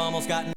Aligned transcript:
I've 0.00 0.06
almost 0.06 0.28
gotten. 0.28 0.54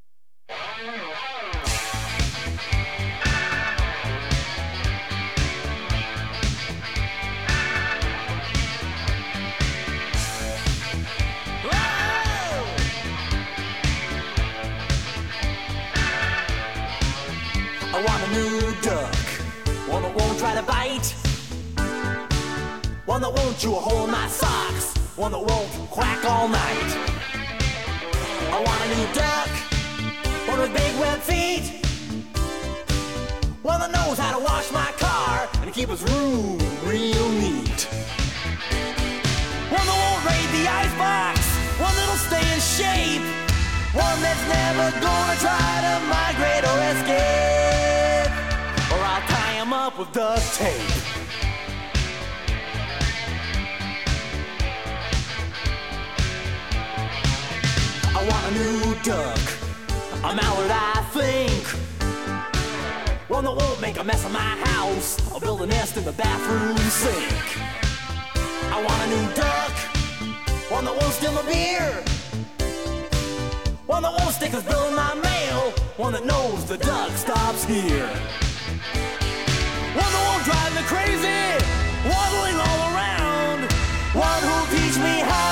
One 23.05 23.21
that 23.21 23.31
won't 23.31 23.59
chew 23.59 23.75
a 23.75 23.75
hole 23.75 24.05
in 24.05 24.11
my 24.11 24.27
socks, 24.27 24.97
one 25.17 25.33
that 25.33 25.39
won't 25.39 25.69
quack 25.91 26.23
all 26.25 26.47
night. 26.47 27.42
I 28.53 28.61
want 28.61 28.79
a 28.85 28.87
new 28.93 29.07
duck, 29.17 29.49
one 30.47 30.59
with 30.59 30.73
big 30.77 30.93
web 30.99 31.19
feet, 31.21 31.73
one 33.63 33.79
that 33.79 33.89
knows 33.89 34.19
how 34.19 34.37
to 34.37 34.43
wash 34.43 34.71
my 34.71 34.93
car 35.01 35.49
and 35.63 35.73
keep 35.73 35.89
his 35.89 36.03
room 36.03 36.59
real 36.85 37.29
neat. 37.41 37.89
One 39.73 39.85
that 39.89 39.97
won't 40.05 40.21
raid 40.29 40.49
the 40.53 40.69
icebox, 40.69 41.41
one 41.81 41.95
that'll 41.97 42.21
stay 42.29 42.45
in 42.53 42.61
shape, 42.61 43.25
one 43.97 44.21
that's 44.21 44.45
never 44.45 44.85
gonna 45.01 45.37
try 45.41 45.73
to 45.89 45.93
migrate 46.13 46.61
or 46.61 46.77
escape, 46.93 48.29
or 48.93 49.01
I'll 49.01 49.25
tie 49.33 49.53
him 49.57 49.73
up 49.73 49.97
with 49.97 50.11
duct 50.11 50.45
tape. 50.53 50.93
Want 58.27 58.45
a 58.45 58.51
new 58.51 58.95
duck, 59.03 59.39
a 60.23 60.35
mallard, 60.35 60.71
I 60.71 61.03
think. 61.11 61.63
One 63.29 63.43
that 63.45 63.55
won't 63.55 63.81
make 63.81 63.97
a 63.97 64.03
mess 64.03 64.23
of 64.25 64.31
my 64.31 64.55
house 64.69 65.17
or 65.33 65.39
build 65.39 65.61
a 65.61 65.65
nest 65.67 65.97
in 65.97 66.05
the 66.05 66.11
bathroom 66.13 66.77
sink. 66.77 67.43
I 68.71 68.77
want 68.83 68.99
a 69.05 69.07
new 69.15 69.33
duck, 69.33 69.73
one 70.71 70.85
that 70.85 70.95
won't 70.99 71.13
steal 71.13 71.33
my 71.33 71.43
beer. 71.43 72.03
One 73.85 74.03
that 74.03 74.13
won't 74.17 74.33
stick 74.33 74.51
his 74.51 74.63
bill 74.63 74.87
in 74.87 74.95
my 74.95 75.13
mail, 75.15 75.71
one 75.97 76.13
that 76.13 76.25
knows 76.25 76.65
the 76.65 76.77
duck 76.77 77.11
stops 77.11 77.65
here. 77.65 78.07
One 80.01 80.11
that 80.15 80.23
won't 80.27 80.43
drive 80.49 80.71
me 80.77 80.83
crazy, 80.93 81.43
waddling 82.07 82.57
all 82.67 82.79
around. 82.91 83.59
One 84.15 84.41
who'll 84.47 84.69
teach 84.77 84.97
me 84.97 85.19
how 85.19 85.42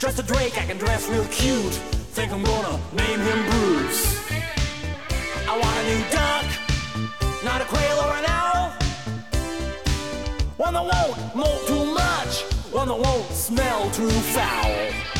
Just 0.00 0.18
a 0.18 0.22
drake 0.22 0.56
I 0.56 0.64
can 0.64 0.78
dress 0.78 1.06
real 1.10 1.26
cute. 1.26 1.74
Think 2.14 2.32
I'm 2.32 2.42
gonna 2.42 2.80
name 2.94 3.20
him 3.20 3.50
Bruce. 3.50 4.30
I 5.46 5.58
want 5.60 5.76
a 5.76 5.84
new 5.90 6.02
duck, 6.10 7.44
not 7.44 7.60
a 7.60 7.66
quail 7.66 7.98
or 7.98 8.16
an 8.16 8.24
owl. 8.26 8.72
One 10.56 10.72
that 10.72 10.84
won't 10.84 11.36
molt 11.36 11.66
too 11.66 11.84
much, 11.92 12.44
one 12.72 12.88
that 12.88 12.98
won't 12.98 13.30
smell 13.30 13.90
too 13.90 14.08
foul. 14.08 15.19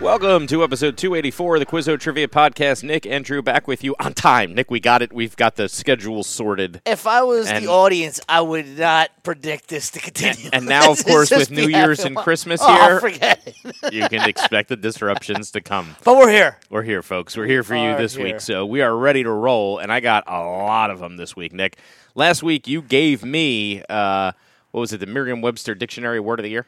Welcome 0.00 0.48
to 0.48 0.64
episode 0.64 0.96
284 0.96 1.56
of 1.56 1.60
the 1.60 1.66
Quizzo 1.66 2.00
Trivia 2.00 2.26
Podcast. 2.26 2.82
Nick 2.82 3.06
and 3.06 3.24
Drew 3.24 3.40
back 3.40 3.68
with 3.68 3.84
you 3.84 3.94
on 4.00 4.14
time. 4.14 4.52
Nick, 4.52 4.68
we 4.68 4.80
got 4.80 5.00
it. 5.00 5.12
We've 5.12 5.36
got 5.36 5.54
the 5.54 5.68
schedule 5.68 6.24
sorted. 6.24 6.82
If 6.84 7.06
I 7.06 7.22
was 7.22 7.48
And- 7.48 7.64
the 7.64 7.70
audience, 7.70 8.20
I 8.28 8.40
would 8.40 8.78
not 8.78 9.10
predict 9.22 9.68
this 9.68 9.90
to 9.90 10.00
continue. 10.00 10.50
And 10.52 10.66
now, 10.66 10.90
of 10.90 11.04
course, 11.06 11.30
with 11.30 11.52
New 11.52 11.68
Year's 11.68 12.00
and. 12.00 12.16
Christmas 12.16 12.60
oh, 12.62 12.74
here, 12.74 13.00
forget 13.00 13.42
it. 13.46 13.92
you 13.92 14.08
can 14.08 14.28
expect 14.28 14.70
the 14.70 14.76
disruptions 14.76 15.52
to 15.52 15.60
come. 15.60 15.94
But 16.02 16.16
we're 16.16 16.30
here. 16.30 16.58
We're 16.68 16.82
here, 16.82 17.02
folks. 17.02 17.36
We're 17.36 17.46
here 17.46 17.62
for 17.62 17.76
you 17.76 17.96
this 17.96 18.16
here. 18.16 18.24
week. 18.24 18.40
So 18.40 18.66
we 18.66 18.80
are 18.82 18.96
ready 18.96 19.22
to 19.22 19.30
roll. 19.30 19.78
And 19.78 19.92
I 19.92 20.00
got 20.00 20.24
a 20.26 20.40
lot 20.40 20.90
of 20.90 20.98
them 20.98 21.16
this 21.16 21.36
week, 21.36 21.52
Nick. 21.52 21.76
Last 22.16 22.42
week, 22.42 22.66
you 22.66 22.82
gave 22.82 23.24
me, 23.24 23.82
uh, 23.88 24.32
what 24.72 24.80
was 24.80 24.92
it, 24.92 24.98
the 24.98 25.06
Merriam 25.06 25.42
Webster 25.42 25.74
Dictionary 25.76 26.18
Word 26.18 26.40
of 26.40 26.44
the 26.44 26.50
Year? 26.50 26.66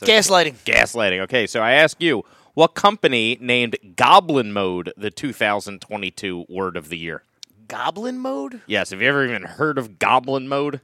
Gaslighting. 0.00 0.54
Gaslighting. 0.64 1.20
Okay, 1.22 1.46
so 1.46 1.60
I 1.60 1.72
ask 1.72 2.00
you, 2.00 2.24
what 2.54 2.74
company 2.74 3.36
named 3.40 3.76
Goblin 3.96 4.52
Mode 4.52 4.92
the 4.96 5.10
2022 5.10 6.46
Word 6.48 6.76
of 6.76 6.88
the 6.88 6.98
Year? 6.98 7.22
Goblin 7.68 8.18
mode? 8.18 8.60
Yes, 8.66 8.90
have 8.90 9.02
you 9.02 9.08
ever 9.08 9.24
even 9.24 9.42
heard 9.42 9.76
of 9.78 9.98
Goblin 9.98 10.48
Mode? 10.48 10.80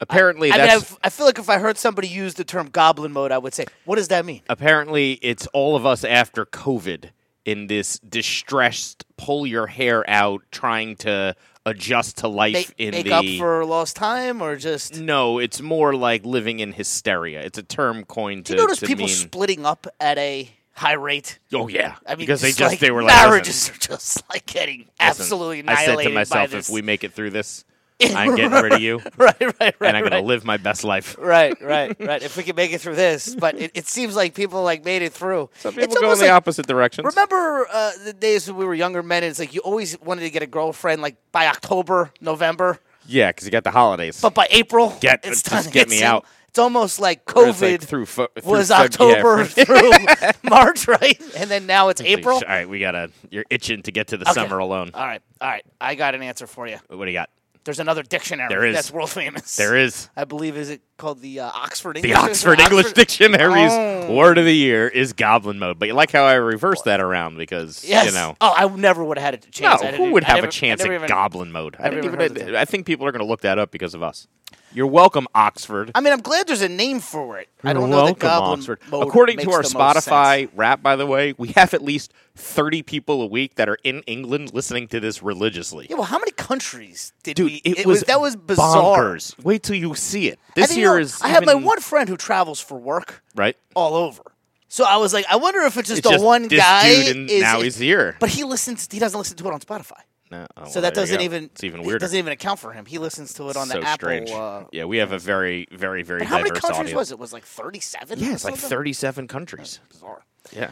Apparently, 0.00 0.50
I 0.50 0.56
mean, 0.56 0.66
that's 0.66 0.92
I've, 0.92 0.98
I 1.04 1.08
feel 1.10 1.26
like 1.26 1.38
if 1.38 1.50
I 1.50 1.58
heard 1.58 1.76
somebody 1.76 2.08
use 2.08 2.34
the 2.34 2.44
term 2.44 2.70
goblin 2.70 3.12
mode, 3.12 3.32
I 3.32 3.38
would 3.38 3.52
say, 3.52 3.66
what 3.84 3.96
does 3.96 4.08
that 4.08 4.24
mean? 4.24 4.40
apparently 4.48 5.12
it's 5.20 5.46
all 5.48 5.76
of 5.76 5.84
us 5.84 6.04
after 6.04 6.46
COVID 6.46 7.10
in 7.44 7.66
this 7.66 7.98
distressed, 7.98 9.04
pull 9.18 9.46
your 9.46 9.66
hair 9.66 10.08
out, 10.08 10.42
trying 10.50 10.96
to 10.96 11.34
adjust 11.66 12.18
to 12.18 12.28
life 12.28 12.54
Make, 12.54 12.74
in 12.78 12.90
make 12.92 13.04
the. 13.06 13.12
up 13.12 13.24
for 13.38 13.64
lost 13.64 13.96
time 13.96 14.40
or 14.42 14.56
just. 14.56 14.98
no, 15.00 15.38
it's 15.38 15.60
more 15.60 15.94
like 15.94 16.24
living 16.24 16.60
in 16.60 16.72
hysteria. 16.72 17.40
It's 17.42 17.58
a 17.58 17.62
term 17.62 18.04
coined 18.04 18.44
Do 18.44 18.54
to, 18.54 18.60
you 18.60 18.66
notice 18.66 18.80
to 18.80 18.86
people 18.86 19.06
mean. 19.06 19.14
splitting 19.14 19.66
up 19.66 19.86
at 20.00 20.18
a 20.18 20.50
high 20.72 20.94
rate? 20.94 21.38
oh 21.52 21.68
yeah, 21.68 21.96
I 22.06 22.12
mean, 22.12 22.20
because 22.20 22.40
they 22.40 22.52
just 22.52 22.60
like 22.72 22.78
they 22.78 22.90
were 22.90 23.02
like 23.02 23.12
listen, 23.14 23.28
marriages 23.30 23.70
are 23.70 23.74
just 23.78 24.22
like 24.30 24.46
getting 24.46 24.78
listen, 24.80 24.92
absolutely 25.00 25.68
I 25.68 25.84
said 25.84 25.98
to 25.98 26.10
myself, 26.10 26.50
by 26.50 26.56
this. 26.56 26.68
if 26.68 26.72
we 26.72 26.82
make 26.82 27.04
it 27.04 27.12
through 27.12 27.30
this, 27.30 27.64
I'm 28.02 28.34
getting 28.36 28.50
rid 28.52 28.72
of 28.72 28.80
you, 28.80 29.00
right, 29.16 29.40
right, 29.40 29.56
right, 29.60 29.74
and 29.80 29.96
I'm 29.96 30.04
right. 30.04 30.10
to 30.10 30.20
live 30.20 30.44
my 30.44 30.56
best 30.56 30.84
life. 30.84 31.16
Right, 31.18 31.60
right, 31.60 31.96
right. 32.00 32.22
If 32.22 32.36
we 32.36 32.42
can 32.42 32.56
make 32.56 32.72
it 32.72 32.80
through 32.80 32.96
this, 32.96 33.34
but 33.34 33.58
it, 33.60 33.70
it 33.74 33.86
seems 33.88 34.16
like 34.16 34.34
people 34.34 34.62
like 34.62 34.84
made 34.84 35.02
it 35.02 35.12
through. 35.12 35.50
Some 35.58 35.74
people 35.74 35.84
it's 35.92 36.00
go 36.00 36.12
in 36.12 36.18
the 36.18 36.24
like, 36.24 36.32
opposite 36.32 36.66
directions. 36.66 37.06
Remember 37.06 37.66
uh, 37.72 37.92
the 38.04 38.12
days 38.12 38.46
when 38.48 38.56
we 38.56 38.64
were 38.64 38.74
younger 38.74 39.02
men? 39.02 39.22
And 39.22 39.30
it's 39.30 39.38
like 39.38 39.54
you 39.54 39.60
always 39.60 40.00
wanted 40.00 40.22
to 40.22 40.30
get 40.30 40.42
a 40.42 40.46
girlfriend 40.46 41.02
like 41.02 41.16
by 41.32 41.46
October, 41.46 42.10
November, 42.20 42.78
Yeah, 43.06 43.30
because 43.30 43.44
you 43.46 43.50
got 43.52 43.64
the 43.64 43.70
holidays. 43.70 44.20
but 44.20 44.34
by 44.34 44.46
April, 44.50 44.96
Get- 45.00 45.20
it's 45.24 45.42
just 45.42 45.64
done. 45.66 45.72
get 45.72 45.88
me 45.88 46.02
out. 46.02 46.24
It's 46.48 46.58
almost 46.58 46.98
like 46.98 47.22
it's 47.28 47.36
like 47.36 47.54
COVID 47.54 47.80
through, 47.82 48.06
fo- 48.06 48.26
through 48.40 48.50
was 48.50 48.70
Feb- 48.70 48.78
yeah, 48.78 48.84
October 48.84 49.44
for- 49.44 49.64
through 49.64 50.30
March, 50.50 50.88
right? 50.88 51.16
And 51.36 51.48
then 51.48 51.66
now 51.66 51.90
it's 51.90 52.00
April. 52.00 52.34
All 52.38 52.42
right, 52.48 52.68
we 52.68 52.80
gotta. 52.80 53.12
You're 53.30 53.44
itching 53.50 53.82
to 53.82 53.92
get 53.92 54.08
to 54.08 54.16
the 54.16 54.24
Okay. 54.28 54.32
summer 54.34 54.58
alone. 54.58 54.90
All 54.92 55.06
right, 55.06 55.22
all 55.40 55.48
right. 55.48 55.64
I 55.80 55.94
got 55.94 56.16
an 56.16 56.22
answer 56.24 56.48
for 56.48 56.66
you. 56.66 56.78
What 56.88 57.04
do 57.04 57.10
you 57.12 57.16
got? 57.16 57.30
There's 57.64 57.78
another 57.78 58.02
dictionary 58.02 58.48
There 58.48 58.64
is. 58.64 58.74
that's 58.74 58.90
world 58.90 59.10
famous. 59.10 59.56
There 59.56 59.76
is. 59.76 60.08
I 60.16 60.24
believe 60.24 60.56
is 60.56 60.70
it 60.70 60.80
called 60.96 61.20
the 61.20 61.40
uh, 61.40 61.50
Oxford 61.54 61.98
English. 61.98 62.12
The 62.12 62.18
English. 62.18 62.30
Oxford 62.30 62.60
English 62.60 62.92
Dictionary's 62.94 63.70
Oh. 63.72 64.14
word 64.14 64.38
of 64.38 64.44
the 64.46 64.54
year 64.56 64.88
is 64.88 65.12
goblin 65.12 65.58
mode. 65.58 65.78
But 65.78 65.88
you 65.88 65.94
like 65.94 66.10
how 66.10 66.24
I 66.24 66.34
reversed 66.34 66.84
that 66.84 67.00
around 67.00 67.36
because 67.36 67.84
Yes. 67.84 68.06
you 68.06 68.12
know. 68.12 68.34
Oh, 68.40 68.52
I 68.56 68.66
never 68.74 69.04
would 69.04 69.18
have 69.18 69.34
had 69.34 69.34
a 69.34 69.46
No, 69.46 69.50
chance. 69.76 69.82
I 69.82 69.92
who 69.92 70.10
would 70.12 70.24
I 70.24 70.28
have 70.28 70.36
never- 70.38 70.46
a 70.48 70.50
chance 70.50 70.80
I 70.82 70.86
at 70.88 70.92
even- 70.92 71.08
goblin 71.08 71.52
mode? 71.52 71.76
I 71.78 71.88
even 71.88 72.04
even. 72.20 72.56
I 72.56 72.64
think 72.64 72.86
people 72.86 73.06
are 73.06 73.12
going 73.12 73.20
to 73.24 73.28
look 73.28 73.42
that 73.42 73.58
up 73.58 73.70
because 73.70 73.94
of 73.94 74.02
us. 74.02 74.26
You're 74.72 74.86
welcome, 74.86 75.26
Oxford. 75.34 75.90
I 75.96 76.00
mean, 76.00 76.12
I'm 76.12 76.20
glad 76.20 76.46
there's 76.46 76.62
a 76.62 76.68
name 76.68 77.00
for 77.00 77.38
it. 77.38 77.48
I 77.64 77.68
You're 77.72 77.80
don't 77.80 77.90
know 77.90 77.96
that 77.96 78.02
welcome, 78.04 78.18
Goblin 78.20 78.58
Oxford. 78.60 78.78
mode 78.90 79.06
According 79.08 79.38
to 79.38 79.50
our 79.50 79.62
Spotify 79.62 80.48
rap, 80.54 80.80
by 80.82 80.94
the 80.94 81.06
way, 81.06 81.34
we 81.36 81.48
have 81.48 81.74
at 81.74 81.82
least 81.82 82.12
30 82.36 82.82
people 82.82 83.20
a 83.20 83.26
week 83.26 83.56
that 83.56 83.68
are 83.68 83.78
in 83.82 84.02
England 84.02 84.54
listening 84.54 84.86
to 84.88 85.00
this 85.00 85.22
religiously. 85.22 85.88
Yeah, 85.90 85.96
well, 85.96 86.04
how 86.04 86.18
many 86.18 86.30
countries 86.32 87.12
did 87.24 87.34
Dude, 87.34 87.46
we? 87.46 87.56
it, 87.64 87.84
was, 87.84 88.02
that 88.02 88.20
was 88.20 88.36
bizarre. 88.36 88.98
bonkers. 88.98 89.42
Wait 89.42 89.64
till 89.64 89.76
you 89.76 89.94
see 89.94 90.28
it. 90.28 90.38
This 90.54 90.72
you 90.74 90.82
year 90.82 90.90
know, 90.94 90.98
is. 90.98 91.20
I 91.20 91.28
have 91.28 91.44
my 91.44 91.54
one 91.54 91.80
friend 91.80 92.08
who 92.08 92.16
travels 92.16 92.60
for 92.60 92.78
work 92.78 93.24
right. 93.34 93.56
all 93.74 93.94
over. 93.94 94.22
So 94.68 94.84
I 94.84 94.98
was 94.98 95.12
like, 95.12 95.24
I 95.28 95.34
wonder 95.34 95.62
if 95.62 95.76
it's 95.78 95.88
just 95.88 95.98
It's 95.98 96.06
the 96.06 96.12
just 96.14 96.24
one 96.24 96.46
this 96.46 96.60
guy. 96.60 96.86
is 96.86 97.40
now 97.42 97.60
he's 97.60 97.76
here. 97.76 98.16
But 98.20 98.28
he 98.30 98.44
listens. 98.44 98.86
He 98.88 99.00
doesn't 99.00 99.18
listen 99.18 99.36
to 99.38 99.48
it 99.48 99.52
on 99.52 99.58
Spotify. 99.58 99.98
No, 100.30 100.46
So 100.68 100.80
that 100.82 100.94
doesn't 100.94 101.20
even. 101.22 101.44
It's 101.44 101.64
even 101.64 101.80
It 101.80 101.86
weirder. 101.86 101.98
doesn't 102.04 102.16
even 102.18 102.32
account 102.32 102.60
for 102.60 102.72
him. 102.72 102.86
He 102.86 102.98
listens 102.98 103.34
to 103.34 103.48
it 103.50 103.56
on 103.56 103.66
the 103.68 103.74
so 103.74 103.82
Apple. 103.82 104.32
Uh, 104.34 104.64
yeah, 104.70 104.84
we 104.84 104.98
have 104.98 105.10
a 105.12 105.18
very, 105.18 105.66
very, 105.72 106.02
very 106.04 106.20
but 106.20 106.28
how 106.28 106.38
many 106.38 106.50
countries 106.50 106.70
audience. 106.78 106.94
was 106.94 107.10
it? 107.10 107.18
Was 107.18 107.32
like 107.32 107.44
37? 107.44 108.18
Yeah, 108.20 108.32
it's 108.34 108.44
like 108.44 108.54
37 108.54 109.26
countries. 109.26 109.80
Bizarre. 109.90 110.22
Yeah, 110.52 110.70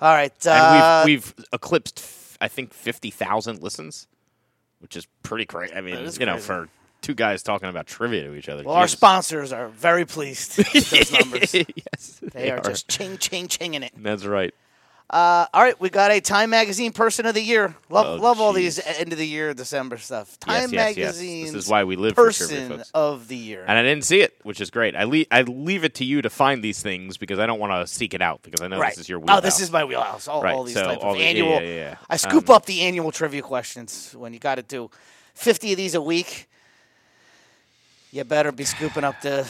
All 0.00 0.14
right. 0.14 0.32
and 0.46 0.54
Uh, 0.76 1.02
we've 1.06 1.24
we've 1.36 1.44
eclipsed, 1.52 1.98
f- 1.98 2.38
I 2.40 2.46
think, 2.48 2.72
50,000 2.72 3.62
listens, 3.62 4.06
which 4.78 4.94
is 4.96 5.06
pretty 5.24 5.44
crazy. 5.44 5.74
I 5.74 5.80
mean, 5.80 6.08
you 6.18 6.26
know, 6.26 6.38
for 6.38 6.68
two 7.02 7.14
guys 7.14 7.42
talking 7.42 7.68
about 7.68 7.86
trivia 7.86 8.24
to 8.24 8.34
each 8.34 8.48
other. 8.48 8.62
well, 8.62 8.76
our 8.76 8.86
sponsors 8.88 9.52
are 9.52 9.68
very 9.68 10.04
pleased 10.04 10.56
with 10.58 10.90
those 10.90 11.12
numbers. 11.12 11.52
yes, 11.54 12.20
They 12.32 12.50
are 12.50 12.60
just 12.60 12.88
ching, 12.88 13.18
ching, 13.18 13.48
chinging 13.48 13.82
it. 13.82 13.92
That's 13.96 14.24
right. 14.24 14.54
Uh, 15.12 15.44
all 15.52 15.62
right, 15.64 15.78
we 15.80 15.90
got 15.90 16.12
a 16.12 16.20
Time 16.20 16.50
Magazine 16.50 16.92
Person 16.92 17.26
of 17.26 17.34
the 17.34 17.42
Year. 17.42 17.74
Love, 17.88 18.06
Oh, 18.20 18.22
love 18.22 18.40
all 18.40 18.52
these 18.52 18.78
end 18.78 19.10
of 19.12 19.18
the 19.18 19.26
year 19.26 19.52
December 19.54 19.98
stuff. 19.98 20.38
Time 20.38 20.70
yes, 20.70 20.72
yes, 20.72 20.96
yes. 20.96 21.06
Magazine. 21.16 21.44
This 21.46 21.54
is 21.64 21.68
why 21.68 21.82
we 21.82 21.96
live 21.96 22.14
for 22.14 22.30
trivia, 22.30 22.56
Person 22.56 22.76
folks. 22.78 22.90
of 22.94 23.26
the 23.26 23.36
Year. 23.36 23.64
And 23.66 23.76
I 23.76 23.82
didn't 23.82 24.04
see 24.04 24.20
it, 24.20 24.36
which 24.44 24.60
is 24.60 24.70
great. 24.70 24.94
I 24.94 25.02
leave 25.04 25.26
I 25.32 25.42
leave 25.42 25.82
it 25.82 25.94
to 25.96 26.04
you 26.04 26.22
to 26.22 26.30
find 26.30 26.62
these 26.62 26.80
things 26.80 27.16
because 27.16 27.40
I 27.40 27.46
don't 27.46 27.58
want 27.58 27.72
to 27.72 27.92
seek 27.92 28.14
it 28.14 28.22
out 28.22 28.42
because 28.42 28.60
I 28.60 28.68
know 28.68 28.78
right. 28.78 28.90
this 28.90 28.98
is 28.98 29.08
your 29.08 29.18
wheelhouse. 29.18 29.38
oh, 29.38 29.40
this 29.40 29.58
is 29.60 29.72
my 29.72 29.82
wheelhouse. 29.84 30.28
All, 30.28 30.42
Right, 30.44 30.54
all 30.54 30.62
these 30.62 30.74
so 30.74 30.84
type 30.84 30.98
all 31.02 31.10
of 31.10 31.16
the- 31.16 31.24
yeah, 31.24 31.28
annual. 31.28 31.50
yeah, 31.54 31.60
yeah. 31.60 31.96
I 32.08 32.16
scoop 32.16 32.48
Um, 32.48 32.54
up 32.54 32.66
the 32.66 32.82
annual 32.82 33.10
trivia 33.10 33.42
questions 33.42 34.14
when 34.16 34.32
you 34.32 34.38
got 34.38 34.54
to 34.56 34.62
do 34.62 34.90
fifty 35.34 35.72
of 35.72 35.76
these 35.76 35.96
a 35.96 36.00
week. 36.00 36.48
You 38.12 38.22
better 38.22 38.52
be 38.52 38.64
scooping 38.64 39.02
up 39.02 39.20
the 39.22 39.44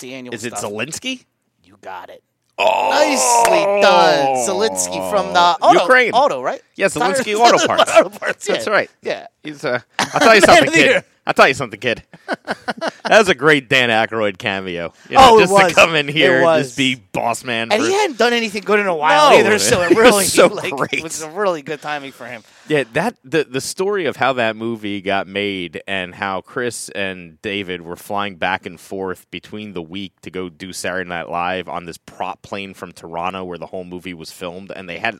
the 0.00 0.14
annual. 0.14 0.34
Is 0.34 0.44
it 0.44 0.56
stuff. 0.58 0.68
Zelensky? 0.72 1.26
You 1.62 1.76
got 1.80 2.10
it. 2.10 2.24
Oh, 2.64 2.90
Nicely 2.90 3.82
done, 3.82 4.36
Zelensky 4.46 5.10
from 5.10 5.32
the 5.32 5.40
auto, 5.40 5.80
Ukraine. 5.80 6.12
Auto, 6.12 6.42
right? 6.42 6.62
Yeah, 6.76 6.86
Zelensky 6.86 7.36
Tires- 7.36 7.40
Auto 7.40 7.66
Parts. 7.66 7.92
Auto 7.96 8.08
Parts. 8.10 8.46
That's 8.46 8.66
yeah. 8.66 8.72
right. 8.72 8.90
Yeah. 9.02 9.26
He's 9.42 9.64
uh, 9.64 9.80
I'll 9.98 10.20
tell 10.20 10.34
you 10.34 10.40
something, 10.42 10.70
kid. 10.70 11.04
I'll 11.26 11.34
tell 11.34 11.46
you 11.46 11.54
something, 11.54 11.78
kid. 11.78 12.02
that 12.26 12.92
was 13.18 13.28
a 13.28 13.34
great 13.34 13.68
Dan 13.68 13.90
Aykroyd 13.90 14.38
cameo. 14.38 14.92
You 15.08 15.16
Oh, 15.20 15.38
it 15.38 15.42
just 15.42 15.52
was. 15.52 15.68
to 15.68 15.74
come 15.74 15.94
in 15.94 16.08
here 16.08 16.42
and 16.42 16.64
just 16.64 16.76
be 16.76 16.96
boss 16.96 17.44
man. 17.44 17.70
And 17.70 17.80
for- 17.80 17.86
he 17.88 17.92
hadn't 17.94 18.18
done 18.18 18.32
anything 18.32 18.62
good 18.64 18.80
in 18.80 18.86
a 18.88 18.94
while 18.96 19.30
No, 19.30 19.36
either, 19.38 19.58
so 19.60 19.82
it 19.82 19.90
really 19.96 20.24
so 20.24 20.46
like, 20.48 20.72
great. 20.74 20.94
it 20.94 21.02
was 21.02 21.22
a 21.22 21.30
really 21.30 21.62
good 21.62 21.80
timing 21.80 22.10
for 22.10 22.26
him. 22.26 22.42
yeah, 22.66 22.84
that 22.94 23.16
the 23.22 23.44
the 23.44 23.60
story 23.60 24.06
of 24.06 24.16
how 24.16 24.32
that 24.32 24.56
movie 24.56 25.00
got 25.00 25.28
made 25.28 25.80
and 25.86 26.14
how 26.14 26.40
Chris 26.40 26.88
and 26.88 27.40
David 27.40 27.82
were 27.82 27.96
flying 27.96 28.34
back 28.36 28.66
and 28.66 28.80
forth 28.80 29.30
between 29.30 29.74
the 29.74 29.82
week 29.82 30.20
to 30.22 30.30
go 30.30 30.48
do 30.48 30.72
Saturday 30.72 31.08
Night 31.08 31.28
Live 31.28 31.68
on 31.68 31.84
this 31.84 31.98
prop 31.98 32.42
plane 32.42 32.74
from 32.74 32.90
Toronto 32.92 33.44
where 33.44 33.58
the 33.58 33.66
whole 33.66 33.84
movie 33.84 34.14
was 34.14 34.32
filmed, 34.32 34.72
and 34.74 34.88
they 34.88 34.98
had. 34.98 35.18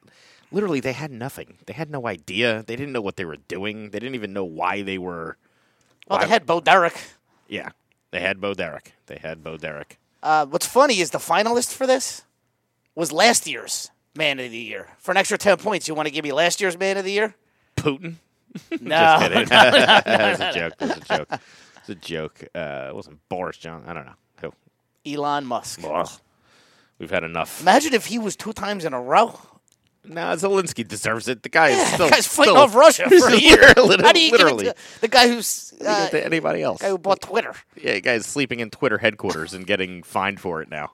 Literally, 0.54 0.80
they 0.80 0.92
had 0.92 1.10
nothing. 1.10 1.56
They 1.64 1.72
had 1.72 1.88
no 1.90 2.06
idea. 2.06 2.62
They 2.66 2.76
didn't 2.76 2.92
know 2.92 3.00
what 3.00 3.16
they 3.16 3.24
were 3.24 3.38
doing. 3.48 3.88
They 3.88 3.98
didn't 3.98 4.16
even 4.16 4.34
know 4.34 4.44
why 4.44 4.82
they 4.82 4.98
were. 4.98 5.38
Well, 6.08 6.18
they 6.20 6.28
had 6.28 6.46
Bo 6.46 6.60
Derek. 6.60 6.98
Yeah, 7.48 7.70
they 8.10 8.20
had 8.20 8.40
Bo 8.40 8.54
Derek. 8.54 8.92
They 9.06 9.16
had 9.16 9.42
Bo 9.42 9.56
Derek. 9.56 9.98
Uh, 10.22 10.46
what's 10.46 10.66
funny 10.66 11.00
is 11.00 11.10
the 11.10 11.18
finalist 11.18 11.72
for 11.72 11.86
this 11.86 12.22
was 12.94 13.12
last 13.12 13.46
year's 13.46 13.90
Man 14.14 14.38
of 14.38 14.50
the 14.50 14.58
Year. 14.58 14.88
For 14.98 15.10
an 15.10 15.16
extra 15.16 15.38
10 15.38 15.56
points, 15.58 15.88
you 15.88 15.94
want 15.94 16.06
to 16.06 16.12
give 16.12 16.24
me 16.24 16.32
last 16.32 16.60
year's 16.60 16.78
Man 16.78 16.96
of 16.96 17.04
the 17.04 17.12
Year? 17.12 17.34
Putin. 17.76 18.14
No. 18.82 19.18
Just 19.18 19.22
kidding. 19.22 19.44
that 19.48 20.30
was 20.30 20.40
a 20.40 20.52
joke. 20.52 20.76
That 20.78 20.88
was 20.88 20.96
a 20.98 21.16
joke. 21.16 21.28
It 21.32 21.40
was 21.80 21.88
a 21.88 21.94
joke. 21.94 22.44
Uh, 22.54 22.86
it 22.90 22.94
wasn't 22.94 23.28
Boris 23.30 23.56
Johnson. 23.56 23.88
I 23.88 23.94
don't 23.94 24.04
know 24.04 24.12
who. 24.42 24.52
Elon 25.10 25.46
Musk. 25.46 25.80
Ugh. 25.82 26.08
We've 26.98 27.10
had 27.10 27.24
enough. 27.24 27.62
Imagine 27.62 27.94
if 27.94 28.06
he 28.06 28.18
was 28.18 28.36
two 28.36 28.52
times 28.52 28.84
in 28.84 28.92
a 28.92 29.00
row. 29.00 29.40
No, 30.04 30.20
Zelensky 30.34 30.86
deserves 30.86 31.28
it. 31.28 31.42
The 31.44 31.48
guy 31.48 31.68
is 31.68 31.86
still 31.92 32.06
the 32.06 32.10
guy's 32.12 32.26
fighting 32.26 32.54
still- 32.54 32.62
off 32.62 32.74
Russia 32.74 33.08
for 33.08 33.28
a 33.28 33.36
year. 33.38 33.60
Literally- 33.76 34.02
How 34.02 34.12
do 34.12 34.20
you 34.20 34.32
literally. 34.32 34.64
give 34.64 34.72
it 34.72 34.76
to 34.94 35.00
the 35.02 35.08
guy 35.08 35.28
who's 35.28 35.72
uh, 35.84 36.08
to 36.08 36.24
anybody 36.24 36.62
else? 36.62 36.80
guy 36.82 36.88
who 36.88 36.98
bought 36.98 37.20
Twitter? 37.20 37.54
Yeah, 37.80 37.92
the 37.94 38.00
guy's 38.00 38.26
sleeping 38.26 38.60
in 38.60 38.70
Twitter 38.70 38.98
headquarters 38.98 39.54
and 39.54 39.66
getting 39.66 40.02
fined 40.04 40.40
for 40.40 40.60
it 40.60 40.68
now 40.68 40.92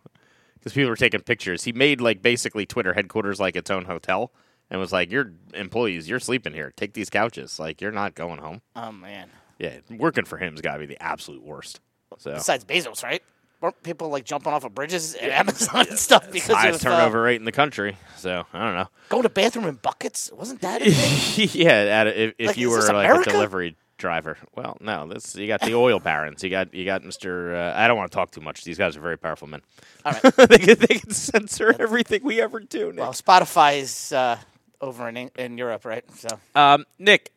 because 0.55 0.73
people 0.75 0.91
are 0.91 0.97
taking 0.97 1.21
pictures. 1.21 1.65
He 1.65 1.73
made 1.73 2.01
like 2.03 2.21
basically 2.23 2.67
Twitter 2.67 2.93
headquarters 2.93 3.41
like 3.41 3.57
its 3.57 3.71
own 3.71 3.87
hotel 3.87 4.31
and 4.71 4.79
was 4.79 4.93
like, 4.93 5.11
"Your 5.11 5.33
employees, 5.55 6.09
you're 6.09 6.21
sleeping 6.21 6.53
here. 6.53 6.75
Take 6.77 6.93
these 6.93 7.09
couches. 7.09 7.59
Like 7.59 7.81
you're 7.81 7.93
not 7.93 8.15
going 8.15 8.39
home." 8.41 8.61
Oh 8.77 8.93
man. 8.93 9.31
Yeah, 9.59 9.79
working 9.91 10.25
for 10.27 10.37
him's 10.37 10.61
got 10.61 10.75
to 10.75 10.81
be 10.81 10.87
the 10.87 11.03
absolute 11.03 11.43
worst. 11.43 11.81
So 12.19 12.35
Besides 12.35 12.65
Bezos, 12.65 13.03
right? 13.03 13.23
Weren't 13.61 13.83
people 13.83 14.09
like 14.09 14.25
jumping 14.25 14.53
off 14.53 14.65
of 14.65 14.75
bridges 14.75 15.15
at 15.17 15.31
Amazon 15.31 15.87
and 15.91 15.99
stuff 15.99 16.31
because 16.31 16.55
highest 16.57 16.85
of 16.85 16.93
uh, 16.93 16.97
turnover 16.97 17.23
rate 17.23 17.37
in 17.41 17.45
the 17.45 17.53
country. 17.53 17.97
So 18.17 18.45
I 18.53 18.65
don't 18.65 18.75
know. 18.77 18.89
going 19.09 19.25
to 19.25 19.29
bathroom 19.29 19.67
in 19.67 19.75
buckets? 19.77 20.31
Wasn't 20.33 20.61
that 20.61 20.81
yeah, 21.55 21.71
at 21.73 22.07
a, 22.07 22.23
if, 22.29 22.35
if 22.39 22.47
Like, 22.49 22.57
you 22.57 22.71
were 22.71 22.79
like 22.81 22.91
America? 22.91 23.31
a 23.31 23.33
delivery 23.33 23.77
driver. 23.97 24.39
Well, 24.55 24.77
no, 24.81 25.09
this 25.09 25.35
you 25.35 25.49
got 25.49 25.61
the 25.63 25.75
oil 25.75 25.99
barons. 25.99 26.45
You 26.45 26.51
got 26.51 26.73
you 26.73 26.85
got 26.85 27.03
Mister. 27.03 27.57
Uh, 27.57 27.73
I 27.77 27.89
don't 27.89 27.97
want 27.97 28.13
to 28.13 28.15
talk 28.15 28.31
too 28.31 28.41
much. 28.41 28.63
These 28.63 28.79
guys 28.79 28.97
are 28.97 29.01
very 29.01 29.19
powerful 29.19 29.49
men. 29.49 29.63
All 30.05 30.13
right. 30.23 30.37
they 30.49 30.59
can 30.59 30.79
they 30.79 30.95
can 31.01 31.11
censor 31.11 31.75
everything 31.81 32.23
we 32.23 32.41
ever 32.41 32.61
do. 32.61 32.93
Nick. 32.93 33.01
Well, 33.01 33.13
Spotify 33.13 33.81
is 33.81 34.13
uh, 34.13 34.39
over 34.81 35.09
in 35.09 35.31
in 35.37 35.59
Europe, 35.59 35.85
right? 35.85 36.05
So 36.15 36.29
Um, 36.55 36.85
Nick, 37.01 37.33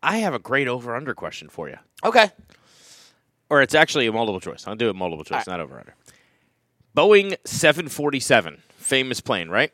I 0.00 0.18
have 0.18 0.32
a 0.32 0.38
great 0.38 0.68
over 0.68 0.94
under 0.94 1.12
question 1.12 1.48
for 1.48 1.68
you. 1.68 1.78
okay. 2.04 2.30
Or 3.50 3.62
it's 3.62 3.74
actually 3.74 4.06
a 4.06 4.12
multiple 4.12 4.40
choice. 4.40 4.66
I'll 4.66 4.76
do 4.76 4.90
it 4.90 4.96
multiple 4.96 5.24
choice, 5.24 5.46
right. 5.46 5.46
not 5.46 5.60
over 5.60 5.78
under. 5.78 5.94
Boeing 6.96 7.36
747, 7.44 8.62
famous 8.76 9.20
plane, 9.20 9.48
right? 9.48 9.72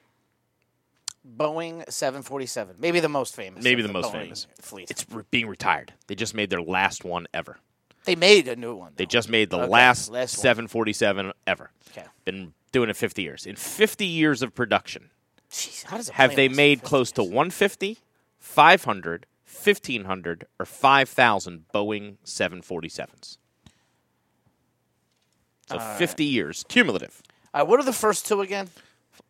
Boeing 1.27 1.89
747, 1.91 2.77
maybe 2.79 3.01
the 3.01 3.09
most 3.09 3.35
famous. 3.35 3.65
Maybe 3.65 3.81
of 3.83 3.89
the 3.89 3.93
most 3.93 4.09
Boeing 4.13 4.23
famous. 4.23 4.47
fleet. 4.61 4.91
It's 4.91 5.07
re- 5.11 5.25
being 5.31 5.47
retired. 5.49 5.95
They 6.07 6.15
just 6.15 6.35
made 6.35 6.51
their 6.51 6.61
last 6.61 7.03
one 7.05 7.27
ever. 7.33 7.57
they 8.05 8.15
made 8.15 8.47
a 8.47 8.57
new 8.57 8.75
one. 8.75 8.93
They 8.97 9.07
just 9.07 9.31
made 9.31 9.49
the 9.51 9.59
Okay, 9.59 9.69
last, 9.69 10.11
last 10.11 10.35
747 10.37 11.33
ever. 11.47 11.71
Okay. 11.91 12.07
Been 12.27 12.53
doing 12.73 12.91
it 12.91 12.97
50 12.97 13.23
years. 13.23 13.47
In 13.47 13.57
50 13.57 14.05
years 14.05 14.43
of 14.43 14.55
production, 14.55 15.11
Jeez, 15.51 15.85
how 15.85 15.97
does 15.97 16.11
a 16.11 16.13
have 16.13 16.37
they 16.37 16.49
made 16.49 16.81
50 16.81 16.89
close 16.89 17.13
to 17.13 17.23
years? 17.23 17.33
150, 17.33 17.99
500, 18.39 19.27
1500, 19.47 20.47
or 20.61 20.67
5,000 20.67 21.65
Boeing 21.73 22.17
747s? 22.27 23.39
So 25.69 25.79
50 25.79 26.25
years 26.25 26.65
cumulative. 26.69 27.23
All 27.53 27.61
right, 27.63 27.69
what 27.69 27.81
are 27.81 27.85
the 27.85 27.93
first 27.93 28.27
two 28.27 28.41
again? 28.41 28.69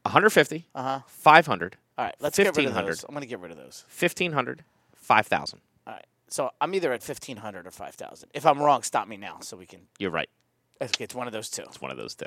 150, 0.02 0.64
Uh-huh. 0.74 1.00
500, 1.06 1.76
All 1.98 2.04
right, 2.06 2.14
let's 2.20 2.36
get 2.36 2.44
rid 2.44 2.48
of 2.50 2.56
1500. 2.74 2.88
those. 2.90 3.04
I'm 3.04 3.14
going 3.14 3.20
to 3.22 3.26
get 3.26 3.40
rid 3.40 3.50
of 3.50 3.56
those. 3.56 3.84
1500, 3.88 4.64
5000. 4.94 5.60
All 5.86 5.92
right. 5.92 6.06
So 6.28 6.50
I'm 6.60 6.74
either 6.74 6.92
at 6.92 7.02
1500 7.06 7.66
or 7.66 7.70
5000. 7.70 8.28
If 8.34 8.44
I'm 8.46 8.60
wrong, 8.60 8.82
stop 8.82 9.06
me 9.06 9.16
now 9.16 9.38
so 9.40 9.56
we 9.56 9.66
can 9.66 9.80
You're 9.98 10.10
right. 10.10 10.28
okay, 10.82 11.04
it's 11.04 11.14
one 11.14 11.26
of 11.26 11.32
those 11.32 11.48
two. 11.50 11.62
It's 11.62 11.80
one 11.80 11.90
of 11.90 11.96
those 11.96 12.14
two. 12.14 12.26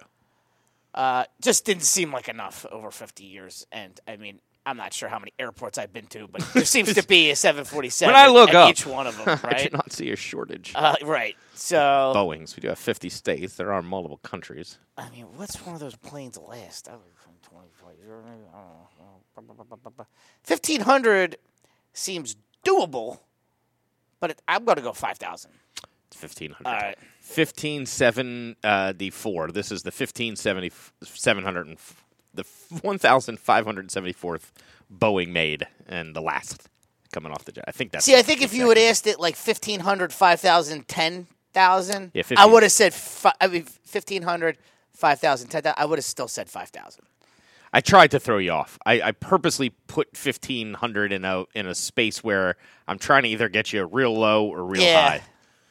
Uh, 0.94 1.26
just 1.42 1.66
didn't 1.66 1.84
seem 1.84 2.12
like 2.12 2.28
enough 2.30 2.66
over 2.72 2.90
50 2.92 3.24
years. 3.24 3.68
And 3.72 4.00
I 4.08 4.16
mean, 4.18 4.40
I'm 4.68 4.78
not 4.78 4.94
sure 4.94 5.08
how 5.08 5.18
many 5.18 5.32
airports 5.40 5.78
I've 5.78 5.94
been 5.94 6.08
to, 6.08 6.28
but 6.28 6.42
there 6.54 6.66
seems 6.66 6.94
to 6.94 7.08
be 7.08 7.32
a 7.32 7.36
747 7.36 8.14
When 8.14 8.22
I 8.22 8.28
look 8.28 8.50
at 8.50 8.56
up, 8.56 8.70
each 8.72 8.86
one 8.86 9.08
of 9.08 9.18
them, 9.18 9.28
right? 9.44 9.56
I 9.56 9.64
did 9.64 9.74
not 9.74 9.94
see 9.94 10.12
a 10.12 10.16
shortage. 10.16 10.74
uh, 10.76 10.96
right. 11.04 11.36
So, 11.54 12.12
Boeings. 12.14 12.56
We 12.56 12.62
do 12.62 12.68
have 12.68 12.78
50 12.78 13.10
states. 13.10 13.56
There 13.56 13.72
are 13.72 13.82
multiple 13.82 14.18
countries. 14.18 14.78
I 14.98 15.10
mean, 15.10 15.26
what's 15.36 15.66
one 15.66 15.74
of 15.74 15.82
those 15.82 15.96
planes 15.96 16.38
last? 16.38 16.90
I 16.90 16.94
was 16.94 17.04
from 17.16 17.34
25 17.50 17.96
don't 18.06 18.26
know. 18.26 20.06
1500 20.46 21.38
seems 21.94 22.36
doable, 22.66 23.20
but 24.20 24.32
it, 24.32 24.42
I'm 24.48 24.66
going 24.66 24.78
to 24.78 24.82
go 24.82 24.94
5000. 24.94 25.52
It's 26.08 26.22
1500. 26.22 26.68
All 26.70 26.74
right. 26.74 26.98
157 26.98 28.56
uh, 28.64 28.94
the 28.98 29.10
4. 29.10 29.52
This 29.52 29.72
is 29.72 29.84
the 29.84 29.88
1570 29.88 30.72
700 31.04 31.68
and 31.68 31.78
f- 31.78 32.04
the 32.38 32.44
1574th 32.44 34.52
Boeing 34.96 35.30
made 35.30 35.68
and 35.88 36.16
the 36.16 36.22
last 36.22 36.68
coming 37.12 37.32
off 37.32 37.46
the 37.46 37.52
jet. 37.52 37.66
I 37.68 37.72
think 37.72 37.92
that's 37.92 38.06
See, 38.06 38.16
I 38.16 38.22
think 38.22 38.42
if 38.42 38.54
you 38.54 38.70
had 38.70 38.78
asked 38.78 39.08
it 39.08 39.20
like 39.20 39.36
1500, 39.36 40.14
5000, 40.14 40.88
10,000, 40.88 41.28
thousand. 41.54 42.12
Yeah, 42.14 42.24
I 42.38 42.46
would 42.46 42.64
have 42.64 42.72
said. 42.72 42.94
Fi- 42.94 43.34
I 43.42 43.48
mean, 43.48 43.64
1500, 43.64 44.58
5,000, 44.94 45.48
10,000. 45.48 45.74
I 45.78 45.86
would 45.86 45.98
have 45.98 46.06
still 46.06 46.28
said 46.28 46.50
five 46.50 46.70
thousand. 46.70 47.06
I 47.74 47.82
tried 47.82 48.12
to 48.12 48.20
throw 48.20 48.38
you 48.38 48.52
off. 48.52 48.78
I, 48.86 49.02
I 49.02 49.12
purposely 49.12 49.72
put 49.88 50.16
fifteen 50.16 50.76
hundred 50.76 51.12
in 51.12 51.26
a 51.26 51.46
in 51.56 51.66
a 51.66 51.74
space 51.74 52.24
where 52.24 52.56
I'm 52.88 53.00
trying 53.00 53.24
to 53.24 53.30
either 53.30 53.50
get 53.50 53.74
you 53.74 53.82
a 53.82 53.86
real 53.86 54.18
low 54.18 54.46
or 54.48 54.64
real 54.64 54.84
Yeah. 54.84 55.10
high. 55.10 55.22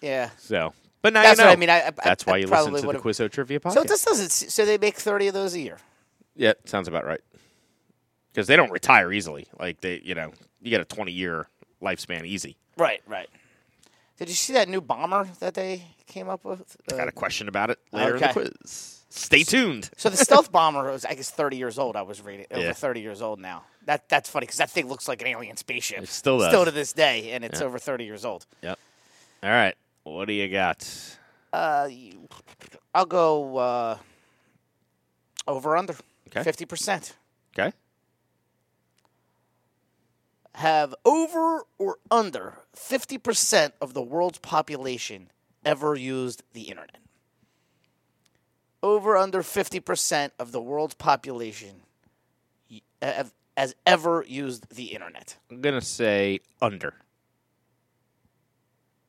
Yeah. 0.00 0.30
So, 0.38 0.72
but 1.02 1.12
now 1.12 1.22
That's 1.22 1.38
you 1.38 1.44
know. 1.44 1.50
what 1.50 1.56
I 1.56 1.60
mean. 1.60 1.70
I, 1.70 1.86
I, 1.86 1.90
That's 2.04 2.26
why 2.26 2.38
you 2.38 2.48
listen 2.48 2.74
to 2.74 2.80
the 2.80 2.98
Quizzo 2.98 3.30
Trivia 3.30 3.60
podcast. 3.60 3.74
So 3.74 3.84
this 3.84 4.04
doesn't. 4.04 4.30
So 4.30 4.64
they 4.66 4.78
make 4.78 4.96
thirty 4.96 5.28
of 5.28 5.34
those 5.34 5.54
a 5.54 5.60
year. 5.60 5.78
Yeah, 6.36 6.52
sounds 6.64 6.88
about 6.88 7.04
right. 7.04 7.20
Because 8.32 8.46
they 8.46 8.56
don't 8.56 8.70
retire 8.70 9.12
easily. 9.12 9.46
Like 9.58 9.80
they, 9.80 10.00
you 10.04 10.14
know, 10.14 10.32
you 10.60 10.70
get 10.70 10.80
a 10.80 10.84
20 10.84 11.10
year 11.12 11.46
lifespan 11.82 12.26
easy. 12.26 12.56
Right. 12.76 13.00
Right. 13.06 13.28
Did 14.18 14.28
you 14.28 14.34
see 14.34 14.52
that 14.54 14.68
new 14.68 14.80
bomber 14.80 15.28
that 15.40 15.54
they 15.54 15.82
came 16.06 16.28
up 16.28 16.44
with? 16.44 16.76
Uh, 16.90 16.96
Got 16.96 17.08
a 17.08 17.12
question 17.12 17.48
about 17.48 17.70
it 17.70 17.78
later 17.92 18.16
in 18.16 18.22
the 18.22 18.28
quiz. 18.28 19.04
Stay 19.10 19.42
tuned. 19.42 19.90
So 19.96 20.08
the 20.10 20.16
stealth 20.16 20.50
bomber 20.52 20.90
was, 20.90 21.04
I 21.04 21.14
guess, 21.14 21.30
thirty 21.30 21.56
years 21.56 21.78
old. 21.78 21.96
I 21.96 22.02
was 22.02 22.20
reading 22.22 22.46
over 22.50 22.62
Yeah. 22.62 22.72
thirty 22.72 23.00
years 23.00 23.20
old 23.22 23.40
now. 23.40 23.64
That 23.84 24.08
that's 24.08 24.28
funny 24.28 24.44
because 24.46 24.58
that 24.58 24.70
thing 24.70 24.88
looks 24.88 25.06
like 25.08 25.20
an 25.22 25.28
alien 25.28 25.56
spaceship. 25.56 26.02
It 26.02 26.08
still 26.08 26.38
does. 26.38 26.48
Still 26.48 26.64
to 26.64 26.70
this 26.70 26.92
day, 26.92 27.32
and 27.32 27.44
it's 27.44 27.60
over 27.60 27.78
thirty 27.78 28.04
years 28.04 28.24
old. 28.24 28.46
Yep. 28.62 28.78
All 29.42 29.50
right. 29.50 29.74
What 30.04 30.26
do 30.28 30.32
you 30.34 30.48
got? 30.48 30.86
Uh, 31.52 31.88
I'll 32.94 33.06
go 33.06 33.56
uh, 33.56 33.98
over 35.46 35.76
under 35.76 35.94
Okay. 36.28 36.42
fifty 36.42 36.64
percent. 36.64 37.14
Okay. 37.58 37.72
Have 40.54 40.94
over 41.04 41.64
or 41.78 41.98
under 42.10 42.58
fifty 42.74 43.18
percent 43.18 43.74
of 43.80 43.94
the 43.94 44.02
world's 44.02 44.38
population 44.38 45.30
ever 45.64 45.94
used 45.94 46.42
the 46.52 46.62
internet? 46.62 46.98
Over 48.82 49.16
under 49.16 49.42
fifty 49.42 49.80
percent 49.80 50.32
of 50.38 50.52
the 50.52 50.60
world's 50.60 50.94
population 50.94 51.82
have, 53.02 53.32
has 53.56 53.74
ever 53.86 54.24
used 54.26 54.74
the 54.74 54.86
internet. 54.86 55.36
I'm 55.50 55.60
going 55.60 55.78
to 55.78 55.84
say 55.84 56.40
under. 56.60 56.94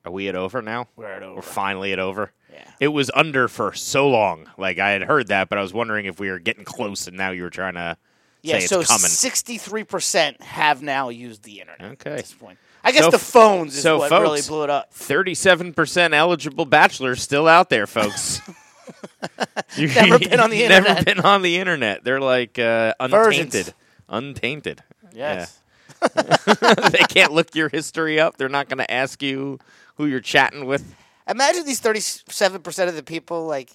Are 0.08 0.10
we 0.10 0.26
at 0.28 0.34
over 0.34 0.62
now? 0.62 0.88
We're 0.96 1.04
at 1.12 1.22
over. 1.22 1.36
We're 1.36 1.42
finally 1.42 1.92
at 1.92 1.98
over. 1.98 2.32
Yeah. 2.50 2.64
It 2.80 2.88
was 2.88 3.10
under 3.14 3.46
for 3.46 3.74
so 3.74 4.08
long. 4.08 4.48
Like 4.56 4.78
I 4.78 4.90
had 4.92 5.02
heard 5.02 5.28
that, 5.28 5.50
but 5.50 5.58
I 5.58 5.62
was 5.62 5.74
wondering 5.74 6.06
if 6.06 6.18
we 6.18 6.30
were 6.30 6.38
getting 6.38 6.64
close, 6.64 7.06
and 7.06 7.14
now 7.16 7.30
you 7.30 7.42
were 7.42 7.50
trying 7.50 7.74
to 7.74 7.98
Yeah, 8.40 8.58
say 8.60 8.66
so 8.66 8.80
it's 8.80 8.88
coming. 8.88 9.02
sixty-three 9.10 9.84
percent 9.84 10.40
have 10.42 10.80
now 10.80 11.10
used 11.10 11.42
the 11.42 11.60
internet. 11.60 11.92
Okay. 11.92 12.10
At 12.12 12.16
this 12.16 12.32
point, 12.32 12.58
I 12.82 12.92
guess 12.92 13.04
So 13.04 13.10
the 13.10 13.18
phones 13.18 13.76
is 13.76 13.82
so 13.82 13.98
what 13.98 14.08
folks- 14.08 14.22
really 14.22 14.40
blew 14.48 14.64
it 14.64 14.70
up. 14.70 14.94
Thirty-seven 14.94 15.74
percent 15.74 16.14
eligible 16.14 16.64
bachelors 16.64 17.20
still 17.22 17.46
out 17.46 17.68
there, 17.68 17.86
folks. 17.86 18.40
You've 19.76 19.94
Never 19.94 20.18
been 20.18 20.40
on 20.40 20.48
the 20.48 20.62
internet. 20.64 20.88
Never 20.88 21.04
been 21.04 21.20
on 21.20 21.42
the 21.42 21.58
internet. 21.58 22.02
They're 22.02 22.20
like 22.20 22.58
uh, 22.58 22.94
Virgins. 23.10 23.54
untainted. 23.54 23.74
Untainted. 24.08 24.82
Yes. 25.12 25.58
they 26.14 27.04
can't 27.08 27.32
look 27.32 27.54
your 27.54 27.68
history 27.68 28.20
up. 28.20 28.36
They're 28.38 28.48
not 28.48 28.68
going 28.68 28.78
to 28.78 28.90
ask 28.90 29.20
you 29.22 29.58
who 29.98 30.06
you're 30.06 30.20
chatting 30.20 30.64
with. 30.64 30.94
Imagine 31.28 31.66
these 31.66 31.80
thirty-seven 31.80 32.62
percent 32.62 32.88
of 32.88 32.96
the 32.96 33.02
people 33.02 33.44
like 33.46 33.70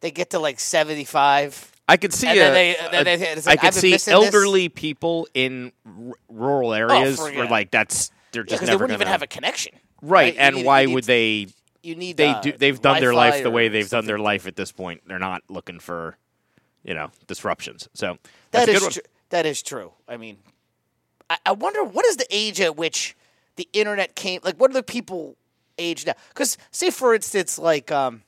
they 0.00 0.10
get 0.10 0.30
to 0.30 0.38
like 0.38 0.60
seventy-five. 0.60 1.72
I 1.88 1.96
could 1.96 2.12
see 2.12 2.26
And 2.28 2.36
a, 2.38 2.40
then 2.40 2.52
they- 2.54 2.76
a- 2.76 3.04
they- 3.18 3.32
it's 3.32 3.46
I 3.46 3.56
could 3.56 3.72
see 3.74 3.90
missing 3.92 4.14
this. 4.14 4.24
elderly 4.34 4.68
people 4.68 5.26
in 5.34 5.72
r- 5.86 6.12
rural 6.28 6.74
areas 6.74 7.18
where 7.18 7.46
like 7.48 7.70
that's 7.70 8.10
they're 8.32 8.42
Yeah, 8.42 8.46
just 8.50 8.60
because 8.60 8.60
they 8.60 8.66
never 8.72 8.84
wouldn't 8.84 8.96
even 8.96 9.04
gonna- 9.06 9.10
have 9.12 9.22
a 9.22 9.26
connection. 9.26 9.72
right. 10.02 10.34
You 10.34 10.40
And 10.40 10.56
need- 10.56 10.66
why 10.66 10.86
would 10.86 11.04
they? 11.04 11.46
You 11.82 11.94
need 11.96 12.16
They 12.16 12.28
uh, 12.28 12.40
do. 12.40 12.52
They've 12.52 12.80
done 12.80 13.00
their 13.00 13.10
Wi-Fi 13.10 13.34
life 13.36 13.42
the 13.42 13.50
way 13.50 13.68
they've 13.68 13.88
done 13.90 14.06
their 14.06 14.18
life 14.18 14.46
at 14.46 14.56
this 14.56 14.72
point. 14.72 15.02
They're 15.06 15.18
not 15.18 15.42
looking 15.50 15.78
for, 15.80 16.16
you 16.82 16.94
know, 16.94 17.10
disruptions. 17.26 17.88
So 17.92 18.16
That 18.52 18.66
that's 18.66 18.82
a 18.82 18.86
is 18.88 18.94
tru- 18.94 19.02
that 19.28 19.44
is 19.46 19.62
true. 19.62 19.92
I 20.08 20.16
mean, 20.16 20.38
I, 21.28 21.36
I 21.44 21.52
wonder 21.52 21.84
what 21.84 22.06
is 22.06 22.16
the 22.16 22.26
age 22.30 22.58
at 22.62 22.74
which 22.76 23.14
the 23.56 23.68
internet 23.74 24.14
came. 24.16 24.40
Like, 24.42 24.56
what 24.56 24.70
are 24.70 24.74
the 24.74 24.82
people 24.82 25.36
age 25.78 26.06
now? 26.06 26.14
Because 26.28 26.56
say, 26.70 26.90
for 26.90 27.14
instance, 27.14 27.58
like 27.58 27.90
um, 27.92 28.22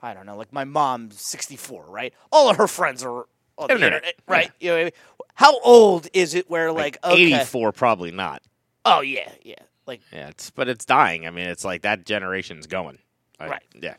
I 0.00 0.14
don't 0.14 0.26
know, 0.26 0.36
like 0.36 0.52
my 0.52 0.64
mom's 0.64 1.20
sixty-four, 1.20 1.84
right? 1.88 2.12
All 2.32 2.48
of 2.50 2.56
her 2.56 2.66
friends 2.68 3.02
are 3.04 3.26
on 3.58 3.68
the 3.68 3.74
Internet, 3.74 3.92
internet, 4.04 4.14
right? 4.28 4.50
You 4.60 4.70
know 4.70 4.76
I 4.78 4.84
mean? 4.84 4.92
How 5.34 5.58
old 5.60 6.08
is 6.12 6.34
it? 6.34 6.48
Where 6.50 6.72
like, 6.72 6.98
okay, 7.04 7.14
Eighty-four, 7.22 7.72
probably 7.72 8.10
not. 8.10 8.42
oh 8.84 9.00
yeah, 9.00 9.30
yeah, 9.42 9.54
like 9.86 10.00
Yeah, 10.12 10.28
it's 10.28 10.50
but 10.50 10.68
it's 10.68 10.84
dying. 10.84 11.26
I 11.26 11.30
mean, 11.30 11.46
it's 11.48 11.64
like 11.64 11.82
that 11.82 12.04
generation's 12.06 12.66
going. 12.66 12.98
I- 13.40 13.48
Right. 13.48 13.62
Yeah. 13.80 13.94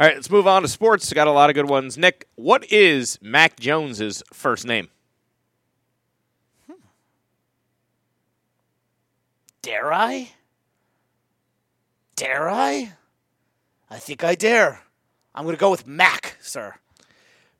All 0.00 0.06
right, 0.06 0.14
let's 0.16 0.30
move 0.30 0.46
on 0.46 0.62
to 0.62 0.68
sports. 0.68 1.12
Got 1.12 1.28
a 1.28 1.32
lot 1.32 1.48
of 1.50 1.54
good 1.54 1.68
ones. 1.68 1.96
Nick, 1.96 2.26
what 2.34 2.70
is 2.72 3.18
Mac 3.22 3.58
Jones's 3.60 4.22
first 4.32 4.66
name? 4.66 4.88
dare 9.62 9.92
I? 9.92 10.32
Dare 12.22 12.48
I? 12.48 12.92
I 13.90 13.98
think 13.98 14.22
I 14.22 14.36
dare. 14.36 14.82
I'm 15.34 15.44
gonna 15.44 15.56
go 15.56 15.72
with 15.72 15.88
Mac, 15.88 16.36
sir. 16.40 16.76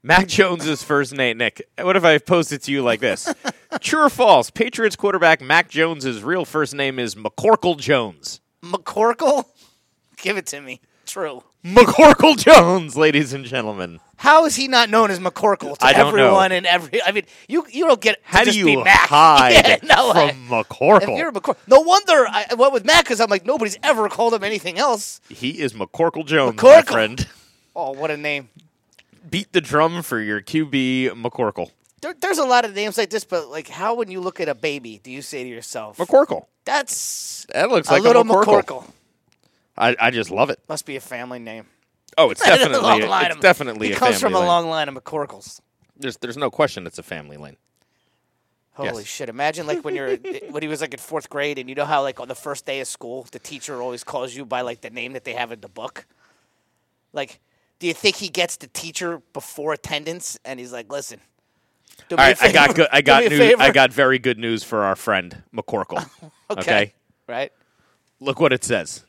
Mac 0.05 0.29
Jones's 0.29 0.85
first 0.85 1.13
name, 1.13 1.39
Nick. 1.39 1.69
What 1.81 1.97
if 1.97 2.05
I 2.05 2.19
posed 2.19 2.53
it 2.53 2.63
to 2.63 2.71
you 2.71 2.81
like 2.81 3.01
this? 3.01 3.35
True 3.81 4.05
or 4.05 4.09
false? 4.09 4.51
Patriots 4.51 4.95
quarterback 4.95 5.41
Mac 5.41 5.69
Jones's 5.69 6.23
real 6.23 6.45
first 6.45 6.77
name 6.77 7.01
is 7.01 7.17
McCorkle 7.17 7.77
Jones. 7.77 8.41
McCorkle? 8.63 9.47
Give 10.19 10.37
it 10.37 10.47
to 10.47 10.61
me. 10.61 10.81
True. 11.07 11.43
McCorkle 11.65 12.37
Jones, 12.37 12.97
ladies 12.97 13.33
and 13.33 13.45
gentlemen. 13.45 14.01
How 14.17 14.45
is 14.47 14.57
he 14.57 14.67
not 14.67 14.91
known 14.91 15.13
as 15.13 15.21
McCorkle 15.21 15.79
to 15.79 15.85
I 15.87 15.93
don't 15.93 16.17
know. 16.17 16.25
everyone 16.25 16.51
and 16.53 16.67
every? 16.67 17.01
I 17.03 17.13
mean, 17.13 17.25
you 17.49 17.65
you 17.71 17.87
don't 17.87 18.01
get 18.01 18.15
to 18.17 18.21
How 18.25 18.43
do 18.43 18.51
you 18.57 18.83
Mac. 18.83 18.99
hide 19.09 19.53
Yeah, 19.53 19.77
no, 19.85 20.11
I- 20.11 20.33
from 20.33 20.49
McCorkle? 20.49 21.03
if 21.13 21.19
you're 21.19 21.31
McCor- 21.31 21.57
no 21.69 21.81
wonder 21.81 22.27
I 22.29 22.47
went 22.59 22.73
with 22.73 22.85
Mac 22.85 23.05
because 23.05 23.21
I'm 23.21 23.31
like 23.31 23.47
nobody's 23.47 23.79
ever 23.85 24.09
called 24.09 24.35
him 24.35 24.43
anything 24.43 24.77
else. 24.79 25.21
he 25.29 25.61
is 25.61 25.73
McCorkle 25.73 26.27
Jones, 26.27 26.57
my 26.61 26.63
McCorkle. 26.83 26.87
friend. 26.91 27.27
Oh, 27.75 27.93
what 27.93 28.11
a 28.11 28.19
name! 28.19 28.51
Beat 29.31 29.55
the 29.55 29.63
drum 29.63 30.03
for 30.03 30.21
your 30.21 30.43
QB 30.43 31.13
McCorkle. 31.13 31.71
There, 32.03 32.13
there's 32.21 32.37
a 32.37 32.45
lot 32.45 32.67
of 32.67 32.75
names 32.75 32.99
like 32.99 33.09
this, 33.09 33.25
but 33.25 33.49
like, 33.49 33.67
how 33.69 33.95
when 33.95 34.11
you 34.11 34.21
look 34.21 34.41
at 34.41 34.49
a 34.51 34.55
baby, 34.55 35.01
do 35.03 35.11
you 35.11 35.23
say 35.23 35.43
to 35.43 35.49
yourself, 35.49 35.97
McCorkle. 35.97 36.45
"That's 36.67 37.47
That 37.55 37.71
looks 37.71 37.89
a 37.89 37.93
like 37.93 38.03
little 38.03 38.21
a 38.21 38.25
McCorkle. 38.27 38.63
McCorkle"? 38.63 38.85
I, 39.77 39.97
I 39.99 40.11
just 40.11 40.31
love 40.31 40.51
it. 40.51 40.59
Must 40.69 40.85
be 40.87 40.97
a 40.97 41.01
family 41.01 41.39
name. 41.39 41.67
Oh, 42.19 42.31
it's 42.31 42.43
A 42.47 42.47
definitely 42.47 43.07
line 43.07 43.31
it's 43.31 43.41
definitely 43.41 43.87
He 43.89 43.93
a 43.95 43.97
comes 43.97 44.21
from 44.21 44.35
a 44.35 44.39
lane. 44.39 44.47
long 44.49 44.69
line 44.69 44.89
of 44.89 44.95
McCorkles. 44.95 45.61
There's 45.97 46.17
there's 46.19 46.37
no 46.37 46.51
question 46.51 46.87
it's 46.87 46.99
a 46.99 47.03
family 47.03 47.37
lane. 47.37 47.57
Holy 48.75 48.89
Yes. 49.01 49.07
shit! 49.07 49.29
Imagine 49.29 49.67
like 49.67 49.85
when 49.85 49.95
you're 49.95 50.17
when 50.51 50.63
he 50.63 50.69
was 50.69 50.81
like 50.81 50.95
in 50.95 50.99
fourth 51.01 51.29
grade, 51.31 51.59
and 51.59 51.69
you 51.69 51.75
know 51.75 51.85
how 51.85 52.03
like 52.03 52.21
on 52.21 52.29
the 52.29 52.35
first 52.35 52.65
day 52.67 52.81
of 52.81 52.87
school, 52.89 53.27
the 53.31 53.39
teacher 53.39 53.81
always 53.83 54.03
calls 54.05 54.35
you 54.35 54.45
by 54.47 54.63
like 54.63 54.81
the 54.81 54.91
name 54.91 55.13
that 55.13 55.25
they 55.25 55.35
have 55.35 55.53
in 55.53 55.61
the 55.61 55.69
book. 55.69 56.07
Like, 57.13 57.41
do 57.79 57.87
you 57.87 57.93
think 57.95 58.17
he 58.17 58.29
gets 58.29 58.57
the 58.57 58.69
teacher 58.69 59.21
before 59.35 59.75
attendance, 59.75 60.39
and 60.45 60.59
he's 60.59 60.73
like, 60.73 60.91
"Listen, 60.91 61.21
All 62.11 62.17
a 62.19 62.23
right, 62.23 62.43
I 62.43 62.51
got 62.53 62.75
good. 62.75 62.89
I 62.91 63.03
got 63.13 63.25
news. 63.25 63.55
I 63.59 63.71
got 63.73 63.93
very 63.93 64.19
good 64.19 64.39
news 64.39 64.65
for 64.65 64.85
our 64.85 64.97
friend 64.97 65.43
McCorkle. 65.55 66.09
okay. 66.51 66.95
right? 67.29 67.53
look 68.21 68.41
what 68.41 68.53
it 68.55 68.65
says. 68.65 69.05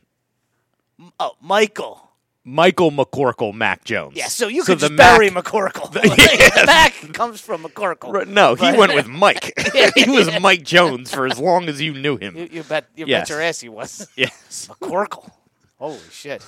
Oh, 1.19 1.31
Michael. 1.41 2.09
Michael 2.45 2.91
McCorkle, 2.91 3.53
Mac 3.53 3.85
Jones. 3.85 4.17
Yeah, 4.17 4.27
so 4.27 4.49
you 4.49 4.63
so 4.63 4.73
could 4.73 4.79
the 4.81 4.87
just 4.89 4.97
bury 4.97 5.29
Mac- 5.29 5.45
McCorkle. 5.45 5.93
Yes. 6.17 6.65
Mac 6.65 7.13
comes 7.13 7.39
from 7.39 7.63
McCorkle. 7.63 8.11
Right, 8.11 8.27
No, 8.27 8.55
he 8.55 8.61
But- 8.71 8.77
went 8.77 8.93
with 8.95 9.07
Mike. 9.07 9.53
he 9.95 10.09
was 10.09 10.29
Mike 10.41 10.63
Jones 10.63 11.13
for 11.13 11.25
as 11.25 11.39
long 11.39 11.69
as 11.69 11.79
you 11.81 11.93
knew 11.93 12.17
him. 12.17 12.35
You, 12.35 12.49
you 12.51 12.63
bet. 12.63 12.85
You 12.95 13.05
Yes. 13.07 13.21
bet 13.21 13.29
your 13.29 13.41
ass 13.41 13.59
he 13.61 13.69
was 13.69 14.07
yes. 14.17 14.67
McCorkle. 14.69 15.31
Holy 15.79 15.99
shit! 16.11 16.45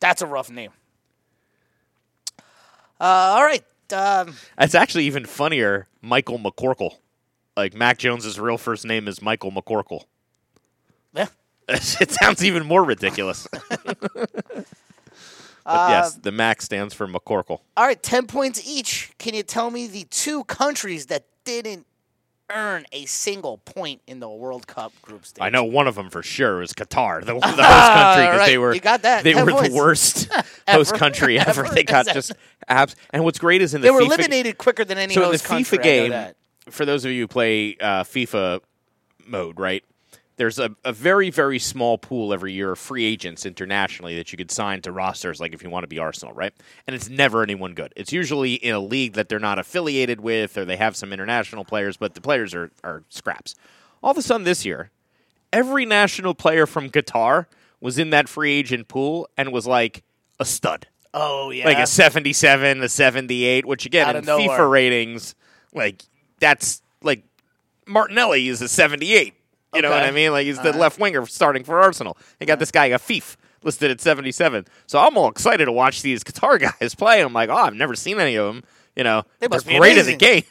That's 0.00 0.20
a 0.22 0.26
rough 0.26 0.50
name. 0.50 0.70
Uh, 3.00 3.04
all 3.36 3.44
right. 3.44 3.64
Um, 3.92 4.34
That's 4.56 4.74
actually 4.74 5.04
even 5.04 5.26
funnier. 5.26 5.86
Michael 6.00 6.38
McCorkle. 6.38 6.96
Like 7.56 7.74
Mac 7.74 7.98
Jones's 7.98 8.38
real 8.40 8.58
first 8.58 8.84
name 8.86 9.06
is 9.08 9.20
Michael 9.20 9.52
McCorkle. 9.52 10.04
it 12.00 12.10
sounds 12.10 12.44
even 12.44 12.66
more 12.66 12.84
ridiculous. 12.84 13.46
but 13.84 14.66
yes, 15.64 16.14
the 16.14 16.32
Mac 16.32 16.62
stands 16.62 16.94
for 16.94 17.06
McCorkle. 17.06 17.60
All 17.76 17.86
right, 17.86 18.02
10 18.02 18.26
points 18.26 18.66
each. 18.68 19.12
Can 19.18 19.34
you 19.34 19.42
tell 19.42 19.70
me 19.70 19.86
the 19.86 20.04
two 20.10 20.44
countries 20.44 21.06
that 21.06 21.24
didn't 21.44 21.86
earn 22.50 22.84
a 22.92 23.06
single 23.06 23.58
point 23.58 24.02
in 24.06 24.20
the 24.20 24.28
World 24.28 24.66
Cup 24.66 24.92
group 25.02 25.24
stage? 25.24 25.42
I 25.42 25.48
know 25.50 25.64
one 25.64 25.86
of 25.88 25.94
them 25.94 26.10
for 26.10 26.22
sure 26.22 26.62
is 26.62 26.72
Qatar, 26.72 27.20
the, 27.24 27.34
the 27.34 27.40
host 27.42 27.56
country, 27.56 28.26
because 28.26 28.46
they 28.46 28.58
were 28.58 28.74
You 28.74 28.80
got 28.80 29.02
that. 29.02 29.24
They 29.24 29.34
were 29.34 29.50
points. 29.50 29.68
the 29.68 29.74
worst 29.74 30.32
host 30.32 30.92
Ever. 30.92 30.98
country 30.98 31.38
ever. 31.38 31.64
Ever. 31.64 31.74
They 31.74 31.84
got 31.84 32.06
just 32.06 32.32
abs. 32.68 32.96
And 33.10 33.24
what's 33.24 33.38
great 33.38 33.62
is 33.62 33.74
in 33.74 33.80
the 33.80 33.86
They 33.86 33.90
were 33.90 34.00
FIFA 34.02 34.06
eliminated 34.06 34.58
quicker 34.58 34.84
than 34.84 34.98
any 34.98 35.14
so 35.14 35.20
in 35.22 35.26
the 35.28 35.32
host 35.32 35.44
country. 35.44 35.78
FIFA 35.78 35.80
I 35.80 35.84
know 35.84 36.02
game, 36.02 36.10
that. 36.10 36.36
for 36.70 36.84
those 36.84 37.04
of 37.04 37.12
you 37.12 37.22
who 37.22 37.28
play 37.28 37.76
uh, 37.80 38.02
FIFA 38.02 38.60
mode, 39.26 39.58
right? 39.58 39.84
There's 40.36 40.58
a, 40.58 40.74
a 40.84 40.92
very 40.92 41.30
very 41.30 41.58
small 41.58 41.98
pool 41.98 42.32
every 42.32 42.52
year 42.52 42.72
of 42.72 42.78
free 42.78 43.04
agents 43.04 43.44
internationally 43.44 44.16
that 44.16 44.32
you 44.32 44.38
could 44.38 44.50
sign 44.50 44.80
to 44.82 44.92
rosters 44.92 45.40
like 45.40 45.54
if 45.54 45.62
you 45.62 45.70
want 45.70 45.84
to 45.84 45.88
be 45.88 45.98
Arsenal, 45.98 46.34
right? 46.34 46.52
And 46.86 46.96
it's 46.96 47.08
never 47.08 47.42
anyone 47.42 47.74
good. 47.74 47.92
It's 47.96 48.12
usually 48.12 48.54
in 48.54 48.74
a 48.74 48.80
league 48.80 49.14
that 49.14 49.28
they're 49.28 49.38
not 49.38 49.58
affiliated 49.58 50.20
with 50.20 50.56
or 50.56 50.64
they 50.64 50.76
have 50.76 50.96
some 50.96 51.12
international 51.12 51.64
players, 51.64 51.96
but 51.96 52.14
the 52.14 52.20
players 52.20 52.54
are 52.54 52.70
are 52.82 53.04
scraps. 53.08 53.54
All 54.02 54.10
of 54.10 54.18
a 54.18 54.22
sudden 54.22 54.44
this 54.44 54.64
year, 54.64 54.90
every 55.52 55.84
national 55.84 56.34
player 56.34 56.66
from 56.66 56.90
Qatar 56.90 57.46
was 57.80 57.98
in 57.98 58.10
that 58.10 58.28
free 58.28 58.52
agent 58.52 58.88
pool 58.88 59.28
and 59.36 59.52
was 59.52 59.66
like 59.66 60.02
a 60.40 60.44
stud. 60.44 60.86
Oh 61.14 61.50
yeah. 61.50 61.66
Like 61.66 61.78
a 61.78 61.86
77, 61.86 62.82
a 62.82 62.88
78, 62.88 63.66
which 63.66 63.84
again 63.86 64.08
Out 64.08 64.16
in. 64.16 64.24
FIFA 64.24 64.70
ratings, 64.70 65.34
like 65.74 66.02
that's 66.40 66.82
like 67.02 67.24
Martinelli 67.86 68.48
is 68.48 68.62
a 68.62 68.68
78. 68.68 69.34
You 69.74 69.82
know 69.82 69.90
what 69.90 70.02
I 70.02 70.10
mean? 70.10 70.32
Like 70.32 70.46
he's 70.46 70.60
the 70.60 70.72
left 70.72 70.98
winger 70.98 71.24
starting 71.26 71.64
for 71.64 71.80
Arsenal. 71.80 72.16
They 72.38 72.46
got 72.46 72.58
this 72.58 72.70
guy 72.70 72.86
a 72.86 72.98
Fief 72.98 73.36
listed 73.62 73.90
at 73.90 74.00
77. 74.00 74.66
So 74.86 74.98
I'm 74.98 75.16
all 75.16 75.28
excited 75.28 75.64
to 75.66 75.72
watch 75.72 76.02
these 76.02 76.22
Qatar 76.24 76.60
guys 76.80 76.94
play. 76.94 77.20
I'm 77.22 77.32
like, 77.32 77.48
oh, 77.48 77.54
I've 77.56 77.74
never 77.74 77.94
seen 77.94 78.20
any 78.20 78.36
of 78.36 78.52
them. 78.52 78.64
You 78.96 79.04
know, 79.04 79.22
They 79.38 79.48
must 79.48 79.66
be 79.66 79.78
great 79.78 79.96
at 79.96 80.06
the 80.06 80.16
game. 80.16 80.44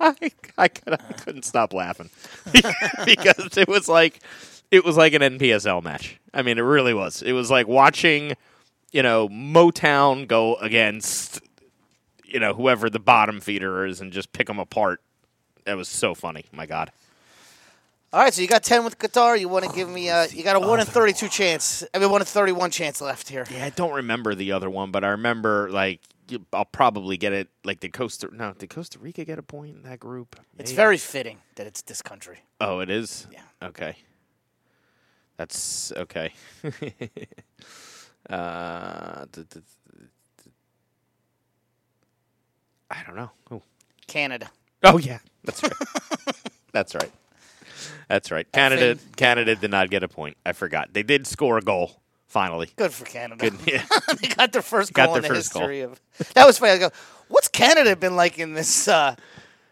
I, 0.00 0.30
I, 0.58 0.68
could, 0.68 0.94
I 0.94 1.12
couldn't 1.14 1.44
stop 1.44 1.72
laughing 1.72 2.10
because 3.04 3.56
it 3.56 3.68
was 3.68 3.88
like 3.88 4.20
it 4.70 4.84
was 4.84 4.96
like 4.96 5.14
an 5.14 5.22
NPSL 5.22 5.82
match. 5.82 6.20
I 6.32 6.42
mean, 6.42 6.58
it 6.58 6.62
really 6.62 6.94
was. 6.94 7.22
It 7.22 7.32
was 7.32 7.50
like 7.50 7.66
watching, 7.66 8.36
you 8.92 9.02
know, 9.02 9.28
Motown 9.28 10.28
go 10.28 10.56
against, 10.56 11.40
you 12.24 12.38
know, 12.38 12.54
whoever 12.54 12.88
the 12.88 13.00
bottom 13.00 13.40
feeder 13.40 13.84
is 13.86 14.00
and 14.00 14.12
just 14.12 14.32
pick 14.32 14.46
them 14.46 14.58
apart. 14.58 15.00
That 15.64 15.76
was 15.76 15.88
so 15.88 16.14
funny. 16.14 16.44
My 16.52 16.66
God. 16.66 16.92
All 18.12 18.20
right, 18.20 18.34
so 18.34 18.42
you 18.42 18.48
got 18.48 18.64
ten 18.64 18.84
with 18.84 18.98
Qatar. 18.98 19.38
You 19.38 19.48
want 19.48 19.64
to 19.66 19.72
give 19.72 19.88
me? 19.88 20.10
Uh, 20.10 20.26
you 20.32 20.42
got 20.42 20.56
a 20.56 20.60
one 20.60 20.80
in 20.80 20.86
thirty-two 20.86 21.28
chance. 21.28 21.84
I 21.94 21.98
mean, 22.00 22.10
one 22.10 22.20
in 22.20 22.26
thirty-one 22.26 22.72
chance 22.72 23.00
left 23.00 23.28
here. 23.28 23.46
Yeah, 23.50 23.64
I 23.64 23.70
don't 23.70 23.92
remember 23.92 24.34
the 24.34 24.50
other 24.50 24.68
one, 24.68 24.90
but 24.90 25.04
I 25.04 25.08
remember 25.10 25.70
like 25.70 26.00
I'll 26.52 26.64
probably 26.64 27.16
get 27.16 27.32
it. 27.32 27.48
Like 27.62 27.78
did 27.78 27.92
Costa? 27.92 28.28
No, 28.32 28.52
did 28.52 28.68
Costa 28.68 28.98
Rica 28.98 29.24
get 29.24 29.38
a 29.38 29.42
point 29.42 29.76
in 29.76 29.82
that 29.84 30.00
group? 30.00 30.34
It's 30.58 30.72
very 30.72 30.96
fitting 30.98 31.38
that 31.54 31.68
it's 31.68 31.82
this 31.82 32.02
country. 32.02 32.40
Oh, 32.60 32.80
it 32.80 32.90
is. 32.90 33.28
Yeah. 33.32 33.42
Okay. 33.62 33.96
That's 35.36 35.92
okay. 35.92 36.32
uh, 38.28 39.24
d- 39.32 39.44
d- 39.48 39.60
d- 39.60 40.50
I 42.90 43.02
don't 43.06 43.16
know. 43.16 43.30
Oh. 43.50 43.62
Canada. 44.06 44.50
Oh 44.82 44.98
yeah, 44.98 45.18
that's 45.44 45.62
right. 45.62 45.72
that's 46.72 46.94
right. 46.94 47.10
That's 48.08 48.30
right. 48.30 48.50
Canada. 48.52 48.98
Canada 49.16 49.54
did 49.56 49.70
not 49.70 49.90
get 49.90 50.02
a 50.02 50.08
point. 50.08 50.36
I 50.44 50.52
forgot. 50.52 50.92
They 50.92 51.02
did 51.02 51.26
score 51.26 51.58
a 51.58 51.62
goal 51.62 52.00
finally. 52.26 52.70
Good 52.76 52.92
for 52.92 53.04
Canada. 53.04 53.50
Good. 53.50 53.58
Yeah. 53.66 53.84
they 54.20 54.28
got 54.28 54.52
their 54.52 54.62
first 54.62 54.92
Got 54.92 55.06
goal 55.06 55.16
in 55.16 55.22
the 55.22 55.28
first 55.28 55.52
goal. 55.52 55.62
history 55.62 55.80
of. 55.82 56.00
That 56.34 56.46
was 56.46 56.58
funny. 56.58 56.72
I 56.72 56.78
go, 56.78 56.90
what's 57.28 57.48
Canada 57.48 57.96
been 57.96 58.16
like 58.16 58.38
in 58.38 58.54
this? 58.54 58.88
Uh, 58.88 59.14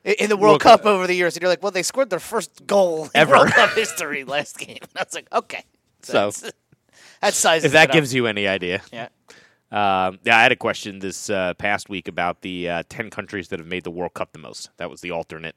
in 0.05 0.29
the 0.31 0.37
World 0.37 0.53
World 0.53 0.61
Cup 0.63 0.81
Cup. 0.83 0.87
over 0.87 1.07
the 1.07 1.15
years, 1.15 1.37
and 1.37 1.43
you're 1.43 1.51
like, 1.51 1.63
well, 1.63 1.73
they 1.73 1.83
scored 1.83 2.09
their 2.09 2.21
first 2.21 2.67
goal 2.67 3.05
in 3.07 3.11
Ever. 3.15 3.33
World 3.37 3.49
Cup 3.51 3.71
history 3.71 4.25
last 4.25 4.57
game. 4.59 4.79
And 4.81 4.91
I 4.97 5.03
was 5.03 5.13
like, 5.15 5.29
okay, 5.33 5.65
So 6.03 6.13
that's, 6.31 6.53
that 7.21 7.35
sizes 7.35 7.67
if 7.67 7.73
that 7.73 7.85
it 7.85 7.91
up. 7.91 7.95
gives 7.95 8.15
you 8.15 8.27
any 8.27 8.47
idea. 8.49 8.81
yeah, 8.93 9.09
Um, 9.71 10.19
yeah, 10.25 10.39
I 10.39 10.43
had 10.43 10.53
a 10.53 10.57
question 10.57 11.01
this 11.01 11.29
uh, 11.29 11.53
past 11.55 11.91
week 11.91 12.09
about 12.09 12.41
the 12.41 12.71
uh, 12.71 12.83
10 12.89 13.11
countries 13.11 13.49
that 13.49 13.59
have 13.59 13.69
made 13.69 13.85
the 13.85 13.91
World 13.91 14.15
Cup 14.15 14.33
the 14.33 14.39
most. 14.39 14.71
That 14.79 14.89
was 14.89 15.03
the 15.03 15.11
alternate 15.11 15.57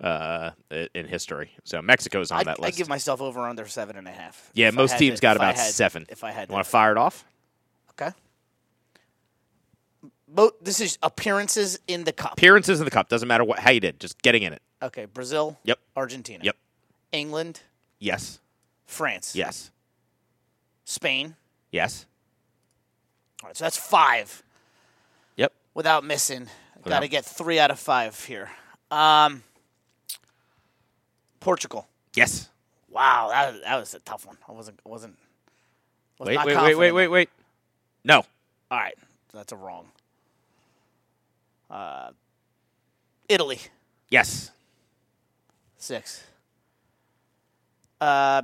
uh, 0.00 0.50
in 0.94 1.06
history. 1.06 1.50
So 1.64 1.80
Mexico's 1.82 2.30
on 2.30 2.40
I, 2.40 2.44
that 2.44 2.60
list. 2.60 2.74
I 2.74 2.76
give 2.76 2.88
myself 2.88 3.20
over 3.22 3.40
under 3.40 3.66
seven 3.66 3.96
and 3.96 4.06
a 4.06 4.10
half. 4.12 4.50
yeah, 4.54 4.68
if 4.68 4.74
most 4.74 4.98
teams 4.98 5.20
got 5.20 5.36
about 5.36 5.56
had- 5.56 5.70
seven. 5.70 6.06
If 6.08 6.22
I 6.24 6.30
had, 6.32 6.48
want 6.50 6.64
to. 6.64 6.70
fire 6.70 6.92
it 6.92 6.98
off? 6.98 7.24
okay. 7.92 8.10
Bo- 10.28 10.52
this 10.60 10.80
is 10.80 10.98
appearances 11.02 11.78
in 11.86 12.04
the 12.04 12.12
cup. 12.12 12.32
Appearances 12.32 12.80
in 12.80 12.84
the 12.84 12.90
cup. 12.90 13.08
Doesn't 13.08 13.28
matter 13.28 13.44
what 13.44 13.58
how 13.60 13.70
you 13.70 13.80
did. 13.80 14.00
Just 14.00 14.20
getting 14.22 14.42
in 14.42 14.52
it. 14.52 14.60
Okay, 14.82 15.06
Brazil. 15.06 15.58
Yep. 15.64 15.78
Argentina. 15.96 16.44
Yep. 16.44 16.56
England. 17.12 17.60
Yes. 17.98 18.40
France. 18.84 19.34
Yes. 19.34 19.70
Spain. 20.84 21.36
Yes. 21.70 22.06
All 23.42 23.48
right, 23.48 23.56
so 23.56 23.64
that's 23.64 23.76
five 23.76 24.42
Yep. 25.36 25.52
without 25.74 26.04
missing. 26.04 26.48
Got 26.84 27.00
to 27.00 27.08
get 27.08 27.24
three 27.24 27.58
out 27.58 27.70
of 27.72 27.78
five 27.80 28.24
here. 28.24 28.48
Um, 28.92 29.42
Portugal. 31.40 31.88
Yes. 32.14 32.48
Wow, 32.90 33.28
that, 33.30 33.62
that 33.62 33.76
was 33.78 33.94
a 33.94 33.98
tough 34.00 34.26
one. 34.26 34.36
I 34.48 34.52
wasn't 34.52 34.80
wasn't. 34.84 35.16
Was 36.18 36.28
Wait, 36.28 36.38
wait, 36.44 36.56
wait, 36.56 36.74
wait, 36.76 36.92
wait, 36.92 37.08
wait. 37.08 37.30
No. 38.04 38.24
All 38.70 38.78
right, 38.78 38.94
that's 39.34 39.52
a 39.52 39.56
wrong. 39.56 39.86
Uh, 41.70 42.10
Italy 43.28 43.60
Yes. 44.08 44.50
six. 45.78 46.24
Uh, 48.00 48.42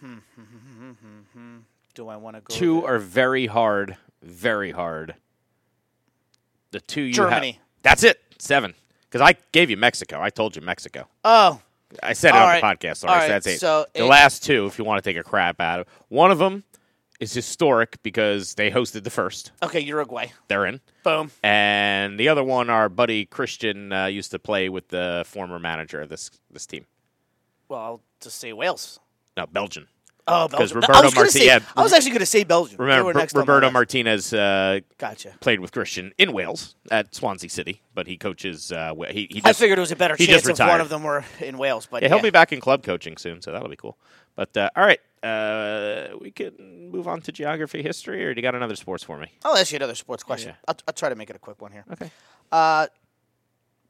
hmm, 0.00 0.16
hmm, 0.34 0.90
hmm, 1.32 1.56
do 1.94 2.08
I 2.08 2.16
want 2.16 2.36
to 2.36 2.40
go? 2.40 2.54
Two 2.54 2.80
there? 2.82 2.94
are 2.94 2.98
very 2.98 3.46
hard. 3.46 3.96
Very 4.22 4.70
hard. 4.72 5.14
The 6.72 6.80
two 6.80 7.02
you 7.02 7.14
have- 7.22 7.30
Germany. 7.30 7.60
That's 7.82 8.02
it. 8.02 8.20
Seven. 8.38 8.74
Because 9.08 9.20
I 9.20 9.36
gave 9.52 9.70
you 9.70 9.76
Mexico. 9.76 10.20
I 10.20 10.30
told 10.30 10.56
you 10.56 10.62
Mexico. 10.62 11.06
Oh, 11.24 11.60
I 12.02 12.12
said 12.12 12.30
it 12.30 12.34
All 12.36 12.42
on 12.42 12.48
right. 12.48 12.78
the 12.80 12.88
podcast. 12.88 13.06
All 13.08 13.14
right, 13.14 13.22
so 13.22 13.28
that's 13.28 13.46
eight. 13.46 13.60
so 13.60 13.86
the 13.94 14.04
last 14.06 14.44
two, 14.44 14.66
if 14.66 14.78
you 14.78 14.84
want 14.84 15.02
to 15.02 15.08
take 15.10 15.16
a 15.18 15.22
crap 15.22 15.60
out 15.60 15.80
of 15.80 15.86
one 16.08 16.30
of 16.30 16.38
them 16.38 16.64
is 17.20 17.32
historic 17.32 18.02
because 18.02 18.54
they 18.54 18.70
hosted 18.70 19.04
the 19.04 19.10
first. 19.10 19.52
okay, 19.62 19.80
Uruguay. 19.80 20.26
They're 20.48 20.66
in. 20.66 20.80
Boom. 21.04 21.30
And 21.42 22.18
the 22.18 22.28
other 22.28 22.42
one, 22.42 22.70
our 22.70 22.88
buddy 22.88 23.24
Christian 23.24 23.92
uh, 23.92 24.06
used 24.06 24.30
to 24.32 24.38
play 24.38 24.68
with 24.68 24.88
the 24.88 25.24
former 25.26 25.58
manager 25.58 26.00
of 26.00 26.08
this 26.08 26.30
this 26.50 26.66
team. 26.66 26.86
Well, 27.68 27.80
I'll 27.80 28.00
just 28.20 28.38
say 28.38 28.52
Wales. 28.52 28.98
No, 29.36 29.46
Belgian. 29.46 29.88
Oh, 30.26 30.48
'Cause 30.48 30.72
because 30.72 30.74
Roberto 30.74 30.92
I 30.94 31.00
was 31.02 31.12
gonna 31.12 31.24
Marti- 31.24 31.38
say- 31.40 31.46
yeah, 31.46 31.58
I 31.76 31.82
was 31.82 31.92
actually 31.92 32.12
going 32.12 32.20
to 32.20 32.26
say 32.26 32.44
Belgium. 32.44 32.76
Remember, 32.80 33.12
Roberto. 33.34 33.70
Martinez 33.70 34.32
uh, 34.32 34.80
Gotcha. 34.96 35.34
played 35.40 35.60
with 35.60 35.70
Christian 35.70 36.12
in 36.16 36.32
Wales 36.32 36.76
at 36.90 37.14
Swansea 37.14 37.50
City, 37.50 37.82
but 37.94 38.06
he 38.06 38.16
coaches. 38.16 38.72
Uh, 38.72 38.94
he, 39.10 39.28
he 39.30 39.42
I 39.44 39.52
figured 39.52 39.78
it 39.78 39.82
was 39.82 39.92
a 39.92 39.96
better 39.96 40.16
he 40.16 40.26
chance 40.26 40.42
just 40.44 40.58
if 40.60 40.66
one 40.66 40.80
of 40.80 40.88
them 40.88 41.02
were 41.02 41.24
in 41.40 41.58
Wales, 41.58 41.86
but 41.90 42.02
Yeah, 42.02 42.08
yeah, 42.08 42.14
he'll 42.14 42.22
be 42.22 42.30
back 42.30 42.52
in 42.52 42.60
club 42.60 42.82
coaching 42.82 43.18
soon, 43.18 43.42
so 43.42 43.52
that'll 43.52 43.68
be 43.68 43.76
cool. 43.76 43.98
But 44.34 44.56
uh, 44.56 44.70
all 44.74 44.84
right, 44.86 45.00
uh, 45.22 46.16
we 46.18 46.30
can 46.30 46.90
move 46.90 47.06
on 47.06 47.20
to 47.20 47.30
geography, 47.32 47.82
history, 47.82 48.24
or 48.24 48.32
do 48.32 48.38
you 48.38 48.42
got 48.42 48.54
another 48.54 48.76
sports 48.76 49.04
for 49.04 49.18
me? 49.18 49.28
I'll 49.44 49.56
ask 49.58 49.72
you 49.72 49.76
another 49.76 49.94
sports 49.94 50.22
question. 50.22 50.50
Yeah. 50.50 50.56
I'll, 50.68 50.76
I'll 50.88 50.94
try 50.94 51.10
to 51.10 51.14
make 51.16 51.28
it 51.28 51.36
a 51.36 51.38
quick 51.38 51.60
one 51.60 51.70
here. 51.72 51.84
Okay. 51.92 52.10
Uh, 52.50 52.86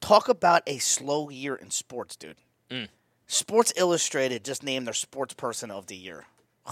talk 0.01 0.29
about 0.29 0.63
a 0.67 0.79
slow 0.79 1.29
year 1.31 1.55
in 1.55 1.71
sports, 1.71 2.17
dude. 2.17 2.37
Mm. 2.71 2.89
Sports 3.27 3.73
Illustrated 3.77 4.45
just 4.45 4.63
named 4.63 4.87
their 4.87 4.95
sports 4.95 5.35
person 5.35 5.71
of 5.71 5.87
the 5.87 5.97
year. 5.97 6.25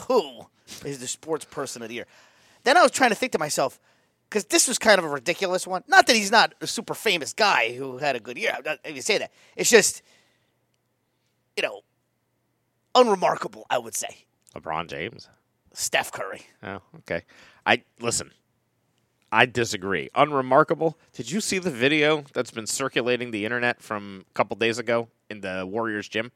Who 0.08 0.46
is 0.84 1.00
the 1.00 1.06
sports 1.06 1.44
person 1.44 1.82
of 1.82 1.88
the 1.88 1.94
year? 1.94 2.06
Then 2.64 2.76
I 2.76 2.82
was 2.82 2.90
trying 2.90 3.10
to 3.10 3.16
think 3.16 3.32
to 3.32 3.38
myself, 3.38 3.80
because 4.28 4.44
this 4.46 4.68
was 4.68 4.78
kind 4.78 4.98
of 4.98 5.04
a 5.04 5.08
ridiculous 5.08 5.66
one. 5.66 5.82
Not 5.88 6.06
that 6.06 6.16
he's 6.16 6.30
not 6.30 6.54
a 6.60 6.66
super 6.66 6.94
famous 6.94 7.32
guy 7.32 7.74
who 7.74 7.98
had 7.98 8.16
a 8.16 8.20
good 8.20 8.38
year. 8.38 8.54
I'm 8.56 8.62
not 8.64 8.78
even 8.86 9.02
say 9.02 9.18
that. 9.18 9.32
It's 9.56 9.68
just, 9.68 10.02
you 11.56 11.62
know, 11.62 11.80
unremarkable. 12.94 13.66
I 13.68 13.78
would 13.78 13.94
say 13.94 14.24
LeBron 14.54 14.88
James. 14.88 15.28
Steph 15.74 16.12
Curry. 16.12 16.42
Oh, 16.62 16.80
okay. 16.98 17.22
I 17.66 17.82
listen. 18.00 18.30
I 19.30 19.46
disagree. 19.46 20.10
Unremarkable. 20.14 20.98
Did 21.14 21.30
you 21.30 21.40
see 21.40 21.58
the 21.58 21.70
video 21.70 22.24
that's 22.34 22.50
been 22.50 22.66
circulating 22.66 23.30
the 23.30 23.46
internet 23.46 23.80
from 23.80 24.26
a 24.30 24.32
couple 24.34 24.56
days 24.56 24.78
ago 24.78 25.08
in 25.30 25.40
the 25.40 25.66
Warriors 25.66 26.08
gym? 26.08 26.32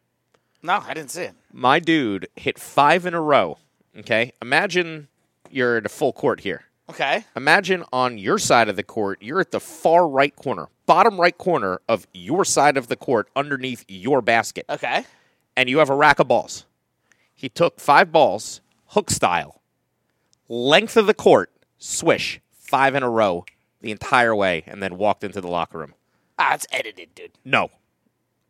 No, 0.67 0.83
I 0.85 0.95
didn't 0.95 1.13
see 1.13 1.23
it. 1.23 1.35
My 1.53 1.79
dude 1.79 2.29
hit 2.35 2.59
five 2.59 3.07
in 3.07 3.15
a 3.15 3.21
row. 3.21 3.59
Okay. 3.97 4.33
Imagine 4.43 5.07
you're 5.51 5.77
at 5.77 5.87
a 5.87 5.89
full 5.89 6.13
court 6.13 6.41
here. 6.41 6.65
Okay. 6.91 7.25
Imagine 7.37 7.85
on 7.93 8.19
your 8.19 8.39
side 8.39 8.69
of 8.69 8.75
the 8.77 8.83
court, 8.83 9.23
you're 9.23 9.41
at 9.41 9.53
the 9.53 9.61
far 9.61 10.09
right 10.09 10.35
corner, 10.35 10.67
bottom 10.85 11.21
right 11.21 11.37
corner 11.39 11.81
of 11.89 12.07
your 12.13 12.45
side 12.45 12.77
of 12.77 12.89
the 12.89 12.97
court 12.97 13.29
underneath 13.37 13.85
your 13.89 14.21
basket, 14.21 14.67
Okay. 14.69 15.05
and 15.57 15.69
you 15.69 15.79
have 15.79 15.89
a 15.91 15.95
rack 15.95 16.19
of 16.19 16.29
balls. 16.29 16.67
He 17.35 17.49
took 17.49 17.79
five 17.81 18.11
balls, 18.13 18.61
hook 18.89 19.11
style, 19.11 19.61
length 20.49 20.97
of 20.97 21.07
the 21.07 21.15
court, 21.15 21.51
swish, 21.79 22.41
five 22.51 22.95
in 22.95 23.03
a 23.03 23.11
row 23.11 23.45
the 23.81 23.91
entire 23.93 24.35
way, 24.35 24.63
and 24.67 24.83
then 24.83 24.97
walked 24.99 25.23
into 25.25 25.41
the 25.41 25.49
locker 25.49 25.79
room. 25.79 25.95
Ah, 26.39 26.55
it's 26.55 26.67
edited, 26.73 27.15
dude. 27.15 27.33
No, 27.45 27.71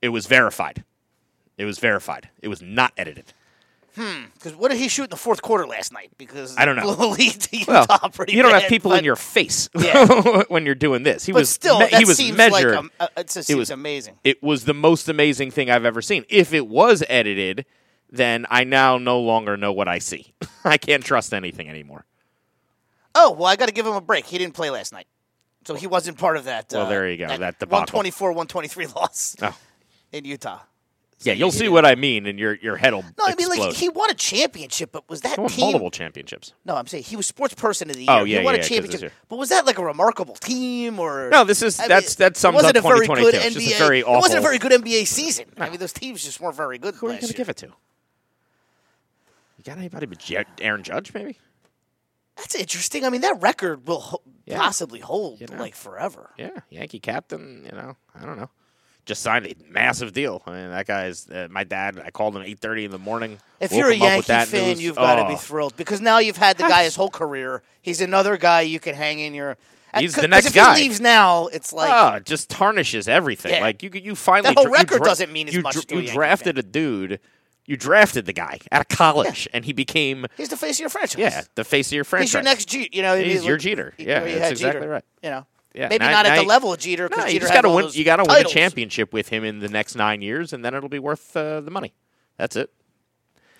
it 0.02 0.08
was 0.10 0.26
verified. 0.26 0.84
It 1.58 1.64
was 1.64 1.78
verified. 1.78 2.28
It 2.42 2.48
was 2.48 2.60
not 2.62 2.92
edited. 2.96 3.32
Hmm. 3.94 4.24
Because 4.34 4.54
what 4.54 4.70
did 4.70 4.78
he 4.78 4.88
shoot 4.88 5.04
in 5.04 5.10
the 5.10 5.16
fourth 5.16 5.40
quarter 5.40 5.66
last 5.66 5.90
night? 5.90 6.10
Because 6.18 6.54
I 6.58 6.66
don't 6.66 6.76
know. 6.76 6.94
blew 6.94 7.10
lead 7.16 7.32
to 7.40 7.64
Well, 7.66 7.86
pretty 8.12 8.34
you 8.34 8.42
don't 8.42 8.52
have 8.52 8.68
people 8.68 8.92
in 8.92 9.04
your 9.04 9.16
face 9.16 9.70
Yeah. 9.74 10.42
when 10.48 10.66
you're 10.66 10.74
doing 10.74 11.02
this. 11.02 11.24
He 11.24 11.32
But 11.32 11.38
was 11.40 11.48
still, 11.50 11.78
me- 11.80 11.86
that 11.90 11.98
he 11.98 12.04
was 12.04 12.18
seems 12.18 12.36
measured. 12.36 12.74
like 12.74 12.90
uh, 13.00 13.08
it 13.16 13.28
just 13.30 13.46
seems 13.46 13.56
was- 13.58 13.70
amazing. 13.70 14.18
it 14.22 14.42
was 14.42 14.64
the 14.66 14.74
most 14.74 15.08
amazing 15.08 15.50
thing 15.50 15.70
I've 15.70 15.86
ever 15.86 16.02
seen. 16.02 16.26
If 16.28 16.52
it 16.52 16.66
was 16.68 17.02
edited, 17.08 17.64
then 18.10 18.44
I 18.50 18.64
now 18.64 18.98
no 18.98 19.18
longer 19.18 19.56
know 19.56 19.72
what 19.72 19.88
I 19.88 19.98
see. 19.98 20.34
I 20.64 20.76
can't 20.76 21.02
trust 21.02 21.32
anything 21.32 21.70
anymore. 21.70 22.04
Oh 23.14 23.30
well, 23.32 23.46
I 23.46 23.56
got 23.56 23.68
to 23.68 23.72
give 23.74 23.86
him 23.86 23.94
a 23.94 24.00
break. 24.02 24.26
He 24.26 24.36
didn't 24.36 24.52
play 24.54 24.68
last 24.68 24.92
night, 24.92 25.06
so 25.64 25.74
he 25.74 25.86
wasn't 25.86 26.18
part 26.18 26.36
of 26.36 26.44
that. 26.44 26.66
Well, 26.70 26.82
uh, 26.84 26.88
there 26.90 27.08
you 27.10 27.16
go, 27.16 27.28
that 27.28 27.58
debacle. 27.58 27.96
124, 27.96 28.28
123 28.32 28.86
loss 28.88 29.36
Oh. 29.40 29.56
in 30.12 30.26
Utah. 30.26 30.58
Yeah, 31.20 31.32
you'll 31.32 31.50
see 31.50 31.68
what 31.68 31.86
I 31.86 31.94
mean, 31.94 32.26
and 32.26 32.38
your 32.38 32.54
your 32.56 32.76
head 32.76 32.92
will 32.92 33.02
No, 33.02 33.24
I 33.26 33.34
mean 33.34 33.48
like 33.48 33.72
he 33.72 33.88
won 33.88 34.10
a 34.10 34.14
championship, 34.14 34.92
but 34.92 35.08
was 35.08 35.22
that 35.22 35.34
He 35.36 35.40
won 35.40 35.50
team? 35.50 35.64
multiple 35.64 35.90
championships. 35.90 36.52
No, 36.64 36.76
I'm 36.76 36.86
saying 36.86 37.04
he 37.04 37.16
was 37.16 37.26
sports 37.26 37.54
person 37.54 37.88
of 37.88 37.96
the 37.96 38.06
oh, 38.08 38.12
year. 38.12 38.20
Oh, 38.20 38.24
yeah, 38.24 38.38
he 38.40 38.44
won 38.44 38.54
yeah, 38.54 38.60
a 38.60 38.64
championship, 38.64 39.12
but 39.28 39.36
was 39.38 39.48
that 39.48 39.64
like 39.64 39.78
a 39.78 39.84
remarkable 39.84 40.34
team 40.34 40.98
or? 40.98 41.30
No, 41.30 41.44
this 41.44 41.62
is 41.62 41.80
I 41.80 41.84
mean, 41.84 41.88
that's 41.88 42.14
that 42.16 42.32
it 42.32 42.36
sums 42.36 42.56
wasn't 42.56 42.76
up 42.76 42.84
a 42.84 42.88
very 42.88 43.06
good 43.06 43.16
2022. 43.32 43.46
It's 43.46 43.56
NBA. 43.56 43.60
just 43.68 43.80
a 43.80 43.84
very 43.84 43.98
It 44.00 44.08
wasn't 44.08 44.38
a 44.38 44.42
very 44.42 44.58
good 44.58 44.72
NBA 44.72 45.06
season. 45.06 45.46
I 45.58 45.70
mean, 45.70 45.78
those 45.80 45.94
teams 45.94 46.22
just 46.22 46.38
weren't 46.40 46.54
very 46.56 46.76
good. 46.78 46.94
Who 46.96 47.06
are 47.06 47.12
you 47.14 47.18
going 47.20 47.28
to 47.28 47.34
give 47.34 47.48
it 47.48 47.56
to? 47.58 47.66
You 47.66 49.64
got 49.64 49.78
anybody 49.78 50.06
but 50.06 50.30
Aaron 50.60 50.82
Judge, 50.82 51.14
maybe? 51.14 51.38
That's 52.36 52.54
interesting. 52.54 53.04
I 53.04 53.08
mean, 53.08 53.22
that 53.22 53.40
record 53.40 53.86
will 53.86 54.00
ho- 54.00 54.22
Yeah. 54.44 54.58
possibly 54.58 55.00
hold 55.00 55.40
You 55.40 55.46
know. 55.46 55.56
like 55.56 55.74
forever. 55.74 56.30
Yeah, 56.36 56.50
Yankee 56.68 57.00
captain. 57.00 57.62
You 57.64 57.72
know, 57.72 57.96
I 58.14 58.26
don't 58.26 58.36
know. 58.38 58.50
Just 59.06 59.22
signed 59.22 59.46
a 59.46 59.54
massive 59.70 60.12
deal. 60.12 60.42
I 60.46 60.50
mean, 60.50 60.70
that 60.70 60.86
guy's 60.86 61.30
uh, 61.30 61.46
my 61.50 61.62
dad. 61.64 62.02
I 62.04 62.10
called 62.10 62.36
him 62.36 62.42
eight 62.42 62.58
thirty 62.58 62.84
in 62.84 62.90
the 62.90 62.98
morning. 62.98 63.38
If 63.60 63.72
you're 63.72 63.88
a 63.90 63.94
him 63.94 64.02
Yankee 64.02 64.22
fan, 64.22 64.50
news. 64.50 64.82
you've 64.82 64.96
got 64.96 65.14
to 65.14 65.24
Oh. 65.26 65.28
be 65.28 65.36
thrilled 65.36 65.76
because 65.76 66.00
now 66.00 66.18
you've 66.18 66.36
had 66.36 66.58
the 66.58 66.64
guy 66.64 66.82
his 66.84 66.96
whole 66.96 67.08
career. 67.10 67.62
He's 67.82 68.00
another 68.00 68.36
guy 68.36 68.62
you 68.62 68.80
can 68.80 68.94
hang 68.96 69.20
in 69.20 69.32
your. 69.32 69.56
He's 69.94 70.00
He's 70.02 70.14
'cause- 70.16 70.22
the 70.22 70.28
next 70.28 70.46
'cause 70.46 70.56
if 70.56 70.62
guy. 70.62 70.76
he 70.76 70.82
leaves 70.82 71.00
now, 71.00 71.46
it's 71.46 71.72
like 71.72 71.88
Ah, 71.88 72.16
it 72.16 72.26
just 72.26 72.50
tarnishes 72.50 73.06
everything. 73.08 73.52
Yeah. 73.54 73.60
Like 73.60 73.82
you, 73.82 73.90
you 73.94 74.14
finally 74.16 74.50
That 74.52 74.56
whole 74.58 74.64
dra- 74.66 74.72
you 74.78 74.82
record 74.82 74.98
dra- 74.98 75.06
doesn't 75.06 75.32
mean 75.32 75.48
as 75.48 75.54
you, 75.54 75.62
much 75.62 75.74
dra- 75.74 75.82
to 75.84 75.94
you 75.94 76.00
Yankee 76.02 76.14
drafted 76.14 76.58
a 76.58 76.62
dude. 76.64 77.20
You 77.64 77.76
drafted 77.76 78.26
the 78.26 78.32
guy 78.32 78.58
out 78.72 78.80
of 78.80 78.88
college, 78.88 79.48
and 79.54 79.64
he 79.64 79.72
became 79.72 80.26
he's 80.36 80.48
the 80.48 80.56
face 80.56 80.76
of 80.76 80.80
your 80.80 80.88
franchise. 80.90 81.18
yeah 81.20 81.42
the 81.54 81.64
face 81.64 81.88
of 81.88 81.92
your 81.92 82.04
franchise. 82.04 82.28
he's 82.28 82.34
your 82.34 82.42
next 82.42 82.64
Jeter. 82.66 82.88
You 82.92 83.02
know, 83.02 83.16
He's 83.16 83.40
like- 83.40 83.48
your 83.48 83.56
Jeter. 83.56 83.94
you 83.98 84.06
Yeah, 84.06 84.18
know, 84.18 84.24
that's 84.38 84.50
exactly 84.50 84.80
Jeter, 84.80 84.92
right. 84.92 85.04
You 85.22 85.30
know, 85.30 85.46
Yeah, 85.76 85.88
maybe 85.88 86.06
not 86.06 86.24
at 86.24 86.40
the 86.40 86.46
level 86.46 86.72
of 86.72 86.78
Jeter 86.78 87.08
No, 87.14 87.26
you 87.26 87.38
Jeter 87.38 87.48
gotta 87.48 87.68
win. 87.68 87.90
You 87.92 88.04
got 88.04 88.16
to 88.16 88.24
win 88.24 88.46
a 88.46 88.48
championship 88.48 89.12
with 89.12 89.28
him 89.28 89.44
in 89.44 89.58
the 89.58 89.68
next 89.68 89.94
nine 89.94 90.22
years, 90.22 90.54
and 90.54 90.64
then 90.64 90.74
it'll 90.74 90.88
be 90.88 90.98
worth 90.98 91.36
uh, 91.36 91.60
the 91.60 91.70
money. 91.70 91.92
That's 92.38 92.56
it. 92.56 92.72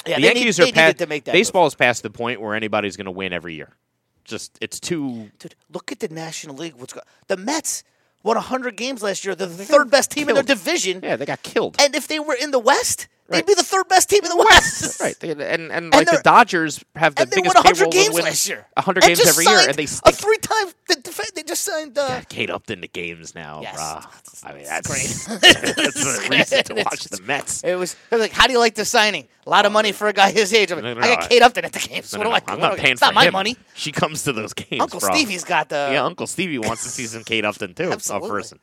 Yeah, 0.07 0.17
the 0.17 0.23
need- 0.23 0.27
Yankees 0.37 0.57
they 0.57 0.71
are 0.71 0.73
past. 0.73 0.99
to 0.99 1.07
make 1.07 1.25
that 1.25 1.33
Baseball 1.33 1.67
is 1.67 1.75
past 1.75 2.03
the 2.03 2.11
point 2.11 2.41
where 2.41 2.55
anybody's 2.55 2.97
going 2.97 3.05
to 3.07 3.11
win 3.11 3.35
every 3.35 3.55
year. 3.55 3.77
Just 4.25 4.57
it's 4.63 4.81
too. 4.81 5.31
Dude, 5.39 5.55
look 5.71 5.93
at 5.93 6.01
the 6.01 6.09
National 6.09 6.57
League. 6.57 6.75
What's 6.77 6.95
go- 6.95 7.01
the 7.27 7.37
Mets 7.37 7.85
won 8.23 8.37
100 8.37 8.77
games 8.77 9.03
last 9.03 9.25
year. 9.25 9.35
They're 9.35 9.47
the 9.47 9.65
third 9.65 9.91
best 9.91 10.11
team 10.11 10.29
in 10.29 10.35
their 10.35 10.43
division. 10.43 11.01
Yeah, 11.03 11.17
they 11.17 11.27
got 11.27 11.43
killed. 11.43 11.77
And 11.79 11.95
if 11.95 12.09
they 12.09 12.19
were 12.19 12.35
in 12.35 12.51
the 12.51 12.59
West, 12.59 13.09
Right. 13.29 13.45
they'd 13.45 13.47
be 13.47 13.55
the 13.55 13.65
third 13.65 13.89
best 13.89 14.09
team 14.09 14.23
in 14.25 14.31
the 14.31 14.37
West. 14.37 15.01
Right, 15.01 15.19
they- 15.19 15.31
and 15.33 15.73
and, 15.73 15.93
like 15.93 16.07
the 16.09 16.21
Dodgers 16.23 16.85
have 16.95 17.15
the 17.17 17.23
And 17.23 17.31
they 17.31 17.37
biggest 17.37 17.57
won 17.57 17.65
100 17.65 17.77
payroll 17.77 17.93
games 17.93 18.07
and 18.07 18.15
win 18.15 18.25
last 18.25 18.49
year. 18.49 18.67
100 18.75 19.05
And 19.05 19.17
games 19.17 19.29
every 19.29 19.45
year, 19.47 19.59
and 19.69 19.75
they 19.77 19.85
a 19.85 20.13
three-time. 20.13 20.69
The, 20.89 21.31
they 21.35 21.43
just 21.43 21.65
signed. 21.65 21.99
Uh, 21.99 22.21
Kate 22.29 22.51
Upton 22.51 22.81
to 22.83 22.89
games 22.89 23.35
now, 23.35 23.61
Yes. 23.63 23.77
brah. 23.79 24.49
I 24.49 24.55
mean, 24.55 24.65
that's 24.65 24.87
great. 24.87 25.75
that's 25.77 26.05
a 26.27 26.31
reason 26.31 26.65
to 26.65 26.75
watch 26.85 27.05
the 27.05 27.21
Mets. 27.23 27.65
It 27.65 27.75
was, 27.75 27.97
they 28.11 28.17
were 28.17 28.23
like, 28.23 28.33
how 28.33 28.47
do 28.47 28.53
you 28.53 28.59
like 28.61 28.75
the 28.77 28.85
signing? 28.85 29.27
A 29.47 29.51
lot 29.51 29.67
of 29.67 29.73
money 29.73 29.93
for 29.93 30.09
a 30.09 30.13
guy 30.13 30.31
his 30.31 30.53
age. 30.53 30.71
I'm 30.71 30.77
like, 30.79 30.85
No, 30.85 30.95
no, 30.95 31.01
I 31.01 31.15
got 31.17 31.29
Kate 31.29 31.43
Upton 31.43 31.65
at 31.65 31.73
the 31.73 31.79
games. 31.81 32.13
No, 32.13 32.19
what 32.21 32.25
no, 32.25 32.31
do 32.31 32.37
I? 32.37 32.53
I'm 32.55 32.61
not 32.61 32.77
paying 32.79 32.93
It's 32.93 33.01
for 33.01 33.07
not 33.07 33.15
my 33.15 33.27
him. 33.27 33.33
money. 33.33 33.57
She 33.75 33.93
comes 33.93 34.23
to 34.25 34.33
those 34.33 34.53
games. 34.53 34.81
Uncle 34.83 35.01
bro. 35.01 35.15
Stevie's 35.15 35.45
got 35.45 35.69
the. 35.69 35.91
Yeah, 35.93 36.05
Uncle 36.05 36.27
Stevie 36.27 36.59
wants 36.59 36.83
to 36.85 36.89
see 36.89 37.07
some 37.07 37.23
Kate 37.25 37.45
Upton 37.45 37.75
too. 37.75 37.91
Absolutely. 37.93 38.29
Person. 38.31 38.59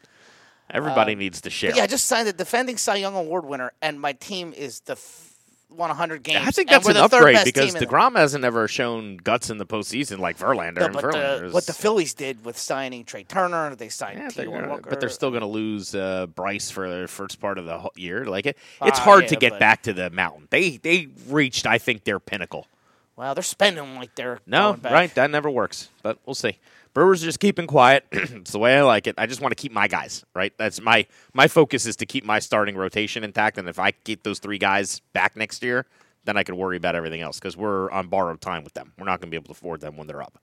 Everybody 0.73 1.15
needs 1.15 1.41
to 1.41 1.49
share. 1.49 1.75
Yeah, 1.75 1.83
I 1.83 1.87
just 1.87 2.05
signed 2.05 2.27
the 2.27 2.33
defending 2.33 2.77
Cy 2.77 2.95
Young 2.95 3.15
Award 3.15 3.45
winner, 3.45 3.71
and 3.81 3.99
my 4.01 4.13
team 4.13 4.53
is 4.53 4.79
the 4.81 4.93
f- 4.93 5.29
won 5.69 5.89
100 5.89 6.23
games. 6.23 6.47
I 6.47 6.51
think 6.51 6.69
that's 6.69 6.87
an 6.87 6.97
upgrade 6.97 7.37
because 7.45 7.73
team 7.73 7.79
the- 7.79 7.85
Degrom 7.87 8.15
hasn't 8.15 8.43
ever 8.43 8.67
shown 8.67 9.17
guts 9.17 9.49
in 9.49 9.57
the 9.59 9.65
postseason 9.65 10.17
like 10.19 10.37
Verlander. 10.37 10.77
No, 10.79 10.85
and 10.85 10.93
but 10.93 11.03
Verlander 11.05 11.39
the, 11.39 11.45
is- 11.47 11.53
what 11.53 11.65
the 11.67 11.73
Phillies 11.73 12.13
did 12.15 12.43
with 12.43 12.57
signing 12.57 13.05
Trea 13.05 13.23
Turner, 13.23 13.75
they 13.75 13.89
signed 13.89 14.17
Yeah, 14.19 14.29
they're 14.29 14.45
T. 14.45 14.51
gonna- 14.51 14.67
Walker. 14.67 14.89
but 14.89 14.99
they're 14.99 15.09
still 15.09 15.29
going 15.29 15.41
to 15.41 15.47
lose 15.47 15.93
uh, 15.95 16.25
Bryce 16.27 16.69
for 16.71 17.01
the 17.01 17.07
first 17.07 17.39
part 17.39 17.57
of 17.59 17.65
the 17.65 17.77
whole 17.77 17.93
year. 17.95 18.25
Like 18.25 18.45
it, 18.47 18.57
it's 18.81 18.99
Ah, 18.99 19.03
hard 19.03 19.23
yeah, 19.23 19.29
to 19.29 19.35
get 19.35 19.59
back 19.59 19.83
to 19.83 19.93
the 19.93 20.09
mountain. 20.09 20.47
They 20.49 20.77
they 20.77 21.07
reached, 21.27 21.65
I 21.67 21.77
think, 21.77 22.03
their 22.03 22.19
pinnacle. 22.19 22.67
Wow, 23.15 23.35
they're 23.35 23.43
spending 23.43 23.95
like 23.95 24.15
they're 24.15 24.39
No, 24.47 24.69
going 24.71 24.79
back. 24.79 24.91
right? 24.91 25.15
That 25.15 25.29
never 25.29 25.47
works. 25.49 25.89
But 26.01 26.17
we'll 26.25 26.33
see. 26.33 26.57
Brewers 26.93 27.23
are 27.23 27.25
just 27.25 27.39
keeping 27.39 27.65
quiet. 27.65 28.05
it's 28.11 28.51
the 28.51 28.59
way 28.59 28.77
I 28.77 28.81
like 28.83 29.07
it. 29.07 29.15
I 29.17 29.25
just 29.25 29.41
want 29.41 29.51
to 29.51 29.61
keep 29.61 29.71
my 29.71 29.87
guys. 29.87 30.23
Right. 30.35 30.53
That's 30.57 30.79
my 30.79 31.05
my 31.33 31.47
focus 31.47 31.85
is 31.85 31.95
to 31.97 32.05
keep 32.05 32.23
my 32.23 32.39
starting 32.39 32.75
rotation 32.75 33.23
intact. 33.23 33.57
And 33.57 33.67
if 33.67 33.79
I 33.79 33.91
keep 33.91 34.23
those 34.23 34.39
three 34.39 34.57
guys 34.59 35.01
back 35.13 35.35
next 35.35 35.63
year, 35.63 35.85
then 36.25 36.37
I 36.37 36.43
can 36.43 36.55
worry 36.55 36.77
about 36.77 36.95
everything 36.95 37.21
else 37.21 37.39
because 37.39 37.57
we're 37.57 37.89
on 37.91 38.07
borrowed 38.07 38.41
time 38.41 38.63
with 38.63 38.73
them. 38.73 38.93
We're 38.97 39.05
not 39.05 39.19
going 39.19 39.29
to 39.29 39.31
be 39.31 39.37
able 39.37 39.47
to 39.47 39.51
afford 39.53 39.81
them 39.81 39.97
when 39.97 40.07
they're 40.07 40.21
up. 40.21 40.37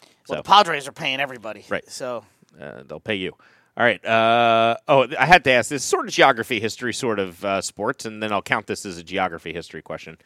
Well, 0.00 0.08
So 0.24 0.34
the 0.36 0.42
Padres 0.42 0.86
are 0.86 0.92
paying 0.92 1.20
everybody. 1.20 1.64
Right. 1.68 1.88
So 1.88 2.24
uh, 2.60 2.82
they'll 2.86 3.00
pay 3.00 3.16
you. 3.16 3.32
All 3.76 3.84
right. 3.84 4.04
Uh, 4.04 4.76
oh, 4.86 5.08
I 5.18 5.26
had 5.26 5.42
to 5.44 5.50
ask 5.50 5.68
this 5.68 5.82
sort 5.82 6.06
of 6.06 6.12
geography, 6.12 6.60
history, 6.60 6.94
sort 6.94 7.18
of 7.18 7.44
uh, 7.44 7.60
sports, 7.60 8.04
and 8.04 8.22
then 8.22 8.30
I'll 8.30 8.42
count 8.42 8.66
this 8.66 8.86
as 8.86 8.98
a 8.98 9.02
geography 9.02 9.52
history 9.52 9.82
question. 9.82 10.18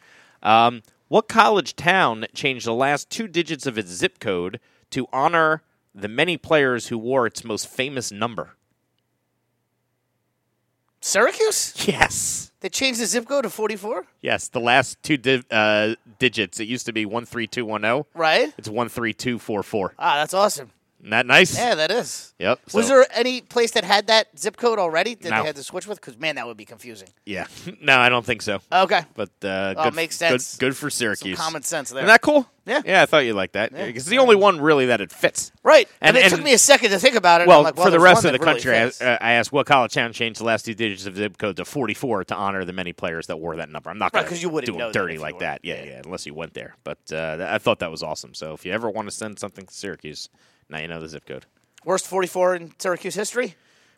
Um, 0.43 0.83
what 1.07 1.27
college 1.27 1.75
town 1.75 2.27
changed 2.35 2.67
the 2.67 2.73
last 2.73 3.09
two 3.09 3.27
digits 3.27 3.65
of 3.65 3.77
its 3.77 3.89
zip 3.89 4.19
code 4.19 4.59
to 4.91 5.07
honor 5.11 5.63
the 5.95 6.07
many 6.07 6.37
players 6.37 6.87
who 6.87 6.97
wore 6.97 7.25
its 7.25 7.43
most 7.43 7.67
famous 7.67 8.11
number? 8.11 8.55
Syracuse, 11.01 11.73
Yes. 11.87 12.51
they 12.59 12.67
changed 12.69 12.99
the 12.99 13.05
zip 13.05 13.25
code 13.27 13.43
to 13.43 13.49
44, 13.49 14.05
Yes. 14.21 14.49
The 14.49 14.59
last 14.59 15.01
two 15.01 15.15
di- 15.17 15.43
uh, 15.49 15.95
digits. 16.19 16.59
It 16.59 16.67
used 16.67 16.85
to 16.87 16.93
be 16.93 17.05
13210. 17.05 18.05
right? 18.13 18.53
It's 18.57 18.67
13244. 18.67 19.93
Ah, 19.97 20.15
that's 20.15 20.33
awesome. 20.33 20.71
Isn't 21.01 21.11
that 21.11 21.25
nice? 21.25 21.57
Yeah, 21.57 21.75
that 21.75 21.91
is. 21.91 22.33
Yep. 22.39 22.59
Was 22.73 22.87
so- 22.87 22.93
there 22.95 23.05
any 23.13 23.39
place 23.39 23.71
that 23.71 23.85
had 23.85 24.07
that 24.07 24.37
zip 24.37 24.57
code 24.57 24.79
already 24.79 25.15
that 25.15 25.29
No. 25.29 25.41
they 25.41 25.47
had 25.47 25.55
to 25.55 25.63
switch 25.63 25.87
with? 25.87 25.99
Because 26.01 26.17
man, 26.17 26.35
that 26.35 26.45
would 26.45 26.57
be 26.57 26.65
confusing. 26.65 27.07
Yeah. 27.25 27.47
no, 27.81 27.97
I 27.97 28.09
don't 28.09 28.25
think 28.25 28.41
so. 28.41 28.59
Okay, 28.71 29.01
But 29.15 29.29
uh, 29.43 29.75
Oh, 29.77 29.83
good, 29.85 29.95
makes 29.95 30.15
good- 30.17 30.29
sense. 30.29 30.57
Good, 30.57 30.75
for 30.75 30.89
some 30.89 30.97
Syracuse. 30.97 31.37
common 31.37 31.63
sense 31.63 31.89
there. 31.91 31.99
Isn't 31.99 32.07
that 32.07 32.21
cool? 32.21 32.49
Yeah. 32.65 32.81
Yeah, 32.85 33.01
I 33.01 33.05
thought 33.05 33.19
you'd 33.19 33.33
like 33.35 33.53
that. 33.53 33.71
Because 33.71 34.03
it's 34.03 34.05
the 34.09 34.17
only 34.19 34.35
one 34.35 34.59
really 34.59 34.87
that 34.87 34.99
it 34.99 35.11
fits. 35.13 35.53
right. 35.63 35.87
And- 36.01 36.09
And, 36.09 36.17
it 36.17 36.23
and- 36.25 36.35
took 36.35 36.43
me 36.43 36.53
a 36.53 36.57
second 36.57 36.89
to 36.91 36.99
think 36.99 37.15
about 37.15 37.39
it. 37.41 37.47
Well, 37.47 37.63
like, 37.63 37.77
well, 37.77 37.85
for 37.85 37.91
the 37.91 37.99
rest 37.99 38.25
of 38.25 38.33
the 38.33 38.37
that 38.37 38.45
really 38.45 38.61
country, 38.61 38.77
I, 38.77 39.13
uh, 39.13 39.17
I 39.21 39.31
asked 39.33 39.53
what 39.53 39.65
college 39.67 39.93
town 39.93 40.11
changed 40.11 40.41
the 40.41 40.43
last 40.45 40.65
two 40.65 40.73
digits 40.73 41.05
of 41.05 41.15
zip 41.15 41.37
code 41.37 41.55
to 41.57 41.65
44 41.65 42.25
to 42.25 42.35
honor 42.35 42.65
the 42.65 42.73
many 42.73 42.91
players 42.91 43.27
that 43.27 43.37
wore 43.37 43.55
that 43.55 43.69
number. 43.69 43.89
I'm 43.89 43.97
not 43.97 44.13
Right, 44.13 44.27
going 44.27 44.41
you 44.41 44.49
wouldn't 44.49 44.73
do 44.73 44.77
them 44.77 44.91
dirty 44.91 45.17
like 45.17 45.39
that. 45.39 45.61
Yeah, 45.63 45.75
yeah. 45.75 45.83
yeah, 45.91 46.01
unless 46.03 46.25
you 46.25 46.33
went 46.33 46.53
there. 46.53 46.75
But 46.83 46.97
uh, 47.13 47.37
I 47.49 47.57
thought 47.57 47.79
that 47.79 47.89
was 47.89 48.03
awesome. 48.03 48.33
So 48.33 48.53
if 48.53 48.65
you 48.65 48.73
ever 48.73 48.89
want 48.89 49.07
to 49.07 49.15
send 49.15 49.39
something 49.39 49.65
to 49.65 49.73
Syracuse, 49.73 50.29
now 50.69 50.79
you 50.79 50.87
know 50.87 50.99
the 50.99 51.07
zip 51.09 51.25
code. 51.25 51.45
Worst 51.85 52.07
44 52.07 52.55
in 52.55 52.73
Syracuse 52.77 53.15
history. 53.15 53.55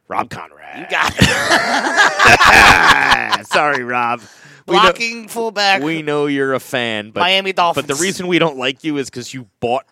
Rob 0.08 0.30
Konrad. 0.30 0.80
You 0.80 0.86
got 0.90 1.14
it. 3.40 3.48
Sorry, 3.48 3.84
Rob. 3.84 4.22
We 4.68 4.76
know- 4.76 4.82
Blocking 4.84 5.28
fullback. 5.28 5.82
We 5.82 6.02
know 6.02 6.28
you're 6.28 6.54
a 6.54 6.60
fan, 6.60 7.12
but 7.12 7.22
Miami 7.22 7.54
Dolphins. 7.54 7.88
But 7.88 7.96
the 7.96 8.02
reason 8.02 8.28
we 8.28 8.40
don't 8.40 8.58
like 8.58 8.84
you 8.84 8.98
is 8.98 9.10
because 9.10 9.34
you 9.34 9.48
bought 9.60 9.86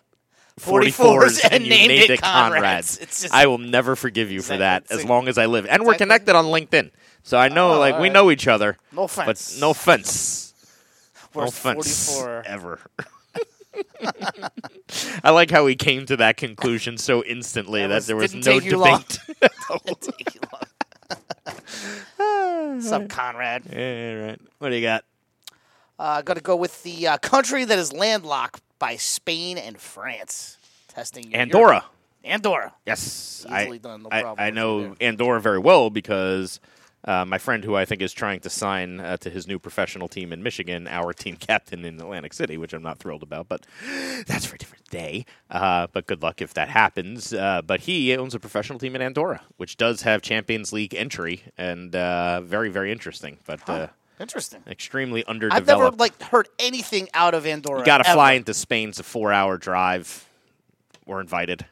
44s 0.60 0.92
44s 0.92 1.48
and 1.50 1.64
named 1.68 1.88
named 1.88 2.10
it 2.10 2.20
Konrads. 2.20 3.00
Just- 3.00 3.34
I 3.34 3.46
will 3.46 3.58
never 3.58 3.96
forgive 3.96 4.30
you 4.30 4.42
for 4.42 4.56
that 4.58 4.84
as 4.90 5.04
long 5.04 5.28
as 5.28 5.38
I 5.38 5.46
live. 5.46 5.66
And 5.66 5.84
we're 5.84 5.94
connected 5.94 6.36
on 6.36 6.46
LinkedIn, 6.46 6.90
so 7.22 7.38
I 7.38 7.48
know 7.48 7.74
Oh, 7.74 7.78
like 7.78 7.98
we 7.98 8.10
oh, 8.10 8.12
know 8.12 8.30
each 8.30 8.46
other. 8.46 8.76
No 8.92 9.04
offense. 9.04 9.54
but 9.54 9.60
no 9.60 9.70
offense. 9.70 10.54
No 11.34 11.42
Worst 11.42 11.58
offense 11.58 12.08
44. 12.12 12.42
ever. 12.46 12.80
I 15.24 15.30
like 15.30 15.50
how 15.50 15.64
we 15.64 15.76
came 15.76 16.06
to 16.06 16.16
that 16.18 16.36
conclusion 16.36 16.96
so 16.98 17.22
instantly 17.24 17.80
That 17.82 17.88
that, 17.88 17.94
was- 17.96 18.06
there 18.06 18.16
was 18.16 18.34
no 18.34 18.40
take 18.42 18.64
you 18.64 18.76
long. 18.78 19.02
debate. 19.02 19.18
Take 20.00 20.34
you 20.34 20.40
long. 20.52 20.62
What's 22.76 22.92
up, 22.92 23.08
Konrad? 23.08 23.62
yeah, 23.72 24.12
right. 24.14 24.40
What 24.58 24.70
do 24.70 24.76
you 24.76 24.82
got? 24.82 25.04
Uh, 25.98 26.22
Got 26.22 26.34
to 26.34 26.40
go 26.40 26.56
with 26.56 26.82
the 26.82 27.08
uh, 27.08 27.18
country 27.18 27.64
that 27.64 27.78
is 27.78 27.92
landlocked 27.92 28.62
by 28.78 28.96
Spain 28.96 29.58
and 29.58 29.78
France. 29.78 30.56
Testing 30.88 31.30
your- 31.30 31.40
Andorra. 31.40 31.84
Andorra. 32.24 32.74
Yes, 32.86 33.46
Easily 33.46 33.76
I, 33.76 33.78
done, 33.78 34.02
no 34.02 34.08
I, 34.12 34.20
problem 34.22 34.46
I 34.46 34.50
know 34.50 34.94
Andorra 35.00 35.40
very 35.40 35.58
well 35.58 35.88
because 35.90 36.60
uh, 37.04 37.24
my 37.24 37.38
friend, 37.38 37.64
who 37.64 37.74
I 37.76 37.84
think 37.84 38.02
is 38.02 38.12
trying 38.12 38.40
to 38.40 38.50
sign 38.50 39.00
uh, 39.00 39.16
to 39.18 39.30
his 39.30 39.46
new 39.46 39.58
professional 39.58 40.08
team 40.08 40.32
in 40.32 40.42
Michigan, 40.42 40.86
our 40.88 41.12
team 41.12 41.36
captain 41.40 41.84
in 41.84 42.00
Atlantic 42.00 42.32
City, 42.32 42.56
which 42.58 42.72
I'm 42.72 42.82
not 42.82 42.98
thrilled 42.98 43.22
about, 43.22 43.48
but 43.48 43.66
that's 44.26 44.44
for 44.46 44.56
a 44.56 44.58
different 44.58 44.88
day. 44.90 45.24
Uh, 45.50 45.86
but 45.92 46.06
good 46.06 46.22
luck 46.22 46.42
if 46.42 46.54
that 46.54 46.68
happens. 46.68 47.32
Uh, 47.32 47.62
but 47.62 47.80
he 47.80 48.14
owns 48.16 48.34
a 48.34 48.40
professional 48.40 48.78
team 48.78 48.94
in 48.94 49.02
Andorra, 49.02 49.42
which 49.56 49.76
does 49.76 50.02
have 50.02 50.20
Champions 50.22 50.72
League 50.72 50.94
entry, 50.94 51.42
and 51.56 51.94
uh, 51.96 52.40
very, 52.42 52.68
very 52.68 52.92
interesting, 52.92 53.38
but 53.46 53.68
uh, 53.68 53.86
Interesting. 54.20 54.62
extremely 54.66 55.24
underdeveloped. 55.24 55.70
I've 55.70 55.78
never 55.78 55.96
like 55.96 56.22
heard 56.22 56.48
anything 56.58 57.08
out 57.14 57.32
of 57.32 57.46
Andorra. 57.46 57.78
you 57.78 57.86
got 57.86 57.98
to 58.04 58.12
fly 58.12 58.32
into 58.32 58.52
Spain. 58.52 58.90
It's 58.90 59.00
a 59.00 59.02
four-hour 59.02 59.56
drive. 59.56 60.28
We're 61.06 61.20
invited. 61.22 61.64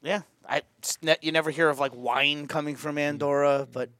Yeah, 0.00 0.22
I 0.48 0.62
ne- 1.02 1.16
you 1.20 1.32
never 1.32 1.50
hear 1.50 1.68
of 1.68 1.80
like 1.80 1.92
wine 1.94 2.46
coming 2.46 2.76
from 2.76 2.98
Andorra, 2.98 3.66
but 3.70 3.90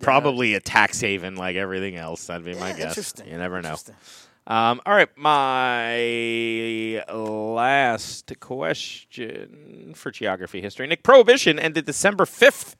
Probably 0.00 0.54
a 0.54 0.60
tax 0.60 1.00
haven 1.00 1.36
like 1.36 1.56
everything 1.56 1.96
else. 1.96 2.26
That'd 2.26 2.44
be 2.44 2.54
my 2.54 2.72
guess. 2.72 2.88
interesting. 2.90 3.28
You 3.28 3.38
never 3.38 3.62
know. 3.62 3.76
Um, 4.46 4.82
all 4.84 4.94
right, 4.94 5.08
my 5.16 7.02
last 7.10 8.32
question 8.40 9.94
for 9.94 10.10
geography 10.10 10.60
history. 10.60 10.86
Nick, 10.86 11.02
Prohibition 11.02 11.58
ended 11.58 11.86
December 11.86 12.26
fifth. 12.26 12.76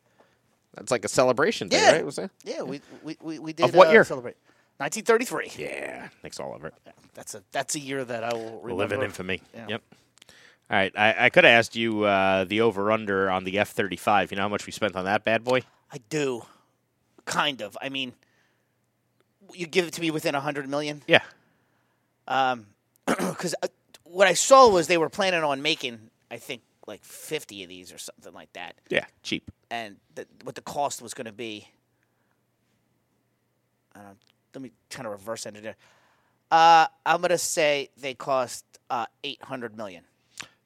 That's 0.75 0.91
like 0.91 1.05
a 1.05 1.09
celebration 1.09 1.69
day, 1.69 1.79
Yeah. 1.81 1.93
right? 1.93 2.05
Was 2.05 2.19
it? 2.19 2.31
Yeah, 2.45 2.63
we 2.63 2.81
we, 3.03 3.17
we, 3.23 3.39
we 3.39 3.53
did. 3.53 3.75
what 3.75 3.89
uh, 3.89 3.93
year? 3.93 4.05
Celebrate. 4.05 4.37
1933. 4.79 5.63
Yeah, 5.65 6.09
Nick's 6.23 6.41
all 6.41 6.53
over 6.53 6.67
it. 6.67 6.75
That's 7.15 7.35
a 7.35 7.43
that's 7.53 7.77
a 7.77 7.81
year 7.81 8.05
that 8.05 8.25
I 8.25 8.35
will 8.35 8.61
remember. 8.61 8.75
Live 8.75 8.93
in 8.93 9.03
infamy. 9.03 9.41
Yeah. 9.55 9.67
Yep. 9.69 9.83
All 10.71 10.77
right, 10.79 10.93
I, 10.97 11.27
I 11.27 11.31
could 11.31 11.45
have 11.45 11.53
asked 11.53 11.77
you 11.77 12.03
uh, 12.05 12.45
the 12.45 12.63
over 12.63 12.91
under 12.91 13.31
on 13.31 13.45
the 13.45 13.59
F 13.59 13.71
thirty 13.71 13.97
five. 13.97 14.33
You 14.33 14.37
know 14.37 14.43
how 14.43 14.49
much 14.49 14.67
we 14.67 14.73
spent 14.73 14.97
on 14.97 15.05
that 15.05 15.23
bad 15.25 15.45
boy? 15.45 15.61
I 15.93 15.99
do, 16.09 16.43
kind 17.25 17.61
of. 17.61 17.77
I 17.81 17.89
mean, 17.89 18.13
you 19.53 19.67
give 19.67 19.87
it 19.87 19.93
to 19.95 20.01
me 20.01 20.11
within 20.11 20.35
a 20.35 20.41
hundred 20.41 20.69
million, 20.69 21.03
Yeah. 21.07 21.23
Um, 22.27 22.67
because 23.07 23.55
uh, 23.63 23.69
what 24.05 24.27
I 24.27 24.33
saw 24.35 24.69
was 24.69 24.87
they 24.87 24.97
were 24.99 25.11
planning 25.11 25.43
on 25.45 25.61
making, 25.63 25.99
I 26.31 26.39
think, 26.39 26.63
like 26.87 27.05
50 27.05 27.63
of 27.63 27.69
these 27.69 27.93
or 27.93 27.99
something 27.99 28.33
like 28.33 28.53
that, 28.55 28.75
Yeah, 28.91 29.05
cheap. 29.23 29.51
and 29.71 29.97
the, 30.15 30.27
what 30.43 30.55
the 30.55 30.61
cost 30.63 31.03
was 31.03 31.13
going 31.15 31.27
to 31.27 31.33
be. 31.33 31.69
I 33.95 34.01
don't. 34.01 34.17
Let 34.55 34.63
me 34.63 34.71
kind 34.91 35.07
of 35.07 35.13
reverse 35.13 35.47
engineer. 35.47 35.77
Uh, 36.51 36.87
I'm 37.05 37.21
going 37.21 37.31
to 37.31 37.39
say 37.39 37.91
they 37.97 38.15
cost 38.15 38.65
uh, 38.89 39.07
800 39.25 39.77
million. 39.77 40.05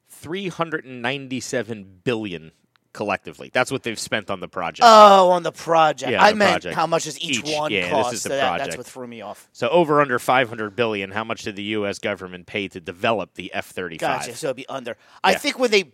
397 0.09 2.01
billion 2.03 2.51
collectively. 2.93 3.49
That's 3.53 3.71
what 3.71 3.83
they've 3.83 3.99
spent 3.99 4.29
on 4.29 4.39
the 4.39 4.47
project. 4.47 4.83
Oh, 4.87 5.29
on 5.31 5.43
the 5.43 5.51
project. 5.51 6.11
Yeah, 6.11 6.23
I 6.23 6.31
the 6.31 6.37
meant 6.37 6.51
project. 6.51 6.75
how 6.75 6.87
much 6.87 7.03
does 7.05 7.19
each, 7.21 7.39
Each, 7.43 7.55
one 7.55 7.71
yeah, 7.71 7.81
this 7.81 7.89
cost? 7.91 8.13
is 8.15 8.23
the 8.23 8.29
so 8.29 8.35
that- 8.35 8.47
project. 8.47 8.65
that's 8.69 8.77
what 8.77 8.85
threw 8.87 9.07
me 9.07 9.21
off. 9.21 9.47
so 9.53 9.69
over 9.69 10.01
under 10.01 10.17
500 10.19 10.75
billion, 10.75 11.11
how 11.11 11.23
much 11.23 11.43
did 11.43 11.55
the 11.55 11.63
US 11.63 11.99
government 11.99 12.45
pay 12.47 12.67
to 12.67 12.79
develop 12.79 13.33
the 13.35 13.51
F35? 13.55 13.99
Gotcha. 13.99 14.35
So 14.35 14.47
it'd 14.47 14.57
be 14.57 14.67
under. 14.69 14.97
I 15.23 15.35
think 15.35 15.59
when 15.59 15.71
they 15.71 15.91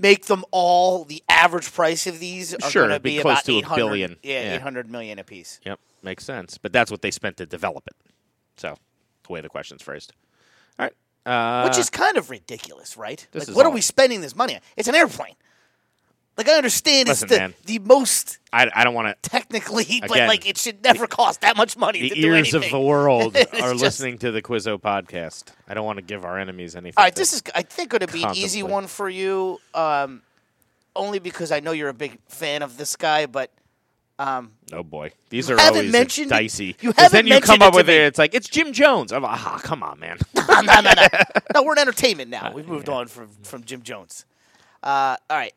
make 0.00 0.26
them 0.26 0.44
all, 0.50 1.04
the 1.04 1.22
average 1.28 1.70
price 1.72 2.06
of 2.06 2.18
these 2.18 2.54
are 2.54 2.70
Sure, 2.70 2.82
going 2.82 2.88
to 2.90 2.94
it'd 2.94 3.02
be 3.02 3.16
be 3.16 3.22
close 3.22 3.32
about 3.34 3.44
to 3.44 3.52
a 3.54 3.58
800 3.58 3.76
billion. 3.76 4.16
Yeah, 4.22 4.42
Yeah. 4.44 4.54
800 4.54 4.90
million 4.90 5.18
a 5.18 5.24
piece. 5.24 5.60
Yep, 5.64 5.78
makes 6.02 6.24
sense. 6.24 6.56
But 6.58 6.72
that's 6.72 6.90
what 6.90 7.02
they 7.02 7.10
spent 7.10 7.36
to 7.38 7.46
develop 7.46 7.86
it. 7.86 7.94
So, 8.56 8.76
the 9.26 9.32
way 9.32 9.40
the 9.40 9.48
question's 9.48 9.82
phrased. 9.82 10.12
All 10.78 10.86
right. 10.86 10.94
Uh, 11.26 11.68
Which 11.68 11.78
is 11.78 11.90
kind 11.90 12.16
of 12.16 12.30
ridiculous, 12.30 12.96
right? 12.96 13.26
Like, 13.34 13.48
what 13.48 13.66
are 13.66 13.70
we 13.72 13.80
spending 13.80 14.20
this 14.22 14.34
money 14.34 14.54
on? 14.56 14.60
It's 14.76 14.88
an 14.88 14.94
airplane. 14.94 15.34
Like 16.36 16.48
I 16.48 16.52
understand 16.54 17.08
Listen, 17.08 17.26
it's 17.26 17.32
the, 17.34 17.38
man. 17.40 17.54
the 17.66 17.78
most 17.80 18.38
I, 18.54 18.70
I 18.74 18.84
don't 18.84 18.94
want 18.94 19.08
to. 19.22 19.28
technically, 19.30 19.98
but 20.00 20.10
Again, 20.12 20.28
like 20.28 20.48
it 20.48 20.56
should 20.56 20.82
never 20.82 21.06
cost 21.06 21.42
that 21.42 21.56
much 21.58 21.76
money. 21.76 22.00
The 22.00 22.08
to 22.10 22.14
do 22.14 22.26
ears 22.34 22.54
of 22.54 22.62
anything. 22.62 22.80
the 22.80 22.86
world 22.86 23.36
It's 23.36 23.52
are 23.54 23.72
just- 23.72 23.82
listening 23.82 24.18
to 24.18 24.30
the 24.30 24.40
Quizzo 24.40 24.80
podcast. 24.80 25.44
I 25.68 25.74
don't 25.74 25.84
want 25.84 25.98
to 25.98 26.02
give 26.02 26.24
our 26.24 26.38
enemies 26.38 26.74
anything. 26.74 26.94
All 26.96 27.04
right, 27.04 27.14
to- 27.14 27.20
this 27.20 27.34
is 27.34 27.42
I 27.54 27.60
think 27.62 27.90
going 27.90 28.00
to 28.00 28.06
be 28.12 28.22
an 28.24 28.30
easy 28.30 28.60
contemplate. 28.60 28.72
one 28.72 28.86
for 28.86 29.08
you, 29.10 29.60
um, 29.74 30.22
only 30.96 31.18
because 31.18 31.52
I 31.52 31.60
know 31.60 31.72
you're 31.72 31.90
a 31.90 31.94
big 31.94 32.18
fan 32.28 32.62
of 32.62 32.76
this 32.78 32.96
guy. 32.96 33.26
But 33.26 33.50
Oh 34.18 34.82
boy, 34.84 35.10
these 35.30 35.50
are 35.50 35.58
haven't 35.58 35.76
always 35.78 35.92
mentioned- 35.92 36.30
dicey. 36.30 36.76
you 36.80 36.92
'Cause 36.92 37.10
then 37.10 37.26
haven't 37.26 37.26
you 37.26 37.40
come 37.40 37.58
mentioned 37.58 37.62
it 37.62 37.66
up 37.66 37.72
to 37.72 37.76
with 37.76 37.86
me. 37.88 37.94
it. 37.96 38.02
It's 38.06 38.18
like 38.18 38.34
it's 38.34 38.48
Jim 38.48 38.72
Jones. 38.72 39.12
I'm 39.12 39.22
like, 39.24 39.32
ah, 39.44 39.60
come 39.62 39.82
on, 39.82 39.98
man. 40.00 40.18
no, 40.34 40.60
no, 40.62 40.80
no. 40.80 40.92
no, 40.92 41.18
No, 41.54 41.62
we're 41.64 41.72
in 41.72 41.78
entertainment 41.80 42.32
Uh, 42.32 42.40
now. 42.48 42.52
We've 42.54 42.68
moved 42.68 42.88
on 42.88 43.08
from 43.08 43.28
from 43.42 43.64
Jim 43.64 43.82
Jones. 43.82 44.24
Uh, 44.82 45.16
all 45.28 45.36
right, 45.36 45.52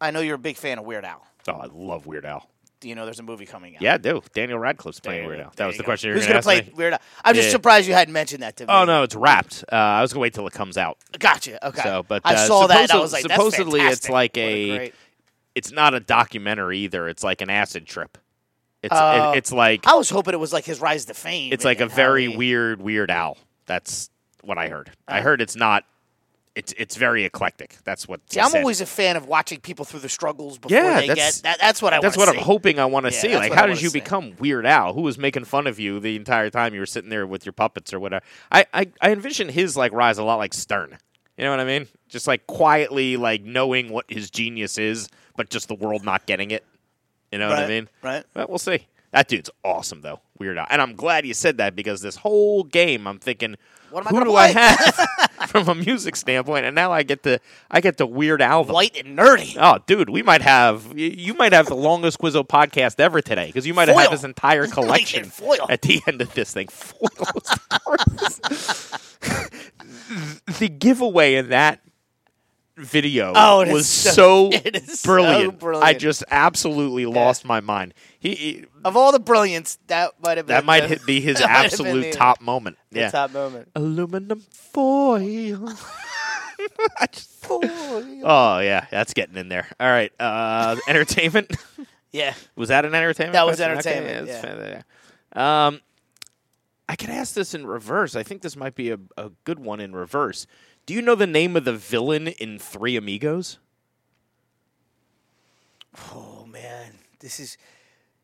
I 0.00 0.10
know 0.10 0.20
you're 0.20 0.36
a 0.36 0.38
big 0.38 0.56
fan 0.56 0.78
of 0.78 0.84
Weird 0.84 1.04
Al. 1.04 1.26
oh, 1.48 1.52
I 1.52 1.66
love 1.72 2.06
Weird 2.06 2.24
Al. 2.26 2.48
Do 2.80 2.88
you 2.88 2.94
know 2.94 3.04
there's 3.06 3.18
a 3.18 3.24
movie 3.24 3.44
coming 3.44 3.74
out? 3.74 3.82
Yeah, 3.82 3.94
I 3.94 3.98
do. 3.98 4.22
Daniel 4.34 4.56
Radcliffe's 4.58 5.00
playing 5.00 5.24
you 5.24 5.28
Weird. 5.30 5.40
Al. 5.40 5.52
That 5.56 5.66
was 5.66 5.76
the 5.76 5.82
go. 5.82 5.86
question 5.86 6.12
Who's 6.12 6.24
you're 6.26 6.34
gonna 6.40 6.44
going 6.44 6.58
to 6.60 6.64
play 6.66 6.74
Weird 6.76 6.92
Al? 6.92 7.00
I'm 7.24 7.34
just 7.34 7.48
Yeah. 7.48 7.52
surprised 7.52 7.88
you 7.88 7.94
hadn't 7.94 8.12
mentioned 8.14 8.44
that 8.44 8.56
to 8.58 8.66
me. 8.66 8.72
Oh 8.72 8.84
no, 8.84 9.02
it's 9.02 9.16
wrapped. 9.16 9.64
Uh, 9.72 9.74
I 9.74 10.00
was 10.02 10.12
gonna 10.12 10.20
wait 10.22 10.34
till 10.34 10.46
it 10.46 10.52
comes 10.52 10.78
out. 10.78 10.96
Gotcha. 11.18 11.66
Okay. 11.66 11.82
So, 11.82 12.04
but 12.06 12.22
I 12.24 12.34
uh, 12.34 12.46
saw 12.46 12.66
that. 12.68 12.82
And 12.82 12.90
I 12.92 12.98
was 13.00 13.12
like, 13.12 13.24
That's 13.24 13.34
supposedly 13.34 13.80
it's 13.80 14.08
like 14.08 14.36
a, 14.38 14.76
great- 14.76 14.94
it's 15.56 15.72
not 15.72 15.94
a 15.94 16.00
documentary 16.00 16.78
either. 16.80 17.08
It's 17.08 17.24
like 17.24 17.40
an 17.40 17.50
acid 17.50 17.84
trip. 17.86 18.16
It's 18.84 18.94
Oh. 18.96 19.32
it, 19.32 19.38
it's 19.38 19.50
like 19.50 19.84
I 19.88 19.94
was 19.96 20.08
hoping 20.08 20.34
it 20.34 20.38
was 20.40 20.52
like 20.52 20.64
his 20.64 20.80
rise 20.80 21.06
to 21.06 21.14
fame. 21.14 21.52
it's 21.52 21.64
like 21.64 21.80
a 21.80 21.86
very 21.86 22.28
weird 22.28 22.80
Weird 22.80 23.10
Al. 23.10 23.38
That's 23.66 24.08
what 24.44 24.56
I 24.56 24.68
heard. 24.68 24.88
Uh. 25.08 25.14
I 25.14 25.20
heard 25.20 25.40
it's 25.40 25.56
not. 25.56 25.84
It's 26.58 26.74
it's 26.76 26.96
very 26.96 27.24
eclectic. 27.24 27.76
That's 27.84 28.08
what. 28.08 28.20
See, 28.32 28.40
I'm 28.40 28.50
said. 28.50 28.58
always 28.62 28.80
a 28.80 28.86
fan 28.86 29.16
of 29.16 29.26
watching 29.26 29.60
people 29.60 29.84
through 29.84 30.00
the 30.00 30.08
struggles 30.08 30.58
before 30.58 30.76
Yeah, 30.76 31.00
they 31.00 31.06
that's- 31.06 31.36
get. 31.36 31.42
That, 31.44 31.58
that's 31.60 31.80
what 31.80 31.92
I. 31.94 32.00
That's 32.00 32.16
what 32.16 32.28
I'm 32.28 32.34
hoping 32.36 32.80
I 32.80 32.84
want 32.86 33.06
to 33.06 33.12
Yeah, 33.12 33.18
see. 33.20 33.36
Like, 33.36 33.52
how 33.52 33.66
did 33.66 33.80
you 33.80 33.90
see. 33.90 34.00
become 34.00 34.34
Weird 34.40 34.66
Al? 34.66 34.92
Who 34.92 35.02
was 35.02 35.16
making 35.18 35.44
fun 35.44 35.68
of 35.68 35.78
you 35.78 36.00
the 36.00 36.16
entire 36.16 36.50
time 36.50 36.74
you 36.74 36.80
were 36.80 36.86
sitting 36.86 37.10
there 37.10 37.26
with 37.28 37.46
your 37.46 37.52
puppets 37.52 37.92
or 37.94 38.00
whatever? 38.00 38.24
I, 38.50 38.66
I, 38.74 38.88
I 39.00 39.12
envision 39.12 39.48
his 39.48 39.76
like 39.76 39.92
rise 39.92 40.18
a 40.18 40.24
lot 40.24 40.34
like 40.36 40.52
Stern. 40.52 40.98
You 41.36 41.44
know 41.44 41.50
what 41.52 41.60
I 41.60 41.64
mean? 41.64 41.86
Just 42.08 42.26
like 42.26 42.48
quietly 42.48 43.16
like 43.16 43.42
knowing 43.44 43.90
what 43.90 44.06
his 44.08 44.28
genius 44.28 44.78
is, 44.78 45.08
but 45.36 45.50
just 45.50 45.68
the 45.68 45.76
world 45.76 46.04
not 46.04 46.26
getting 46.26 46.50
it. 46.50 46.64
You 47.30 47.38
know 47.38 47.48
what 47.50 47.60
I 47.60 47.68
mean? 47.68 47.88
right. 48.02 48.24
But 48.34 48.48
we'll 48.48 48.58
see. 48.58 48.86
That 49.12 49.28
dude's 49.28 49.48
awesome 49.64 50.00
though, 50.00 50.20
Weird 50.38 50.58
Al, 50.58 50.66
and 50.70 50.82
I'm 50.82 50.94
glad 50.96 51.24
you 51.24 51.34
said 51.34 51.58
that 51.58 51.76
because 51.76 52.00
this 52.02 52.16
whole 52.16 52.64
game 52.64 53.06
I'm 53.06 53.18
thinking, 53.20 53.54
What 53.90 54.06
am 54.06 54.14
I 54.14 54.18
who 54.18 54.24
do 54.24 54.34
I 54.36 54.48
have 54.48 54.78
from 55.48 55.68
a 55.68 55.74
music 55.74 56.16
standpoint? 56.16 56.66
And 56.66 56.74
now 56.74 56.92
I 56.92 57.02
get 57.02 57.22
the 57.22 57.40
I 57.70 57.80
get 57.80 57.96
the 57.96 58.06
Weird 58.06 58.42
Al 58.42 58.64
them. 58.64 58.74
White 58.74 58.96
and 58.96 59.18
nerdy. 59.18 59.56
Oh, 59.60 59.82
dude, 59.86 60.10
we 60.10 60.22
might 60.22 60.42
have 60.42 60.96
you 60.98 61.34
might 61.34 61.52
have 61.52 61.66
the 61.66 61.76
longest 61.76 62.18
Quizzo 62.18 62.46
podcast 62.46 63.00
ever 63.00 63.20
today 63.20 63.46
because 63.46 63.66
you 63.66 63.74
might 63.74 63.88
have 63.88 63.96
had 63.96 64.04
Foil. 64.06 64.12
this 64.12 64.24
entire 64.24 64.66
collection 64.68 65.24
foil. 65.24 65.66
at 65.70 65.82
the 65.82 66.00
end 66.06 66.20
of 66.20 66.32
this 66.34 66.52
thing. 66.52 66.68
Foil 66.70 67.08
the 70.58 70.68
giveaway 70.68 71.34
in 71.34 71.50
that 71.50 71.80
video 72.78 73.32
Oh, 73.34 73.70
was 73.70 73.86
so- 73.86 74.10
so, 74.10 74.50
it 74.64 74.76
is 74.76 75.00
so 75.00 75.50
brilliant. 75.50 75.84
I 75.84 75.94
just 75.94 76.24
absolutely 76.30 77.06
lost 77.06 77.44
my 77.44 77.60
mind. 77.60 77.94
He, 78.18 78.34
he- 78.34 78.64
Of 78.84 78.96
all 78.96 79.12
the 79.12 79.18
brilliance, 79.20 79.78
that 79.88 80.12
might 80.22 80.36
have 80.38 80.46
been 80.46 80.54
that 80.54 80.64
might 80.64 80.86
the, 80.88 81.00
be 81.06 81.20
his 81.22 81.38
that 81.38 81.48
might 81.48 81.70
have 81.70 81.78
been 81.78 81.86
absolute 81.88 82.12
top 82.12 82.40
moment. 82.40 82.76
yeah, 82.90 83.10
top 83.10 83.32
moment. 83.32 83.70
aluminum 83.74 84.40
foil. 84.50 85.72
Just- 87.12 87.46
oh 87.50 88.58
yeah, 88.62 88.86
that's 88.90 89.14
getting 89.14 89.36
in 89.36 89.48
there. 89.48 89.66
All 89.78 89.88
right, 89.88 90.12
uh, 90.20 90.76
entertainment. 90.88 91.54
Yeah. 92.12 92.34
Was 92.56 92.70
that 92.70 92.84
an 92.84 92.94
entertainment? 92.94 93.34
That 93.34 93.46
was 93.46 93.56
question? 93.56 93.70
entertainment, 93.72 94.28
Okay, 94.30 94.58
yeah. 94.72 94.82
yeah. 95.36 95.66
Um, 95.66 95.80
I 96.88 96.96
could 96.96 97.10
ask 97.10 97.34
this 97.34 97.52
in 97.54 97.66
reverse. 97.66 98.16
I 98.16 98.22
think 98.22 98.40
this 98.42 98.56
might 98.56 98.74
be 98.74 98.90
a, 98.90 98.98
a 99.16 99.30
good 99.44 99.58
one 99.60 99.78
in 99.80 99.94
reverse. 99.94 100.46
Do 100.88 100.94
you 100.94 101.02
know 101.02 101.14
the 101.14 101.26
name 101.26 101.54
of 101.54 101.66
the 101.66 101.74
villain 101.74 102.28
in 102.28 102.58
Three 102.58 102.96
Amigos? 102.96 103.58
Oh 106.14 106.46
man, 106.50 106.94
this 107.20 107.38
is. 107.38 107.58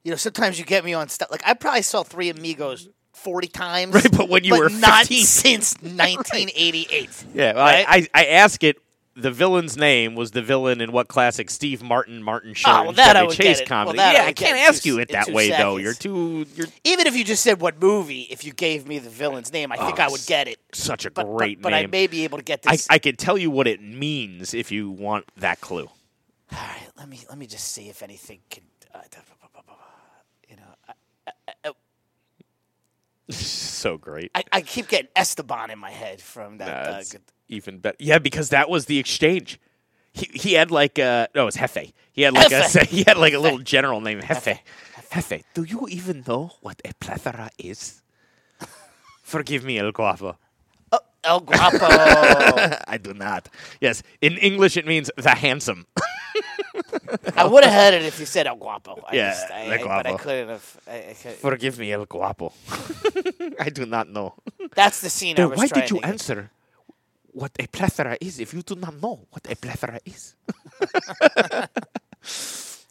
You 0.03 0.11
know, 0.11 0.17
sometimes 0.17 0.59
you 0.59 0.65
get 0.65 0.83
me 0.83 0.95
on 0.95 1.11
stuff. 1.11 1.31
Like 1.31 1.43
I 1.47 1.53
probably 1.53 1.83
saw 1.83 2.05
Three 2.05 2.31
Amigos 2.31 2.89
forty 3.13 3.49
times. 3.49 3.93
Right, 3.95 4.11
but 4.11 4.31
when 4.31 4.45
you 4.45 4.57
were 4.59 4.71
not 4.71 5.05
since 5.05 5.75
1988. 5.83 7.25
Yeah, 7.35 7.53
well, 7.53 7.67
Right? 7.67 7.85
I, 7.87 7.97
I, 7.97 8.09
I 8.15 8.27
ask 8.29 8.65
it. 8.65 8.79
The 9.17 9.31
villain's 9.31 9.77
name 9.77 10.17
was 10.17 10.33
the 10.33 10.43
villain 10.43 10.81
in 10.81 10.91
what 10.91 11.07
classic 11.07 11.49
Steve 11.49 11.83
Martin, 11.85 12.21
Martin 12.21 12.53
Short, 12.53 12.77
Oh, 12.77 12.83
well, 12.85 12.93
that 12.95 13.17
I 13.17 13.23
Chevy 13.29 13.37
Chase. 13.37 13.59
Well, 13.61 13.67
comedy. 13.69 13.99
I 14.01 14.13
yeah, 14.13 14.23
I 14.23 14.27
would 14.27 14.37
can't 14.37 14.59
ask 14.59 14.83
two 14.83 14.89
you 14.91 14.99
it 14.99 15.11
that 15.11 15.29
way 15.29 15.51
though. 15.51 15.77
You're 15.77 15.95
too. 15.95 16.47
You're 16.57 16.67
Even 16.83 17.07
if 17.07 17.15
you 17.17 17.23
just 17.23 17.43
said 17.45 17.61
what 17.61 17.81
movie, 17.81 18.23
if 18.23 18.45
you 18.45 18.53
gave 18.53 18.89
me 18.89 18.99
the 18.99 19.11
villain's 19.11 19.53
name, 19.53 19.71
I 19.71 19.77
think 19.77 20.01
I 20.01 20.09
would 20.09 20.25
get 20.27 20.49
it. 20.49 20.59
such 20.73 21.05
a 21.05 21.11
But, 21.13 21.27
but- 21.27 21.37
great 21.37 21.63
but, 21.63 21.73
I 21.73 21.87
may 21.87 22.09
be 22.09 22.25
able 22.25 22.39
to 22.39 22.45
get 22.45 22.63
this. 22.63 22.89
I 22.91 22.99
could 22.99 23.17
tell 23.19 23.39
you 23.39 23.51
what 23.53 23.69
it 23.69 23.81
means 23.81 24.53
if 24.53 24.73
you 24.73 24.91
want 24.91 25.27
that 25.37 25.61
clue. 25.61 25.85
All 26.53 26.59
right, 26.59 26.89
let 26.97 27.09
me 27.09 27.21
let 27.29 27.39
me 27.39 27.47
just 27.47 27.69
see 27.69 27.89
if 27.89 28.03
anything 28.03 28.41
can. 28.51 28.65
Uh, 28.93 29.01
you 30.49 30.57
know, 30.57 30.63
I, 30.89 31.53
I, 31.65 31.71
so 33.33 33.97
great. 33.97 34.31
I, 34.35 34.43
I 34.53 34.61
keep 34.61 34.89
getting 34.89 35.09
Esteban 35.17 35.71
in 35.71 35.79
my 35.79 35.91
head 35.91 36.21
from 36.21 36.59
that. 36.59 36.89
uh, 36.89 37.03
good- 37.11 37.23
even 37.49 37.79
better. 37.79 37.97
Yeah, 37.99 38.19
because 38.19 38.49
that 38.51 38.69
was 38.71 38.87
the 38.87 38.99
exchange. 38.99 39.61
He 40.13 40.31
he 40.33 40.53
had 40.55 40.71
like 40.71 40.99
a 40.99 41.29
no, 41.35 41.43
it 41.43 41.45
was 41.47 41.55
Jefe. 41.57 41.93
He 42.13 42.23
had 42.23 42.35
like 42.35 42.49
Jefe. 42.51 42.77
a 42.77 42.85
he 42.97 43.03
had 43.05 43.17
like 43.17 43.33
a 43.35 43.39
little 43.39 43.59
general 43.59 44.01
named 44.01 44.23
Jefe. 44.27 44.59
Jefe, 45.13 45.43
do 45.55 45.65
you 45.65 45.87
even 45.89 46.25
know 46.27 46.53
what 46.61 46.81
a 46.85 46.93
plethora 46.95 47.51
is? 47.59 48.03
Forgive 49.23 49.65
me, 49.65 49.79
El 49.79 49.91
Guapo. 49.93 50.37
oh, 50.93 51.01
El 51.25 51.41
Guapo. 51.41 51.79
I 52.89 52.99
do 53.01 53.13
not. 53.15 53.49
Yes, 53.81 54.03
in 54.21 54.37
English 54.39 54.77
it 54.77 54.87
means 54.87 55.11
the 55.17 55.31
handsome. 55.35 55.87
I 57.37 57.45
would 57.47 57.65
have 57.65 57.73
heard 57.73 57.95
it 57.95 58.03
if 58.05 58.19
you 58.21 58.27
said 58.27 58.47
El 58.47 58.57
Guapo. 58.57 59.03
I 59.09 59.15
Yeah, 59.17 59.31
just, 59.31 59.51
I, 59.51 59.65
El 59.67 59.73
I- 59.73 60.03
but 60.03 60.07
I 60.07 60.17
couldn't 60.17 60.49
have. 60.49 60.77
I, 60.89 61.15
could, 61.21 61.33
Forgive 61.35 61.79
me, 61.79 61.93
El 61.93 62.05
Guapo. 62.07 62.53
I 63.61 63.71
do 63.71 63.87
not 63.87 64.09
know. 64.09 64.35
that's 64.75 65.01
the 65.01 65.11
scene 65.11 65.35
I 65.35 65.43
Then 65.43 65.51
was 65.51 65.59
why 65.59 65.67
did 65.69 65.91
you 65.91 65.99
answer 66.01 66.51
what 67.35 67.51
a 67.59 67.67
plethora 67.67 68.17
is 68.21 68.39
if 68.39 68.55
you 68.55 68.63
do 68.63 68.77
not 68.77 69.03
know 69.03 69.27
what 69.31 69.47
a 69.51 69.57
plethora 69.57 70.01
is? 70.07 70.37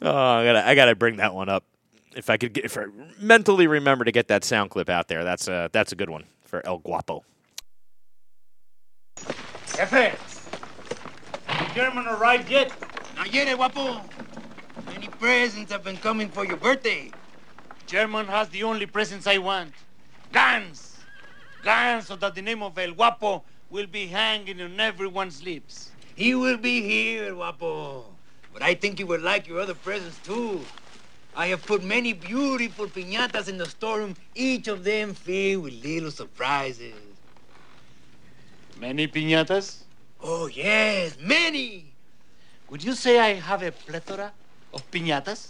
oh, 0.02 0.12
I 0.12 0.44
gotta, 0.46 0.68
I 0.68 0.76
gotta 0.76 0.96
bring 0.96 1.18
that 1.18 1.34
one 1.34 1.50
up. 1.50 1.64
If 2.16 2.30
I 2.30 2.38
could 2.38 2.54
get, 2.54 2.66
if 2.66 2.78
I 2.78 2.86
mentally 3.20 3.66
remember 3.66 4.06
to 4.06 4.12
get 4.12 4.28
that 4.28 4.44
sound 4.44 4.70
clip 4.70 4.90
out 4.90 5.08
there, 5.08 5.24
that's 5.24 5.48
a 5.48 5.70
that's 5.74 5.92
a 5.92 5.96
good 5.96 6.10
one 6.10 6.26
for 6.44 6.64
El 6.66 6.78
Guapo. 6.78 7.24
Jefe, 9.76 10.16
German 11.74 12.08
arrived 12.08 12.52
yet? 12.52 12.72
Not 13.16 13.34
yet, 13.34 13.48
eh, 13.48 13.56
guapo. 13.56 14.02
Many 14.86 15.08
presents 15.08 15.72
have 15.72 15.84
been 15.84 15.98
coming 15.98 16.30
for 16.30 16.46
your 16.46 16.58
birthday. 16.58 17.12
German 17.88 18.28
has 18.28 18.50
the 18.50 18.64
only 18.64 18.86
presents 18.86 19.26
I 19.26 19.40
want. 19.40 19.74
Guns! 20.32 20.98
Guns 21.64 22.08
so 22.08 22.16
that 22.18 22.36
the 22.36 22.42
name 22.42 22.62
of 22.62 22.78
El 22.78 22.92
Guapo 22.92 23.44
will 23.74 23.88
be 23.88 24.06
hanging 24.06 24.62
on 24.62 24.80
everyone's 24.80 25.44
lips. 25.44 25.90
He 26.16 26.36
will 26.36 26.58
be 26.58 26.84
here, 26.84 27.34
guapo. 27.34 28.06
But 28.54 28.62
I 28.62 28.76
think 28.76 29.00
you 29.00 29.08
would 29.08 29.24
like 29.24 29.48
your 29.48 29.62
other 29.62 29.74
presents 29.74 30.20
too. 30.20 30.62
I 31.36 31.48
have 31.48 31.66
put 31.66 31.84
many 31.84 32.14
beautiful 32.14 32.86
piñatas 32.86 33.50
in 33.50 33.58
the 33.58 33.66
storeroom, 33.66 34.16
each 34.36 34.68
of 34.68 34.84
them 34.84 35.16
filled 35.16 35.64
with 35.64 35.84
little 35.84 36.12
surprises. 36.12 36.94
Many 38.80 39.08
piñatas? 39.08 39.82
Oh, 40.22 40.46
yes, 40.46 41.18
many. 41.20 41.96
Would 42.70 42.84
you 42.84 42.94
say 42.94 43.18
I 43.18 43.34
have 43.34 43.64
a 43.64 43.72
plethora 43.72 44.34
of 44.72 44.90
piñatas? 44.92 45.48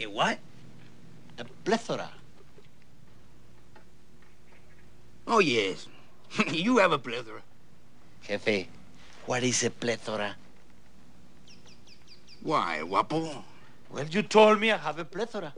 A 0.00 0.06
what? 0.06 0.40
A 1.38 1.44
plethora. 1.64 2.10
Oh, 5.28 5.38
yes. 5.38 5.86
you 6.52 6.78
have 6.78 6.92
a 6.92 6.98
plethora. 6.98 7.42
Jefe, 8.26 8.68
what 9.26 9.42
is 9.42 9.62
a 9.64 9.70
plethora? 9.70 10.34
Why, 12.42 12.82
guapo? 12.82 13.44
Well, 13.90 14.06
you 14.06 14.22
told 14.22 14.60
me 14.60 14.70
I 14.72 14.76
have 14.76 14.98
a 14.98 15.04
plethora. 15.04 15.54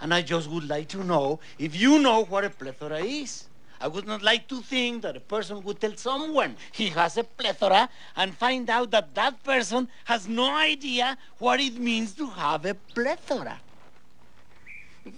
And 0.00 0.14
I 0.14 0.22
just 0.22 0.48
would 0.48 0.68
like 0.68 0.88
to 0.90 1.04
know 1.04 1.40
if 1.58 1.76
you 1.78 1.98
know 1.98 2.24
what 2.24 2.44
a 2.44 2.50
plethora 2.50 2.98
is. 3.00 3.48
I 3.80 3.88
would 3.88 4.06
not 4.06 4.22
like 4.22 4.48
to 4.48 4.62
think 4.62 5.02
that 5.02 5.16
a 5.16 5.20
person 5.20 5.62
would 5.62 5.80
tell 5.80 5.96
someone 5.96 6.56
he 6.72 6.88
has 6.90 7.16
a 7.16 7.24
plethora 7.24 7.88
and 8.16 8.34
find 8.36 8.68
out 8.70 8.90
that 8.90 9.14
that 9.14 9.42
person 9.42 9.88
has 10.04 10.28
no 10.28 10.54
idea 10.54 11.16
what 11.38 11.60
it 11.60 11.78
means 11.78 12.14
to 12.14 12.26
have 12.26 12.64
a 12.66 12.74
plethora. 12.74 13.60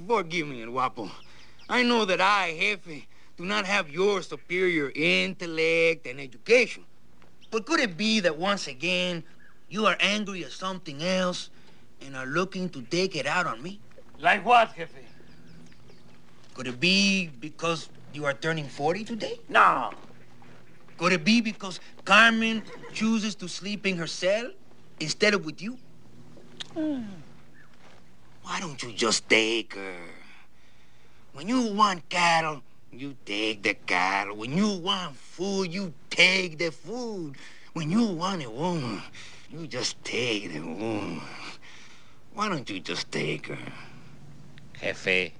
Forgive 0.07 0.47
me, 0.47 0.65
guapo. 0.65 1.11
I 1.69 1.83
know 1.83 2.05
that 2.05 2.21
I, 2.21 2.57
Jefe, 2.59 3.07
do 3.43 3.49
not 3.49 3.67
have 3.67 3.91
your 3.91 4.23
superior 4.23 4.93
intellect 4.95 6.07
and 6.07 6.21
education. 6.21 6.85
But 7.51 7.67
could 7.67 7.81
it 7.81 7.97
be 7.97 8.21
that 8.21 8.39
once 8.39 8.69
again 8.69 9.25
you 9.69 9.85
are 9.87 9.97
angry 9.99 10.45
at 10.45 10.53
something 10.53 11.03
else 11.03 11.51
and 12.01 12.15
are 12.15 12.27
looking 12.27 12.69
to 12.69 12.83
take 12.83 13.17
it 13.17 13.27
out 13.27 13.49
on 13.49 13.61
me? 13.61 13.81
Like 14.21 14.47
what, 14.47 14.77
Jefe? 14.77 14.95
Could 16.55 16.69
it 16.69 16.79
be 16.79 17.31
because 17.41 17.89
you 18.13 18.27
are 18.27 18.33
turning 18.33 18.69
40 18.69 19.03
today? 19.03 19.41
No. 19.49 19.91
Could 20.97 21.13
it 21.13 21.25
be 21.25 21.41
because 21.41 21.81
Carmen 22.05 22.63
chooses 22.93 23.35
to 23.37 23.49
sleep 23.49 23.87
in 23.87 23.97
her 23.97 24.07
cell 24.07 24.53
instead 25.01 25.35
of 25.35 25.45
with 25.45 25.61
you? 25.61 25.79
Hmm. 26.75 27.03
Why 28.45 28.61
don't 28.61 28.81
you 28.81 28.93
just 28.93 29.29
take 29.29 29.75
her? 29.75 29.97
When 31.33 31.49
you 31.49 31.73
want 31.73 32.09
cattle, 32.09 32.63
you 32.93 33.17
take 33.25 33.63
the 33.63 33.75
car. 33.75 34.33
When 34.35 34.57
you 34.57 34.69
want 34.79 35.17
food, 35.17 35.73
you 35.73 35.93
take 36.11 36.59
the 36.59 36.71
food. 36.71 37.37
When 37.73 37.91
you 37.91 38.07
want 38.07 38.45
a 38.45 38.51
woman, 38.51 39.03
you 39.51 39.67
just 39.67 40.03
take 40.05 40.53
the 40.53 40.61
woman. 40.61 41.23
Why 42.35 42.49
don't 42.49 42.69
you 42.69 42.81
just 42.81 43.11
take 43.11 43.47
her? 43.47 43.59
Jefe, 44.81 45.33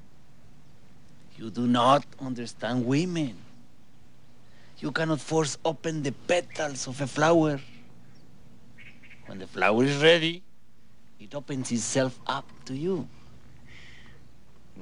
you 1.37 1.51
do 1.51 1.67
not 1.67 2.07
understand 2.21 2.87
women. 2.87 3.37
You 4.79 4.91
cannot 4.91 5.21
force 5.21 5.59
open 5.65 6.03
the 6.03 6.13
petals 6.13 6.89
of 6.89 7.01
a 7.01 7.07
flower. 7.07 7.61
When 9.27 9.39
the 9.39 9.47
flower 9.47 9.85
is 9.85 10.03
ready, 10.03 10.43
it 11.21 11.35
opens 11.35 11.71
itself 11.71 12.19
up 12.27 12.49
to 12.65 12.75
you. 12.75 13.09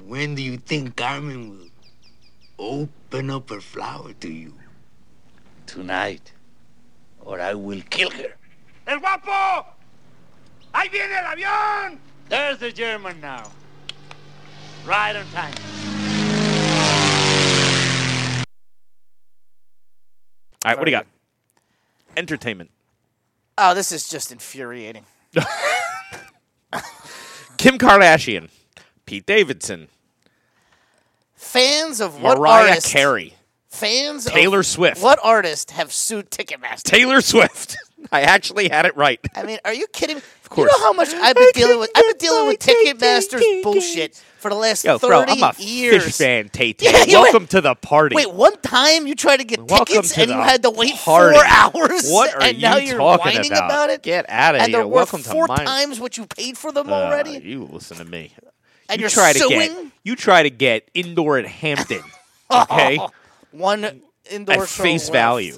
When 0.07 0.35
do 0.35 0.41
you 0.41 0.57
think 0.57 0.95
Carmen 0.95 1.49
will 1.49 1.70
open 2.61 3.29
up 3.29 3.49
her 3.49 3.59
flower 3.59 4.13
to 4.13 4.31
you? 4.31 4.53
Tonight, 5.65 6.31
or 7.19 7.41
I 7.41 7.55
will 7.55 7.81
kill 7.89 8.11
her. 8.11 8.35
¡El 8.87 8.99
guapo! 8.99 9.65
¡Ahí 10.73 10.89
viene 10.89 11.13
el 11.13 11.25
avión! 11.25 11.97
There's 12.29 12.59
the 12.59 12.71
German 12.71 13.19
now. 13.19 13.51
Right 14.85 15.15
on 15.15 15.25
time. 15.33 15.53
All 20.63 20.71
right, 20.71 20.77
what 20.77 20.85
do 20.85 20.91
you 20.91 20.97
got? 20.97 21.07
Entertainment. 22.15 22.69
Oh, 23.57 23.73
this 23.73 23.91
is 23.91 24.07
just 24.07 24.31
infuriating. 24.31 25.05
Kim 27.57 27.77
Kardashian, 27.77 28.49
Pete 29.05 29.25
Davidson, 29.25 29.87
Fans 31.41 31.99
of 32.01 32.21
what 32.21 32.37
Mariah 32.37 32.69
artist? 32.69 32.87
Carey, 32.87 33.33
Fans 33.67 34.27
of 34.27 34.31
Taylor 34.31 34.59
of 34.59 34.65
Swift. 34.67 35.01
What 35.01 35.19
artist 35.23 35.71
have 35.71 35.91
sued 35.91 36.29
Ticketmaster? 36.29 36.83
Taylor 36.83 37.19
Swift. 37.19 37.75
I 38.11 38.21
actually 38.21 38.69
had 38.69 38.85
it 38.85 38.95
right. 38.95 39.19
I 39.35 39.43
mean, 39.43 39.57
are 39.65 39.73
you 39.73 39.87
kidding 39.91 40.17
me? 40.17 40.21
Of 40.43 40.49
course. 40.49 40.71
You 40.71 40.77
know 40.79 40.85
how 40.85 40.93
much 40.93 41.09
I've 41.09 41.35
been 41.35 41.49
dealing 41.53 41.79
with? 41.79 41.89
I've 41.95 42.05
been 42.05 42.17
dealing 42.17 42.47
with 42.47 42.59
Ticketmaster's 42.59 43.63
bullshit 43.63 44.15
for 44.37 44.49
the 44.49 44.55
last 44.55 44.83
Yo, 44.85 44.97
thirty 44.99 45.09
bro, 45.09 45.23
I'm 45.27 45.55
a 45.57 45.61
years. 45.61 46.05
Phish 46.05 46.17
fan, 46.19 46.49
Tay 46.49 46.73
Tay. 46.77 46.91
Yeah, 46.91 47.03
you 47.05 47.21
Welcome 47.21 47.47
to 47.47 47.59
the 47.61 47.73
party. 47.75 48.15
Wait, 48.15 48.31
one 48.31 48.55
time 48.61 49.07
you 49.07 49.15
tried 49.15 49.37
to 49.37 49.43
get 49.43 49.59
Welcome 49.61 49.85
tickets 49.87 50.13
to 50.13 50.21
and 50.21 50.31
you 50.31 50.37
had 50.37 50.61
to 50.63 50.69
wait 50.69 50.93
party. 50.95 51.35
four 51.35 51.45
hours. 51.47 52.07
What 52.09 52.35
are 52.35 52.43
and 52.43 52.61
now 52.61 52.77
you 52.77 52.89
you're 52.89 52.97
talking 52.99 53.33
whining 53.33 53.51
about? 53.51 53.65
about 53.65 53.89
it. 53.89 54.03
Get 54.03 54.25
outta 54.29 54.59
and 54.59 54.67
here. 54.69 54.79
they're 54.79 54.87
Welcome 54.87 55.23
to 55.23 55.29
four 55.29 55.47
mine. 55.47 55.65
times 55.65 55.99
what 55.99 56.17
you 56.17 56.27
paid 56.27 56.55
for 56.57 56.71
them 56.71 56.89
Uh, 56.89 56.93
already. 56.95 57.39
you 57.43 57.65
listen 57.71 57.97
to 57.97 58.05
me. 58.05 58.31
And 58.91 58.99
you 58.99 59.03
you're 59.03 59.09
try 59.09 59.33
to 59.33 59.39
get 59.49 59.71
you 60.03 60.15
try 60.15 60.43
to 60.43 60.49
get 60.49 60.89
indoor 60.93 61.37
at 61.37 61.47
Hampton. 61.47 62.03
Okay, 62.53 62.99
one 63.51 64.01
indoor 64.29 64.63
at 64.63 64.67
face 64.67 65.07
value. 65.07 65.57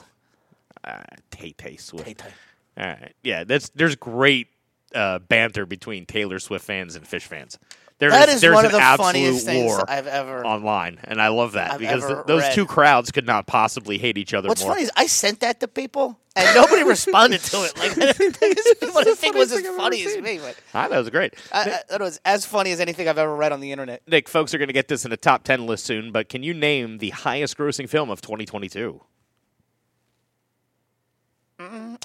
Uh, 0.83 1.01
Tay 1.31 1.53
Tay 1.53 1.75
Swift. 1.77 2.05
Tay-Tay. 2.05 2.29
All 2.77 2.85
right, 2.85 3.15
yeah, 3.23 3.45
that's 3.45 3.69
there's 3.69 3.95
great 3.95 4.49
uh, 4.93 5.17
banter 5.17 5.65
between 5.65 6.05
Taylor 6.05 6.37
Swift 6.37 6.63
fans 6.63 6.95
and 6.95 7.03
Phish 7.03 7.23
fans. 7.23 7.57
There 8.03 8.09
That 8.11 8.27
is 8.27 8.41
there's 8.41 8.53
one 8.53 8.65
an 8.65 8.71
of 8.71 8.71
the 8.73 8.79
absolute 8.81 9.13
funniest 9.13 9.45
things 9.45 9.63
war 9.71 9.85
I've 9.89 10.07
ever- 10.07 10.45
online, 10.45 10.99
and 11.05 11.21
I 11.21 11.29
love 11.29 11.53
that 11.53 11.71
I've 11.71 11.79
because 11.79 12.05
th- 12.05 12.25
those 12.27 12.41
read. 12.41 12.53
two 12.53 12.65
crowds 12.65 13.11
could 13.11 13.25
not 13.25 13.47
possibly 13.47 13.97
hate 13.97 14.17
each 14.17 14.33
other 14.33 14.49
What's 14.49 14.61
more. 14.61 14.71
funny 14.73 14.83
is 14.83 14.91
I 14.97 15.07
sent 15.07 15.39
that 15.39 15.61
to 15.61 15.69
people 15.69 16.19
and 16.35 16.53
nobody 16.53 16.83
responded 16.89 17.39
to 17.39 17.63
it. 17.63 17.77
Like 17.77 17.91
I 17.97 18.11
didn't 18.11 18.33
think 18.35 18.57
people 18.81 18.99
didn't 19.01 19.15
think 19.19 19.35
it 19.37 19.39
was 19.39 19.53
as 19.53 19.65
funny 19.77 20.05
as 20.05 20.17
me. 20.17 20.37
But 20.39 20.57
Ah, 20.73 20.89
that 20.89 20.97
was 20.97 21.09
great. 21.11 21.33
I, 21.53 21.61
I, 21.61 21.79
that 21.91 22.01
was 22.01 22.19
as 22.25 22.45
funny 22.45 22.73
as 22.73 22.81
anything 22.81 23.07
I've 23.07 23.17
ever 23.17 23.33
read 23.33 23.53
on 23.53 23.61
the 23.61 23.71
internet. 23.71 24.01
Nick, 24.05 24.27
folks 24.27 24.53
are 24.53 24.57
going 24.57 24.67
to 24.67 24.73
get 24.73 24.89
this 24.89 25.05
in 25.05 25.13
a 25.13 25.17
top 25.17 25.45
10 25.45 25.65
list 25.65 25.85
soon, 25.85 26.11
but 26.11 26.27
can 26.27 26.43
you 26.43 26.53
name 26.53 26.97
the 26.97 27.11
highest 27.11 27.57
grossing 27.57 27.87
film 27.87 28.09
of 28.09 28.19
2022? 28.19 28.99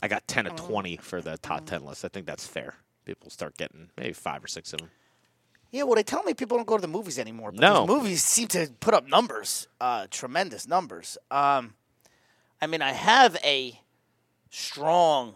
I 0.01 0.07
got 0.07 0.29
10 0.29 0.47
of 0.47 0.55
20 0.55 0.99
for 0.99 1.21
the 1.21 1.37
top 1.39 1.67
10 1.67 1.85
list. 1.85 2.05
I 2.05 2.09
think 2.09 2.27
that's 2.27 2.47
fair. 2.47 2.75
People 3.05 3.29
start 3.31 3.57
getting 3.57 3.91
maybe 3.97 4.13
five 4.13 4.45
or 4.45 4.47
six 4.47 4.73
of 4.73 4.79
them. 4.79 4.91
Yeah, 5.71 5.83
well, 5.83 5.97
they 5.97 6.03
tell 6.03 6.23
me 6.23 6.33
people 6.35 6.57
don't 6.57 6.67
go 6.67 6.77
to 6.77 6.81
the 6.83 6.89
movies 6.89 7.19
anymore. 7.19 7.53
But 7.53 7.61
No. 7.61 7.87
movies 7.87 8.25
seem 8.25 8.49
to 8.49 8.71
put 8.81 8.95
up 8.95 9.07
numbers, 9.07 9.69
uh, 9.81 10.07
tremendous 10.11 10.67
numbers. 10.67 11.19
Um, 11.31 11.75
I 12.61 12.67
mean, 12.67 12.81
I 12.83 12.93
have 12.93 13.37
a 13.45 13.79
strong 14.51 15.35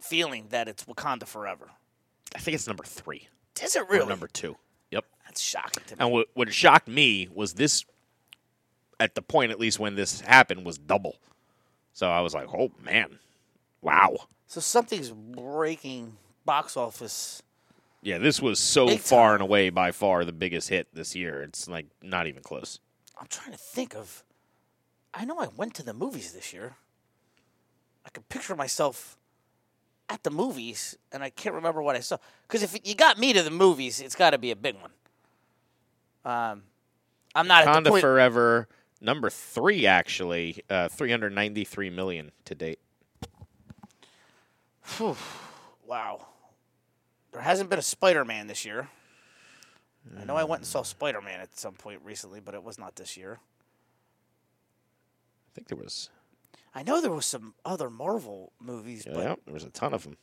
feeling 0.00 0.46
that 0.50 0.68
it's 0.68 0.84
Wakanda 0.84 1.26
Forever. 1.26 1.70
I 2.34 2.38
think 2.38 2.54
it's 2.54 2.66
number 2.66 2.84
three. 2.84 3.28
Is 3.62 3.76
it 3.76 3.82
Or 3.82 3.84
really? 3.86 4.06
number 4.06 4.28
two. 4.28 4.56
Yep. 4.90 5.04
That's 5.26 5.40
shocking 5.40 5.82
to 5.88 5.96
me. 5.96 6.00
And 6.00 6.12
what, 6.12 6.28
what 6.34 6.52
shocked 6.52 6.88
me 6.88 7.28
was 7.34 7.54
this, 7.54 7.84
at 9.00 9.14
the 9.14 9.22
point 9.22 9.50
at 9.52 9.60
least 9.60 9.78
when 9.78 9.94
this 9.94 10.20
happened, 10.20 10.64
was 10.64 10.78
double. 10.78 11.16
So 11.92 12.10
I 12.10 12.20
was 12.20 12.34
like, 12.34 12.48
oh, 12.52 12.70
man. 12.82 13.18
Wow. 13.82 14.16
So 14.46 14.60
something's 14.60 15.10
breaking 15.10 16.16
box 16.44 16.76
office. 16.76 17.42
Yeah, 18.02 18.18
this 18.18 18.40
was 18.40 18.60
so 18.60 18.86
Big 18.86 19.00
far 19.00 19.30
time. 19.30 19.34
and 19.34 19.42
away 19.42 19.70
by 19.70 19.90
far 19.90 20.24
the 20.24 20.32
biggest 20.32 20.68
hit 20.68 20.88
this 20.92 21.14
year. 21.16 21.42
It's 21.42 21.68
like 21.68 21.86
not 22.02 22.26
even 22.26 22.42
close. 22.42 22.78
I'm 23.18 23.26
trying 23.28 23.52
to 23.52 23.58
think 23.58 23.94
of. 23.94 24.22
I 25.12 25.24
know 25.24 25.38
I 25.40 25.48
went 25.56 25.74
to 25.74 25.82
the 25.82 25.94
movies 25.94 26.32
this 26.32 26.52
year. 26.52 26.76
I 28.04 28.10
can 28.10 28.22
picture 28.24 28.54
myself 28.54 29.16
at 30.08 30.22
the 30.22 30.30
movies, 30.30 30.96
and 31.10 31.22
I 31.22 31.30
can't 31.30 31.54
remember 31.54 31.82
what 31.82 31.96
I 31.96 32.00
saw. 32.00 32.18
Because 32.46 32.62
if 32.62 32.78
you 32.86 32.94
got 32.94 33.18
me 33.18 33.32
to 33.32 33.42
the 33.42 33.50
movies, 33.50 34.00
it's 34.00 34.14
got 34.14 34.30
to 34.30 34.38
be 34.38 34.50
a 34.50 34.56
big 34.56 34.76
one. 34.76 34.90
Um, 36.24 36.62
I'm 37.34 37.48
not 37.48 37.66
at 37.66 37.84
the 37.84 37.90
point. 37.90 38.02
Forever, 38.02 38.68
number 39.00 39.30
three, 39.30 39.86
actually, 39.86 40.62
uh, 40.70 40.88
393 40.88 41.90
million 41.90 42.32
to 42.44 42.54
date. 42.54 42.78
wow, 45.86 46.26
there 47.36 47.44
hasn't 47.44 47.68
been 47.68 47.78
a 47.78 47.82
Spider-Man 47.82 48.46
this 48.46 48.64
year. 48.64 48.88
I 50.18 50.24
know 50.24 50.36
I 50.36 50.44
went 50.44 50.60
and 50.60 50.66
saw 50.66 50.82
Spider 50.82 51.20
Man 51.20 51.38
at 51.38 51.58
some 51.58 51.74
point 51.74 52.00
recently, 52.02 52.40
but 52.40 52.54
it 52.54 52.64
was 52.64 52.78
not 52.78 52.96
this 52.96 53.14
year. 53.14 53.40
I 55.44 55.50
think 55.54 55.68
there 55.68 55.76
was. 55.76 56.08
I 56.74 56.82
know 56.82 57.02
there 57.02 57.10
was 57.10 57.26
some 57.26 57.52
other 57.62 57.90
Marvel 57.90 58.52
movies, 58.58 59.04
but 59.04 59.16
Yeah, 59.16 59.34
there 59.44 59.52
was 59.52 59.64
a 59.64 59.70
ton 59.70 59.92
of 59.92 60.04
them. 60.04 60.16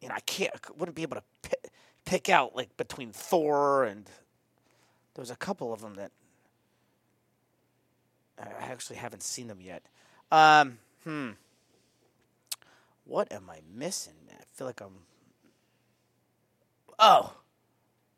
you 0.00 0.08
know, 0.08 0.14
I 0.14 0.20
can't, 0.20 0.52
wouldn't 0.78 0.94
be 0.94 1.02
able 1.02 1.16
to 1.16 1.22
pick, 1.42 1.70
pick 2.06 2.28
out 2.30 2.56
like 2.56 2.74
between 2.78 3.12
Thor 3.12 3.84
and 3.84 4.06
there 4.06 5.22
was 5.22 5.30
a 5.30 5.36
couple 5.36 5.74
of 5.74 5.82
them 5.82 5.96
that 5.96 6.12
I 8.38 8.48
actually 8.62 8.96
haven't 8.96 9.22
seen 9.22 9.48
them 9.48 9.60
yet. 9.60 9.82
Um, 10.32 10.78
hmm. 11.04 11.30
What 13.04 13.30
am 13.30 13.50
I 13.50 13.60
missing? 13.70 14.14
I 14.30 14.44
feel 14.54 14.66
like 14.66 14.80
I'm. 14.80 15.05
Oh, 16.98 17.32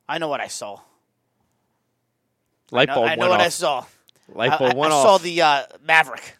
I 0.08 0.18
know 0.18 0.28
what 0.28 0.40
I 0.40 0.48
saw. 0.48 0.80
Light 2.70 2.88
I 2.90 2.94
know, 2.94 3.00
bulb 3.00 3.08
I 3.10 3.14
know 3.16 3.28
what 3.30 3.40
off. 3.40 3.46
I 3.46 3.48
saw. 3.50 3.84
Light 4.34 4.52
I, 4.52 4.58
bulb 4.58 4.74
I- 4.74 4.76
went 4.76 4.92
I 4.92 4.96
off. 4.96 5.02
saw 5.02 5.18
the 5.18 5.42
uh, 5.42 5.62
Maverick. 5.84 6.34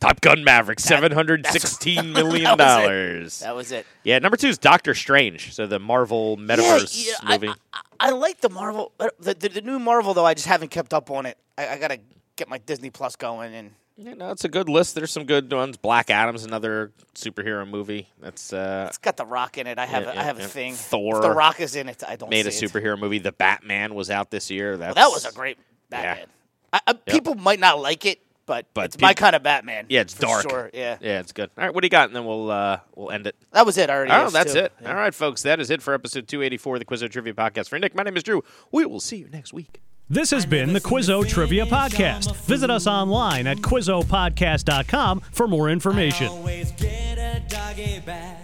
Top 0.00 0.20
Gun 0.20 0.42
Maverick, 0.42 0.80
seven 0.80 1.12
hundred 1.12 1.46
sixteen 1.46 2.12
million 2.12 2.42
that 2.56 2.58
was 2.58 2.60
it. 2.60 2.86
dollars. 2.86 3.38
That 3.38 3.54
was 3.54 3.70
it. 3.70 3.86
Yeah, 4.02 4.18
number 4.18 4.36
two 4.36 4.48
is 4.48 4.58
Doctor 4.58 4.94
Strange, 4.94 5.54
so 5.54 5.64
the 5.68 5.78
Marvel 5.78 6.36
Metaverse 6.36 7.06
yeah, 7.06 7.14
I- 7.22 7.38
movie. 7.38 7.52
I, 7.72 7.80
I, 8.00 8.10
like 8.10 8.40
the 8.40 8.48
Marvel, 8.50 8.90
the, 8.98 9.12
the 9.20 9.48
the 9.48 9.60
new 9.60 9.78
Marvel 9.78 10.12
though. 10.12 10.24
I 10.26 10.34
just 10.34 10.48
haven't 10.48 10.70
kept 10.72 10.92
up 10.92 11.08
on 11.12 11.24
it. 11.26 11.38
I, 11.56 11.68
I 11.68 11.78
gotta 11.78 12.00
get 12.34 12.48
my 12.48 12.58
Disney 12.58 12.90
Plus 12.90 13.14
going, 13.14 13.54
and 13.54 13.70
Yeah, 14.04 14.14
no, 14.14 14.30
it's 14.30 14.44
a 14.44 14.48
good 14.48 14.68
list. 14.68 14.94
There's 14.94 15.10
some 15.12 15.24
good 15.24 15.52
ones. 15.52 15.76
Black 15.76 16.10
Adam's 16.10 16.44
another 16.44 16.90
superhero 17.14 17.68
movie. 17.68 18.08
That's 18.20 18.52
uh, 18.52 18.86
it's 18.88 18.98
got 18.98 19.16
the 19.16 19.24
Rock 19.26 19.58
in 19.58 19.66
it. 19.66 19.78
I 19.78 19.86
have 19.86 20.02
Yeah, 20.04 20.12
a, 20.12 20.18
I 20.18 20.22
have 20.24 20.38
yeah. 20.38 20.44
a 20.46 20.48
thing. 20.48 20.74
Thor 20.74 21.16
If 21.16 21.22
the 21.22 21.30
Rock 21.30 21.60
is 21.60 21.76
in 21.76 21.88
it. 21.88 22.02
I 22.06 22.16
don't 22.16 22.30
made 22.30 22.46
a 22.46 22.50
see 22.50 22.66
it. 22.66 22.72
superhero 22.72 22.98
movie. 22.98 23.18
The 23.18 23.32
Batman 23.32 23.94
was 23.94 24.10
out 24.10 24.30
this 24.30 24.50
year. 24.50 24.76
Well, 24.76 24.94
that 24.94 25.08
was 25.08 25.24
a 25.24 25.32
great 25.32 25.58
Batman. 25.88 26.26
I, 26.72 26.80
I, 26.86 26.92
People 26.94 27.34
might 27.34 27.60
not 27.60 27.80
like 27.80 28.06
it, 28.06 28.18
but, 28.46 28.66
But 28.74 28.86
it's 28.86 29.00
my 29.00 29.14
kind 29.14 29.36
of 29.36 29.42
Batman. 29.42 29.86
Yeah, 29.88 30.00
it's 30.00 30.14
dark. 30.14 30.48
Sure. 30.50 30.70
Yeah. 30.74 30.96
Yeah, 31.00 31.20
it's 31.20 31.32
good. 31.32 31.50
All 31.56 31.64
right, 31.64 31.72
what 31.72 31.82
do 31.82 31.86
you 31.86 31.90
got? 31.90 32.08
And 32.08 32.16
then 32.16 32.24
we'll 32.24 32.50
uh, 32.50 32.80
we'll 32.96 33.10
end 33.10 33.26
it. 33.26 33.36
that 33.52 33.64
was 33.66 33.78
it. 33.78 33.88
I 33.88 33.94
already. 33.94 34.12
Oh, 34.12 34.30
that's 34.30 34.54
too. 34.54 34.60
it. 34.60 34.72
Yeah. 34.82 34.88
All 34.88 34.96
right, 34.96 35.14
folks, 35.14 35.42
that 35.42 35.60
is 35.60 35.70
it 35.70 35.80
for 35.82 35.94
episode 35.94 36.26
284 36.28 36.76
of 36.76 36.80
the 36.80 36.84
Quizzo 36.86 37.10
Trivia 37.10 37.34
Podcast. 37.34 37.68
For 37.68 37.78
Nick, 37.78 37.94
my 37.94 38.02
name 38.02 38.16
is 38.16 38.22
Drew. 38.22 38.42
We 38.72 38.84
will 38.86 39.00
see 39.00 39.18
you 39.18 39.28
next 39.30 39.52
week. 39.52 39.80
This 40.12 40.30
has 40.32 40.44
been 40.44 40.74
the 40.74 40.80
Quizzo 40.82 41.26
Trivia 41.26 41.64
Podcast. 41.64 42.36
Visit 42.44 42.68
us 42.68 42.86
online 42.86 43.46
at 43.46 43.56
QuizzoPodcast.com 43.56 45.20
for 45.20 45.48
more 45.48 45.70
information. 45.70 46.26
always 46.26 46.70
get 46.72 47.16
a 47.16 47.40
doggy 47.48 47.98
bag 48.00 48.36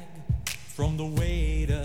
from 0.49 0.97
the 0.97 1.05
waiter. 1.05 1.85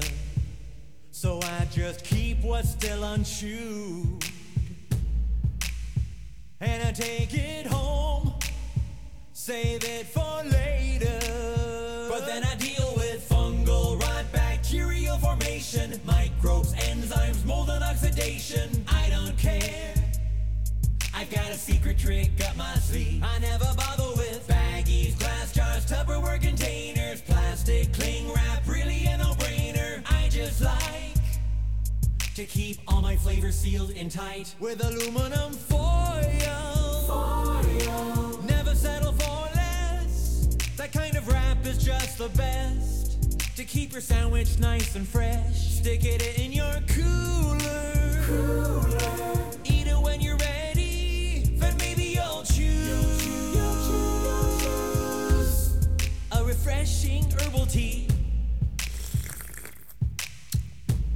So 1.11 1.41
I 1.43 1.67
just 1.69 2.05
keep 2.05 2.41
what's 2.43 2.69
still 2.69 3.03
unchewed. 3.03 4.23
And 6.61 6.87
I 6.87 6.93
take 6.93 7.33
it 7.33 7.67
home, 7.67 8.35
save 9.33 9.83
it 9.83 10.05
for 10.05 10.43
later. 10.45 12.07
But 12.07 12.25
then 12.25 12.45
I 12.45 12.55
deal 12.55 12.93
with 12.95 13.27
fungal 13.27 13.99
rot, 13.99 14.23
bacterial 14.31 15.17
formation, 15.17 15.99
microbes, 16.05 16.73
enzymes, 16.73 17.45
mold, 17.45 17.69
and 17.69 17.83
oxidation. 17.83 18.82
I 21.23 21.25
don't 21.25 21.35
care. 21.35 21.43
I've 21.43 21.47
got 21.47 21.55
a 21.55 21.59
secret 21.59 21.97
trick 21.97 22.31
up 22.49 22.57
my 22.57 22.75
sleeve. 22.75 23.23
I 23.23 23.39
never 23.39 23.65
bother 23.77 24.09
with 24.17 24.45
baggies, 24.47 25.17
glass 25.17 25.53
jars, 25.53 25.85
Tupperware 25.85 26.41
containers, 26.41 27.21
plastic 27.21 27.93
cling 27.93 28.31
wrap, 28.33 28.67
really 28.67 29.05
a 29.05 29.17
no-brainer. 29.17 30.03
I 30.11 30.27
just 30.29 30.61
like 30.61 31.15
to 32.35 32.45
keep 32.45 32.79
all 32.87 33.01
my 33.01 33.15
flavors 33.15 33.57
sealed 33.57 33.91
in 33.91 34.09
tight 34.09 34.53
with 34.59 34.83
aluminum 34.83 35.53
foil. 35.53 35.79
Foil. 37.07 38.39
Never 38.43 38.75
settle 38.75 39.13
for 39.13 39.49
less. 39.55 40.47
That 40.77 40.91
kind 40.91 41.15
of 41.15 41.27
wrap 41.27 41.65
is 41.65 41.77
just 41.77 42.17
the 42.17 42.29
best. 42.29 43.55
To 43.55 43.63
keep 43.63 43.93
your 43.93 44.01
sandwich 44.01 44.59
nice 44.59 44.95
and 44.95 45.07
fresh, 45.07 45.77
stick 45.79 46.03
it 46.03 46.37
in 46.37 46.51
your 46.51 46.81
cooler. 46.87 48.23
Cooler. 48.25 48.92
Refreshing 56.63 57.29
herbal 57.31 57.65
tea. 57.65 58.07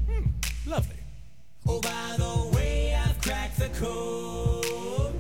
Hmm, 0.10 0.26
lovely. 0.66 0.98
Oh, 1.66 1.80
by 1.80 2.16
the 2.18 2.50
way, 2.54 2.94
I've 2.94 3.22
cracked 3.22 3.58
the 3.58 3.70
code. 3.70 5.16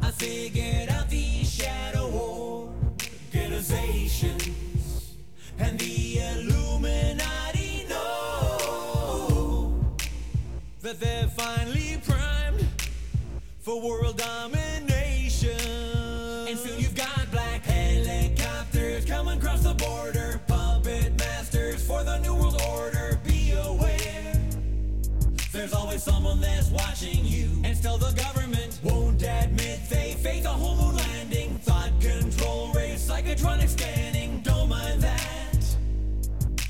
I 0.00 0.10
figured 0.10 0.88
out 0.88 1.10
the 1.10 1.44
shadow 1.44 2.70
organizations 3.30 5.16
and 5.58 5.78
the 5.78 6.20
Illuminati 6.20 7.84
know 7.90 9.84
that 10.80 10.98
they're 10.98 11.28
finally 11.28 12.00
primed 12.06 12.66
for 13.60 13.82
world 13.82 14.16
domination. 14.16 14.73
Someone 26.04 26.40
that's 26.40 26.70
watching 26.70 27.24
you. 27.24 27.48
And 27.64 27.76
still 27.76 27.96
the 27.96 28.12
government 28.12 28.78
won't 28.82 29.22
admit 29.22 29.80
they 29.88 30.12
faked 30.22 30.44
a 30.44 30.50
whole 30.50 30.76
moon 30.76 30.96
landing. 30.96 31.58
Thought 31.58 31.92
control 32.00 32.72
race, 32.74 33.08
psychotronic 33.08 33.68
scanning. 33.68 34.40
Don't 34.42 34.68
mind 34.68 35.00
that. 35.02 35.76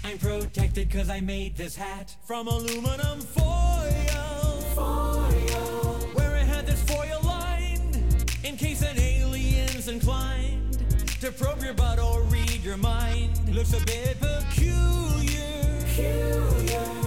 I'm 0.05 0.19
protected 0.19 0.89
cause 0.91 1.11
I 1.11 1.21
made 1.21 1.57
this 1.57 1.75
hat 1.75 2.15
from 2.25 2.47
aluminum 2.47 3.21
foil. 3.21 4.61
Foil. 4.77 5.95
Where 6.15 6.37
it 6.37 6.47
had 6.47 6.67
this 6.67 6.83
foil 6.83 7.21
lined 7.25 7.97
in 8.45 8.57
case 8.57 8.83
an 8.83 8.99
alien's 8.99 9.89
inclined 9.89 10.79
to 11.21 11.33
probe 11.33 11.63
your 11.63 11.75
butt 11.75 11.99
or 11.99 12.23
read 12.25 12.63
your 12.63 12.77
mind. 12.77 13.33
Looks 13.53 13.73
a 13.73 13.85
bit 13.85 14.17
peculiar. 14.21 15.81
Peculiar. 15.87 17.04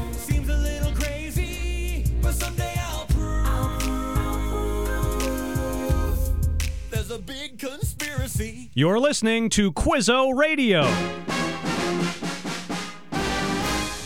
Prove 7.17 7.25
there's 7.25 7.39
a 7.39 7.49
big 7.49 7.59
conspiracy. 7.59 8.71
You're 8.73 8.99
listening 8.99 9.49
to 9.49 9.71
Quizzo 9.71 10.35
Radio. 10.35 10.83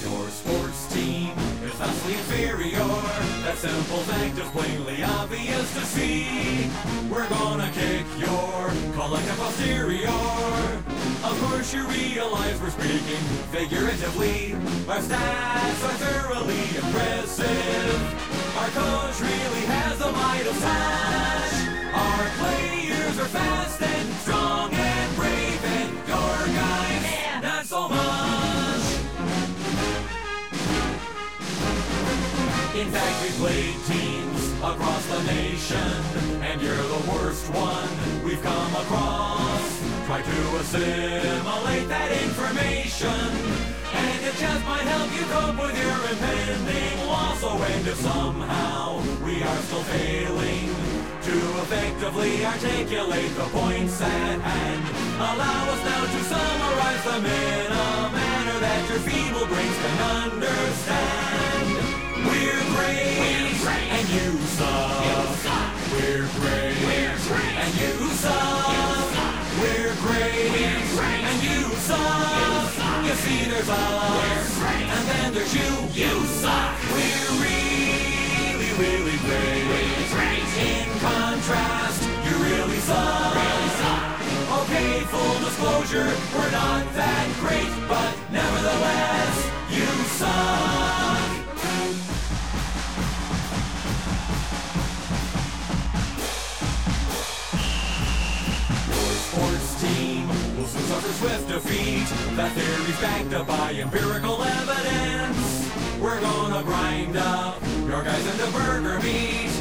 Your 0.01 0.30
sports 0.30 0.93
team 0.93 1.32
is 1.64 1.74
vastly 1.74 2.14
inferior. 2.14 2.86
That 3.43 3.57
simple 3.57 3.99
fact 3.99 4.38
is 4.38 4.49
plainly 4.49 5.03
obvious 5.03 5.74
to 5.74 5.86
see. 5.86 6.70
We're 7.09 7.28
gonna 7.30 7.72
kick 7.74 8.05
your 8.18 8.72
collective 8.93 9.38
posterior. 9.38 10.09
Of 11.24 11.39
course, 11.43 11.74
you 11.74 11.86
realize 11.88 12.59
we're 12.62 12.72
speaking 12.72 13.24
figuratively. 13.51 14.53
Our 14.88 14.99
stats 14.99 15.84
are 15.84 15.97
thoroughly 15.97 16.62
impressive. 16.76 18.28
Our 18.57 18.70
coach 18.70 19.22
really 19.22 19.66
has 19.68 19.99
the 19.99 20.12
Midas 20.12 20.62
touch. 20.62 21.51
Our 21.93 22.30
players 22.38 22.80
are 23.20 23.26
fast 23.26 23.82
and 23.82 24.14
strong 24.24 24.74
and 24.74 25.16
brave, 25.18 25.64
and 25.66 25.91
your 26.07 26.55
guys, 26.55 27.43
not 27.43 27.66
so 27.66 27.89
much. 27.89 28.86
In 32.80 32.88
fact, 32.89 33.16
we 33.24 33.30
played 33.41 33.76
teams 33.86 34.53
across 34.64 35.05
the 35.07 35.24
nation, 35.24 35.91
and 36.41 36.62
you're 36.62 36.76
the 36.76 37.12
worst 37.12 37.49
one 37.53 38.24
we've 38.24 38.41
come 38.41 38.76
across. 38.76 39.82
Try 40.05 40.22
to 40.22 40.55
assimilate 40.57 41.89
that 41.89 42.12
information, 42.24 43.28
and 43.93 44.26
it 44.26 44.36
just 44.36 44.64
might 44.66 44.88
help 44.88 45.12
you 45.12 45.26
cope 45.36 45.59
with 45.59 45.76
your 45.76 45.97
impending 46.12 47.07
loss. 47.07 47.41
So, 47.41 47.49
and 47.49 47.88
if 47.88 47.97
somehow 47.97 49.01
we 49.26 49.43
are 49.43 49.57
still 49.68 49.84
failing 49.84 50.90
to 51.24 51.38
effectively 51.61 52.43
articulate 52.45 53.30
the 53.36 53.45
points 53.53 54.01
at 54.01 54.39
hand. 54.41 54.82
Allow 55.22 55.61
us 55.69 55.82
now 55.86 56.01
to 56.01 56.19
summarize 56.26 57.03
them 57.05 57.26
in 57.26 57.67
a 57.72 58.09
manner 58.09 58.57
that 58.59 58.82
your 58.89 58.99
feeble 59.05 59.45
brains 59.45 59.78
can 59.78 59.97
understand. 60.26 61.67
We're 62.26 62.63
great, 62.74 63.22
We're 63.22 63.53
great. 63.61 63.88
and 64.01 64.05
you 64.09 64.30
suck. 64.57 65.05
you 65.05 65.19
suck. 65.45 65.69
We're 65.93 66.28
great, 66.41 66.76
We're 66.89 67.17
great. 67.30 67.53
and 67.63 67.74
you 67.78 67.93
suck. 68.17 68.74
you 68.74 68.88
suck. 69.13 69.38
We're 69.61 69.95
great, 70.01 70.49
We're 70.57 70.86
great. 70.97 71.22
and 71.30 71.38
you 71.45 71.59
suck. 71.86 72.34
you 72.41 72.49
suck. 72.82 73.05
You 73.05 73.13
see, 73.22 73.41
there's 73.45 73.69
us, 73.69 74.61
and 74.89 75.03
then 75.09 75.34
there's 75.38 75.53
you. 75.53 75.69
You 75.93 76.13
suck. 76.41 76.74
We're 76.89 77.30
really, 77.45 78.74
really 78.82 79.17
great. 79.22 79.61
We're 79.69 80.09
great. 80.17 80.49
In 80.61 80.90
contrast, 81.02 82.04
you 82.26 82.38
really 82.45 82.78
suck. 82.78 83.34
Really 83.34 83.70
suck. 83.82 84.22
Okay, 84.62 84.99
full 85.10 85.39
disclosure, 85.39 86.10
we're 86.36 86.52
not 86.52 86.86
that 86.93 87.28
great, 87.41 87.72
but 87.89 88.14
nevertheless, 88.32 89.36
you 89.72 89.88
suck. 90.20 91.22
Your 98.88 99.12
sports 99.26 99.82
team 99.82 100.28
will 100.58 100.68
soon 100.68 100.84
suffer 100.84 101.14
swift 101.14 101.47
defeat. 101.47 102.08
That 102.38 102.52
theory's 102.54 102.99
backed 103.02 103.34
up 103.34 103.47
by 103.47 103.74
empirical 103.74 104.43
evidence. 104.43 105.72
We're 105.99 106.22
gonna 106.22 106.64
grind 106.64 107.18
up 107.18 107.60
your 107.88 108.04
guys 108.04 108.26
into 108.28 108.52
burger 108.52 108.99
meat. 108.99 109.61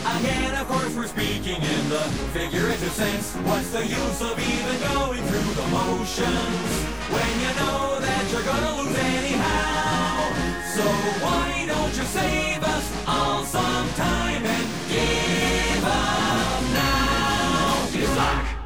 Again, 0.00 0.56
of 0.56 0.66
course, 0.66 0.94
we're 0.96 1.06
speaking 1.06 1.60
in 1.60 1.88
the 1.90 2.00
figurative 2.32 2.90
sense. 2.92 3.34
What's 3.44 3.70
the 3.70 3.86
use 3.86 4.22
of 4.22 4.38
even 4.38 4.80
going 4.94 5.22
through 5.24 5.54
the 5.54 5.66
motions 5.68 6.70
when 7.12 7.40
you 7.40 7.52
know 7.60 8.00
that 8.00 8.28
you're 8.32 8.42
gonna 8.42 8.82
lose 8.82 8.96
anyhow? 8.96 10.32
So 10.74 10.82
why 11.24 11.66
don't 11.66 11.94
you 11.94 12.04
save 12.04 12.62
us 12.62 13.04
all 13.06 13.44
some 13.44 13.88
time 13.90 14.42
and 14.42 14.66
give 14.88 15.84
up 15.84 16.62
now? 16.72 17.88
It's 17.92 18.16
like 18.16 18.56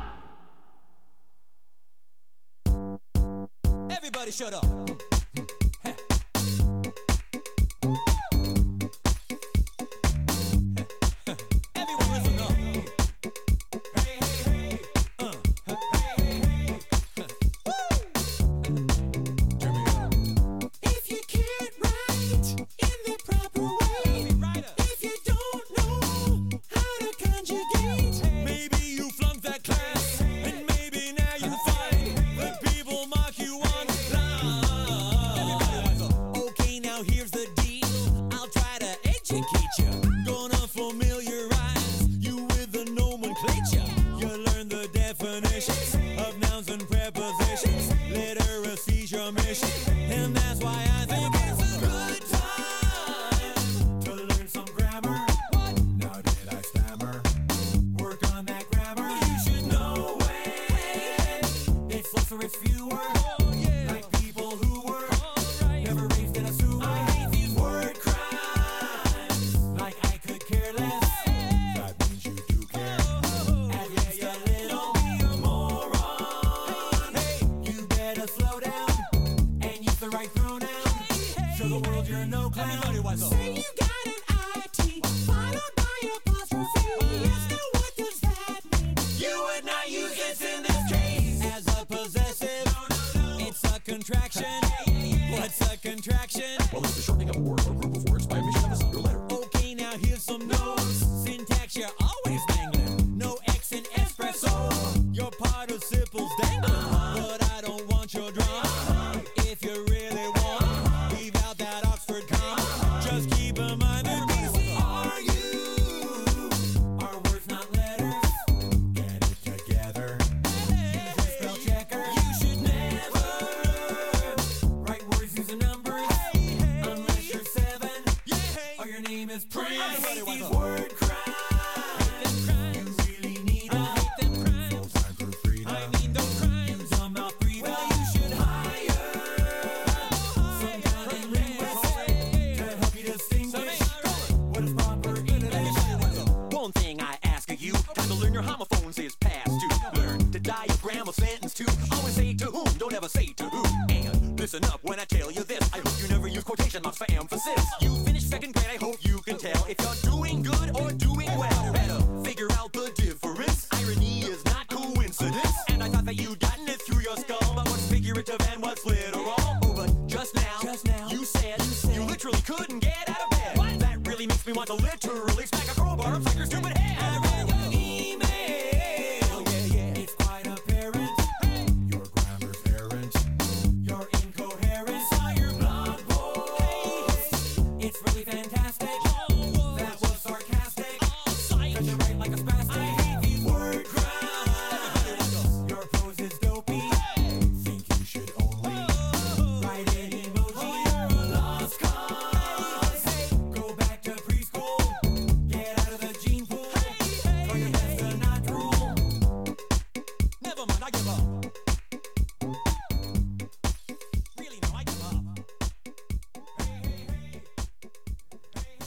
everybody 3.91 4.30
shut 4.30 4.55
up. 4.55 5.13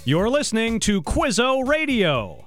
You're 0.07 0.29
listening 0.29 0.79
to 0.87 1.01
Quizzo 1.01 1.67
Radio. 1.67 2.46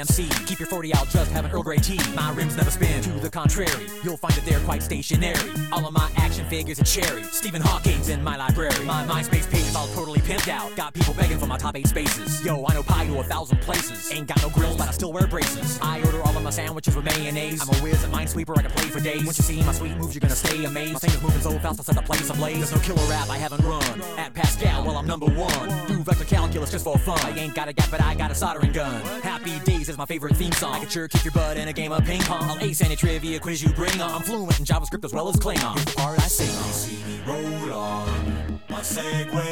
MC. 0.00 0.28
Keep 0.46 0.60
your 0.60 0.68
40, 0.68 0.94
I'll 0.94 1.04
just 1.06 1.30
have 1.32 1.44
an 1.44 1.52
Earl 1.52 1.62
Grey 1.62 1.76
tea. 1.76 2.00
My 2.14 2.32
rims 2.34 2.56
never 2.56 2.70
spin. 2.70 3.02
To 3.02 3.10
the 3.10 3.30
contrary, 3.30 3.86
you'll 4.02 4.16
find 4.16 4.34
that 4.34 4.44
they're 4.44 4.60
quite 4.60 4.82
stationary. 4.82 5.50
All 5.72 5.86
of 5.86 5.92
my 5.92 6.10
action 6.16 6.44
figures 6.48 6.80
are 6.80 6.84
cherry. 6.84 7.22
Stephen 7.24 7.60
Hawking's 7.60 8.08
in 8.08 8.24
my 8.24 8.36
library. 8.36 8.84
My 8.84 9.04
MySpace 9.06 9.48
page 9.50 9.62
is 9.62 9.76
all 9.76 9.88
totally 9.88 10.20
pimped 10.20 10.48
out. 10.48 10.74
Got 10.74 10.94
people 10.94 11.14
begging 11.14 11.38
for 11.38 11.46
my 11.46 11.58
top 11.58 11.76
eight 11.76 11.86
spaces. 11.86 12.44
Yo, 12.44 12.64
I 12.66 12.74
know 12.74 12.82
pi 12.82 13.06
to 13.06 13.18
a 13.20 13.24
thousand 13.24 13.60
places. 13.60 14.10
Ain't 14.12 14.26
got 14.26 14.40
no 14.42 14.48
grills, 14.48 14.76
but 14.76 14.88
I 14.88 14.92
still 14.92 15.12
wear 15.12 15.26
braces. 15.26 15.78
I 15.82 16.00
order 16.02 16.22
all 16.22 16.36
of 16.36 16.42
my 16.42 16.50
sandwiches 16.50 16.96
with 16.96 17.04
mayonnaise. 17.04 17.60
I'm 17.62 17.68
a 17.68 17.78
whiz, 17.82 18.02
a 18.04 18.08
minesweeper, 18.08 18.56
I 18.56 18.62
can 18.62 18.70
play 18.70 18.88
for 18.88 19.00
days. 19.00 19.24
Once 19.24 19.38
you 19.38 19.44
see 19.44 19.62
my 19.62 19.72
sweet 19.72 19.96
moves, 19.96 20.14
you're 20.14 20.20
gonna 20.20 20.34
stay 20.34 20.64
amazed. 20.64 20.94
My 20.94 20.98
fingers 21.00 21.22
moving 21.22 21.40
so 21.42 21.58
fast, 21.58 21.80
I 21.80 21.82
set 21.82 21.94
the 21.94 22.02
place 22.02 22.28
ablaze. 22.30 22.70
There's 22.70 22.72
no 22.72 22.94
killer 22.94 23.12
app 23.12 23.28
I 23.28 23.36
haven't 23.36 23.64
run. 23.64 24.00
At 24.18 24.32
Pascal, 24.34 24.84
well 24.84 24.96
I'm 24.96 25.06
number 25.06 25.26
one. 25.26 25.68
Do 25.86 26.02
vector 26.02 26.24
calculus 26.50 26.70
just 26.72 26.84
for 26.84 26.98
fun. 26.98 27.18
I 27.20 27.30
ain't 27.38 27.54
got 27.54 27.68
a 27.68 27.72
gap, 27.72 27.90
but 27.90 28.02
I 28.02 28.14
got 28.16 28.32
a 28.32 28.34
soldering 28.34 28.72
gun. 28.72 29.00
Happy 29.22 29.60
Days 29.60 29.88
is 29.88 29.96
my 29.96 30.04
favorite 30.06 30.34
theme 30.36 30.50
song. 30.52 30.74
I 30.74 30.78
can 30.80 30.88
sure 30.88 31.06
kick 31.06 31.24
your 31.24 31.32
butt 31.32 31.56
in 31.56 31.68
a 31.68 31.72
game 31.72 31.92
of 31.92 32.04
ping 32.04 32.20
pong. 32.22 32.42
I'll 32.42 32.58
ace 32.58 32.82
any 32.82 32.96
trivia 32.96 33.38
quiz 33.38 33.62
you 33.62 33.70
bring 33.70 34.00
on. 34.00 34.10
I'm 34.10 34.22
fluent 34.22 34.58
in 34.58 34.64
JavaScript 34.64 35.04
as 35.04 35.12
well 35.12 35.28
as 35.28 35.36
Klingon. 35.36 35.74
Here's 35.74 35.84
the 35.84 35.94
part 35.94 36.18
I 36.18 36.26
sing. 36.26 36.48
You 36.48 36.72
see 36.72 37.04
me 37.04 37.20
roll 37.24 37.72
on 37.72 38.60
my 38.68 38.80
Segway. 38.80 39.49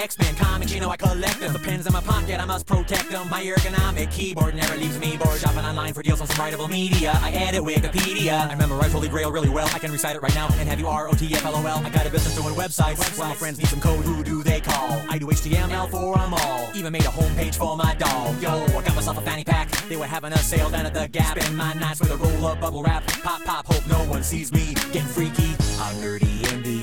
X-Men 0.00 0.34
comics, 0.36 0.72
you 0.72 0.80
know 0.80 0.88
I 0.88 0.96
collect 0.96 1.40
them. 1.40 1.52
The 1.52 1.58
pens 1.58 1.86
in 1.86 1.92
my 1.92 2.00
pocket, 2.00 2.40
I 2.40 2.46
must 2.46 2.64
protect 2.64 3.10
them. 3.10 3.28
My 3.28 3.42
ergonomic 3.42 4.10
keyboard 4.10 4.54
never 4.54 4.74
leaves 4.74 4.98
me 4.98 5.18
bored. 5.18 5.38
Shopping 5.38 5.58
online 5.58 5.92
for 5.92 6.02
deals 6.02 6.22
on 6.22 6.26
some 6.26 6.36
writable 6.36 6.70
media. 6.70 7.18
I 7.20 7.30
edit 7.32 7.60
Wikipedia. 7.62 8.48
I 8.48 8.54
memorize 8.54 8.92
Holy 8.92 9.08
Grail 9.08 9.30
really 9.30 9.50
well. 9.50 9.68
I 9.74 9.78
can 9.78 9.92
recite 9.92 10.16
it 10.16 10.22
right 10.22 10.34
now 10.34 10.48
and 10.54 10.66
have 10.70 10.80
you 10.80 10.88
R-O-T-F-L-O-L. 10.88 11.82
I 11.84 11.90
got 11.90 12.06
a 12.06 12.10
business 12.10 12.34
doing 12.34 12.54
websites. 12.54 13.18
Well, 13.18 13.28
my 13.28 13.34
friends 13.34 13.58
need 13.58 13.68
some 13.68 13.80
code. 13.80 14.02
Who 14.06 14.24
do 14.24 14.42
they 14.42 14.62
call? 14.62 15.02
I 15.10 15.18
do 15.18 15.26
HTML 15.26 15.90
for 15.90 16.16
them 16.16 16.32
all. 16.32 16.70
Even 16.74 16.92
made 16.92 17.04
a 17.04 17.08
homepage 17.08 17.56
for 17.56 17.76
my 17.76 17.94
dog. 17.96 18.40
Yo, 18.40 18.48
I 18.48 18.82
got 18.82 18.96
myself 18.96 19.18
a 19.18 19.20
fanny 19.20 19.44
pack. 19.44 19.70
They 19.90 19.96
were 19.96 20.06
having 20.06 20.32
a 20.32 20.38
sale 20.38 20.70
down 20.70 20.86
at 20.86 20.94
the 20.94 21.08
Gap. 21.08 21.38
Spend 21.38 21.58
my 21.58 21.74
nights 21.74 22.00
with 22.00 22.10
a 22.10 22.16
roll 22.16 22.46
of 22.46 22.58
bubble 22.58 22.82
wrap. 22.82 23.06
Pop, 23.22 23.44
pop, 23.44 23.66
hope 23.66 23.86
no 23.86 23.98
one 24.10 24.22
sees 24.22 24.50
me 24.50 24.72
getting 24.92 25.02
freaky. 25.02 25.50
I'm 25.78 25.94
nerdy 25.96 26.30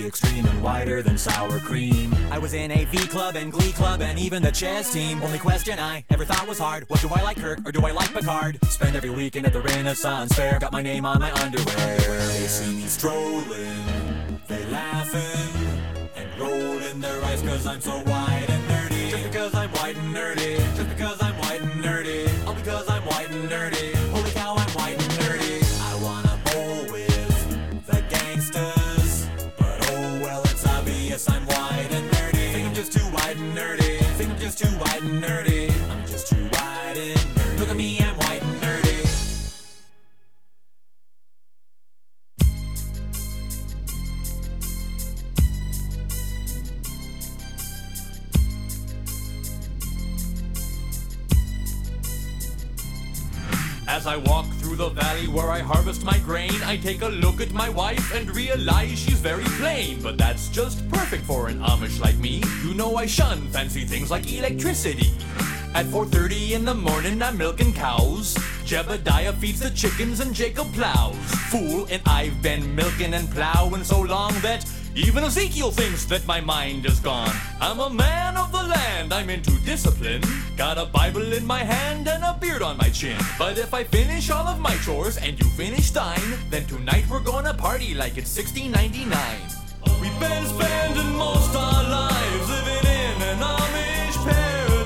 extreme 0.08 0.46
and 0.46 0.64
whiter 0.64 1.04
than 1.04 1.18
sour 1.18 1.60
cream. 1.60 2.16
I 2.32 2.40
was 2.40 2.54
in 2.54 2.72
a 2.72 2.86
V 2.86 2.98
club 3.08 3.36
and 3.36 3.52
Glee 3.52 3.74
club 3.74 4.02
and 4.02 4.18
even 4.18 4.42
the 4.42 4.52
chess 4.52 4.92
team. 4.94 5.22
Only 5.22 5.38
question 5.38 5.78
I 5.78 6.04
ever 6.10 6.26
thought 6.26 6.48
was 6.48 6.58
hard: 6.60 6.86
What 6.88 7.02
do 7.02 7.10
I 7.10 7.22
like, 7.22 7.38
Kirk, 7.38 7.60
or 7.66 7.72
do 7.72 7.86
I 7.86 7.92
like 7.92 8.14
Picard? 8.14 8.58
Spend 8.70 8.96
every 8.96 9.10
weekend 9.10 9.46
at 9.46 9.54
the 9.54 9.62
Renaissance 9.62 10.34
Fair. 10.34 10.60
Got 10.60 10.72
my 10.72 10.82
name 10.82 11.06
on 11.06 11.20
my 11.20 11.32
underwear. 11.44 11.98
They 11.98 12.48
see 12.48 12.76
me 12.76 12.88
strolling, 12.88 14.40
they 14.48 14.66
laughing 14.68 15.54
and 16.16 16.40
rolling 16.40 17.02
their 17.02 17.24
eyes 17.26 17.42
'cause 17.42 17.68
I'm 17.68 17.82
so 17.82 18.00
white 18.00 18.46
and 18.48 18.64
nerdy. 18.70 19.12
Just 19.12 19.24
because 19.24 19.54
I'm 19.54 19.70
white 19.72 19.98
and 19.98 20.16
nerdy. 20.16 20.37
As 53.88 54.06
I 54.06 54.18
walk 54.18 54.46
through 54.56 54.76
the 54.76 54.90
valley 54.90 55.28
where 55.28 55.50
I 55.50 55.60
harvest 55.60 56.04
my 56.04 56.20
grain, 56.20 56.52
I 56.66 56.76
take 56.76 57.02
a 57.02 57.08
look 57.08 57.40
at 57.40 57.54
my 57.54 57.70
wife 57.70 58.14
and 58.14 58.34
realize 58.36 59.00
she's 59.00 59.20
very 59.20 59.46
plain. 59.60 60.02
But 60.02 60.18
that's 60.18 60.50
just 60.50 60.88
perfect 60.90 61.24
for 61.24 61.48
an 61.48 61.60
Amish 61.60 62.02
like 62.02 62.18
me. 62.18 62.44
You 62.64 62.74
know 62.74 62.98
I 62.98 63.06
shun 63.06 63.48
fancy 63.48 63.86
things 63.86 64.12
like 64.12 64.32
electricity. 64.32 65.12
At 65.74 65.86
4.30 65.86 66.52
in 66.52 66.66
the 66.66 66.74
morning, 66.74 67.22
I'm 67.22 67.38
milking 67.38 67.74
cows. 67.74 68.36
Jebediah 68.66 69.34
feeds 69.36 69.62
the 69.62 69.70
chickens 69.70 70.20
and 70.20 70.34
Jacob 70.34 70.72
plows. 70.74 71.16
Fool, 71.50 71.88
and 71.90 72.02
I've 72.06 72.42
been 72.42 72.76
milking 72.76 73.14
and 73.14 73.30
plowing 73.32 73.84
so 73.84 74.02
long 74.02 74.34
that 74.42 74.66
even 74.98 75.24
Ezekiel 75.24 75.70
thinks 75.70 76.06
that 76.06 76.26
my 76.26 76.42
mind 76.42 76.86
is 76.88 77.00
gone. 77.00 77.36
I'm 77.62 77.80
a 77.80 77.90
man 77.90 78.36
of 78.36 78.52
the 78.52 78.64
land, 78.64 79.14
I'm 79.14 79.30
into 79.30 79.52
discipline. 79.64 80.24
Got 80.56 80.80
a 80.80 80.86
Bible 80.86 81.34
in 81.34 81.46
my 81.46 81.64
hand 81.64 82.08
and 82.08 82.24
a 82.24 82.36
beard 82.42 82.64
on 82.64 82.78
my 82.78 82.90
chin. 82.90 83.20
But 83.38 83.60
if 83.60 83.76
I 83.76 83.84
finish 83.84 84.32
all 84.32 84.48
of 84.48 84.60
my 84.60 84.76
chores 84.78 85.18
and 85.18 85.38
you 85.40 85.46
finish 85.52 85.92
thine, 85.92 86.34
then 86.50 86.66
tonight 86.66 87.06
we're 87.12 87.20
gonna 87.20 87.54
party 87.54 87.94
like 87.94 88.18
it's 88.18 88.36
1699. 88.36 89.14
We've 90.02 90.20
been 90.20 90.46
spending 90.48 91.16
most 91.16 91.56
our 91.56 91.84
lives 91.84 92.50
living 92.50 92.90
in 92.90 93.22
an 93.22 93.40
Amish 93.40 94.18
paradise. 94.26 94.77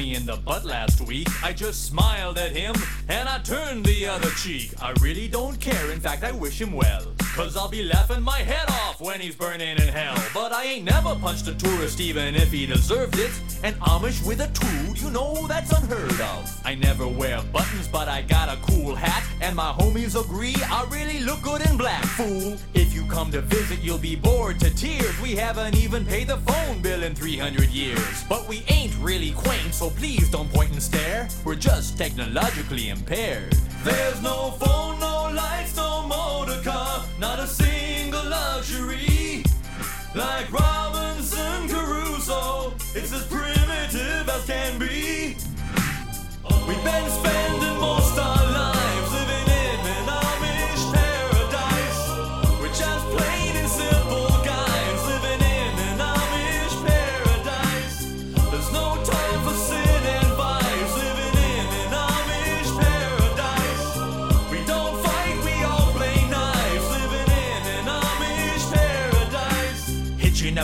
Me 0.00 0.14
in 0.14 0.24
the 0.24 0.36
butt 0.36 0.64
last 0.64 1.00
week. 1.02 1.28
I 1.44 1.52
just 1.52 1.84
smiled 1.84 2.38
at 2.38 2.52
him 2.52 2.74
and 3.08 3.28
I 3.28 3.38
turned 3.38 3.84
the 3.84 4.06
other 4.06 4.30
cheek. 4.30 4.72
I 4.80 4.92
really 5.02 5.28
don't 5.28 5.60
care, 5.60 5.90
in 5.90 6.00
fact, 6.00 6.24
I 6.24 6.32
wish 6.32 6.58
him 6.60 6.72
well. 6.72 7.04
Cause 7.34 7.56
I'll 7.56 7.68
be 7.68 7.82
laughing 7.82 8.22
my 8.22 8.38
head 8.38 8.68
off 8.68 9.00
when 9.00 9.20
he's 9.20 9.36
burning 9.36 9.76
in 9.76 9.88
hell. 9.88 10.16
But 10.32 10.52
I 10.52 10.64
ain't 10.64 10.84
never 10.84 11.14
punched 11.16 11.48
a 11.48 11.54
tourist 11.54 12.00
even 12.00 12.34
if 12.34 12.50
he 12.50 12.66
deserved 12.66 13.18
it. 13.18 13.30
An 13.62 13.74
Amish 13.74 14.26
with 14.26 14.40
a 14.40 14.48
tool, 14.48 14.96
you 14.96 15.10
know 15.10 15.46
that's 15.46 15.70
unheard 15.70 16.20
of. 16.20 16.60
I 16.64 16.74
never 16.74 17.06
wear 17.06 17.42
buttons, 17.52 17.86
but 17.86 18.08
I 18.08 18.22
got 18.22 18.48
a 18.48 18.56
cool 18.62 18.94
hat. 18.94 19.24
And 19.50 19.56
my 19.56 19.72
homies 19.72 20.14
agree 20.14 20.54
I 20.70 20.86
really 20.92 21.18
look 21.18 21.42
good 21.42 21.68
in 21.68 21.76
black, 21.76 22.04
fool. 22.04 22.56
If 22.72 22.94
you 22.94 23.04
come 23.06 23.32
to 23.32 23.40
visit, 23.40 23.80
you'll 23.80 23.98
be 23.98 24.14
bored 24.14 24.60
to 24.60 24.72
tears. 24.72 25.20
We 25.20 25.34
haven't 25.34 25.74
even 25.74 26.06
paid 26.06 26.28
the 26.28 26.36
phone 26.36 26.80
bill 26.80 27.02
in 27.02 27.16
300 27.16 27.68
years. 27.70 28.22
But 28.28 28.46
we 28.46 28.62
ain't 28.68 28.96
really 28.98 29.32
quaint, 29.32 29.74
so 29.74 29.90
please 29.90 30.30
don't 30.30 30.48
point 30.52 30.70
and 30.70 30.80
stare. 30.80 31.28
We're 31.44 31.56
just 31.56 31.98
technologically 31.98 32.90
impaired. 32.90 33.54
There's 33.82 34.22
no 34.22 34.52
phone, 34.52 35.00
no 35.00 35.32
lights, 35.34 35.74
no 35.74 36.06
motor 36.06 36.62
car, 36.62 37.04
not 37.18 37.40
a 37.40 37.46
single 37.48 38.24
luxury. 38.26 39.42
Like 40.14 40.52
Robinson 40.52 41.68
Crusoe, 41.68 42.72
it's 42.94 43.12
as 43.12 43.26
primitive 43.26 44.28
as 44.28 44.46
can 44.46 44.78
be. 44.78 45.34
We've 46.68 46.84
been 46.84 47.10
spending 47.10 47.80
most 47.80 48.16
our 48.16 48.52
lives 48.52 48.79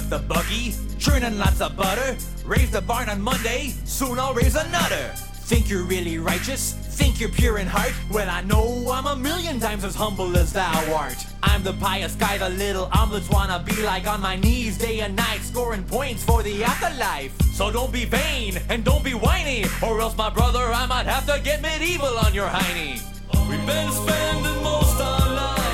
Up 0.06 0.22
the 0.22 0.34
buggy, 0.34 0.72
churning 1.00 1.36
lots 1.36 1.60
of 1.60 1.76
butter. 1.76 2.16
Raise 2.44 2.70
the 2.70 2.80
barn 2.80 3.08
on 3.08 3.20
Monday, 3.20 3.72
soon 3.84 4.20
I'll 4.20 4.34
raise 4.34 4.54
another. 4.54 5.10
Think 5.48 5.68
you're 5.68 5.82
really 5.82 6.18
righteous? 6.18 6.74
Think 6.74 7.18
you're 7.18 7.28
pure 7.28 7.58
in 7.58 7.66
heart? 7.66 7.92
Well, 8.12 8.30
I 8.30 8.42
know 8.42 8.88
I'm 8.92 9.06
a 9.06 9.16
million 9.16 9.58
times 9.58 9.82
as 9.82 9.96
humble 9.96 10.36
as 10.36 10.52
thou 10.52 10.94
art. 10.94 11.16
I'm 11.42 11.64
the 11.64 11.72
pious 11.72 12.14
guy 12.14 12.38
the 12.38 12.50
little 12.50 12.88
omelets 12.92 13.28
wanna 13.30 13.64
be 13.66 13.82
like 13.82 14.06
on 14.06 14.20
my 14.20 14.36
knees 14.36 14.78
day 14.78 15.00
and 15.00 15.16
night, 15.16 15.40
scoring 15.40 15.82
points 15.82 16.22
for 16.22 16.40
the 16.44 16.62
afterlife. 16.62 17.32
So 17.52 17.72
don't 17.72 17.92
be 17.92 18.04
vain 18.04 18.58
and 18.68 18.84
don't 18.84 19.02
be 19.02 19.14
whiny, 19.14 19.64
or 19.82 20.00
else, 20.00 20.16
my 20.16 20.30
brother, 20.30 20.72
I 20.72 20.86
might 20.86 21.06
have 21.06 21.26
to 21.26 21.40
get 21.42 21.62
medieval 21.62 22.16
on 22.18 22.32
your 22.32 22.46
hiney. 22.48 23.02
We've 23.48 23.66
been 23.66 23.90
spending 23.90 24.62
most 24.62 25.00
our 25.00 25.34
lives 25.34 25.65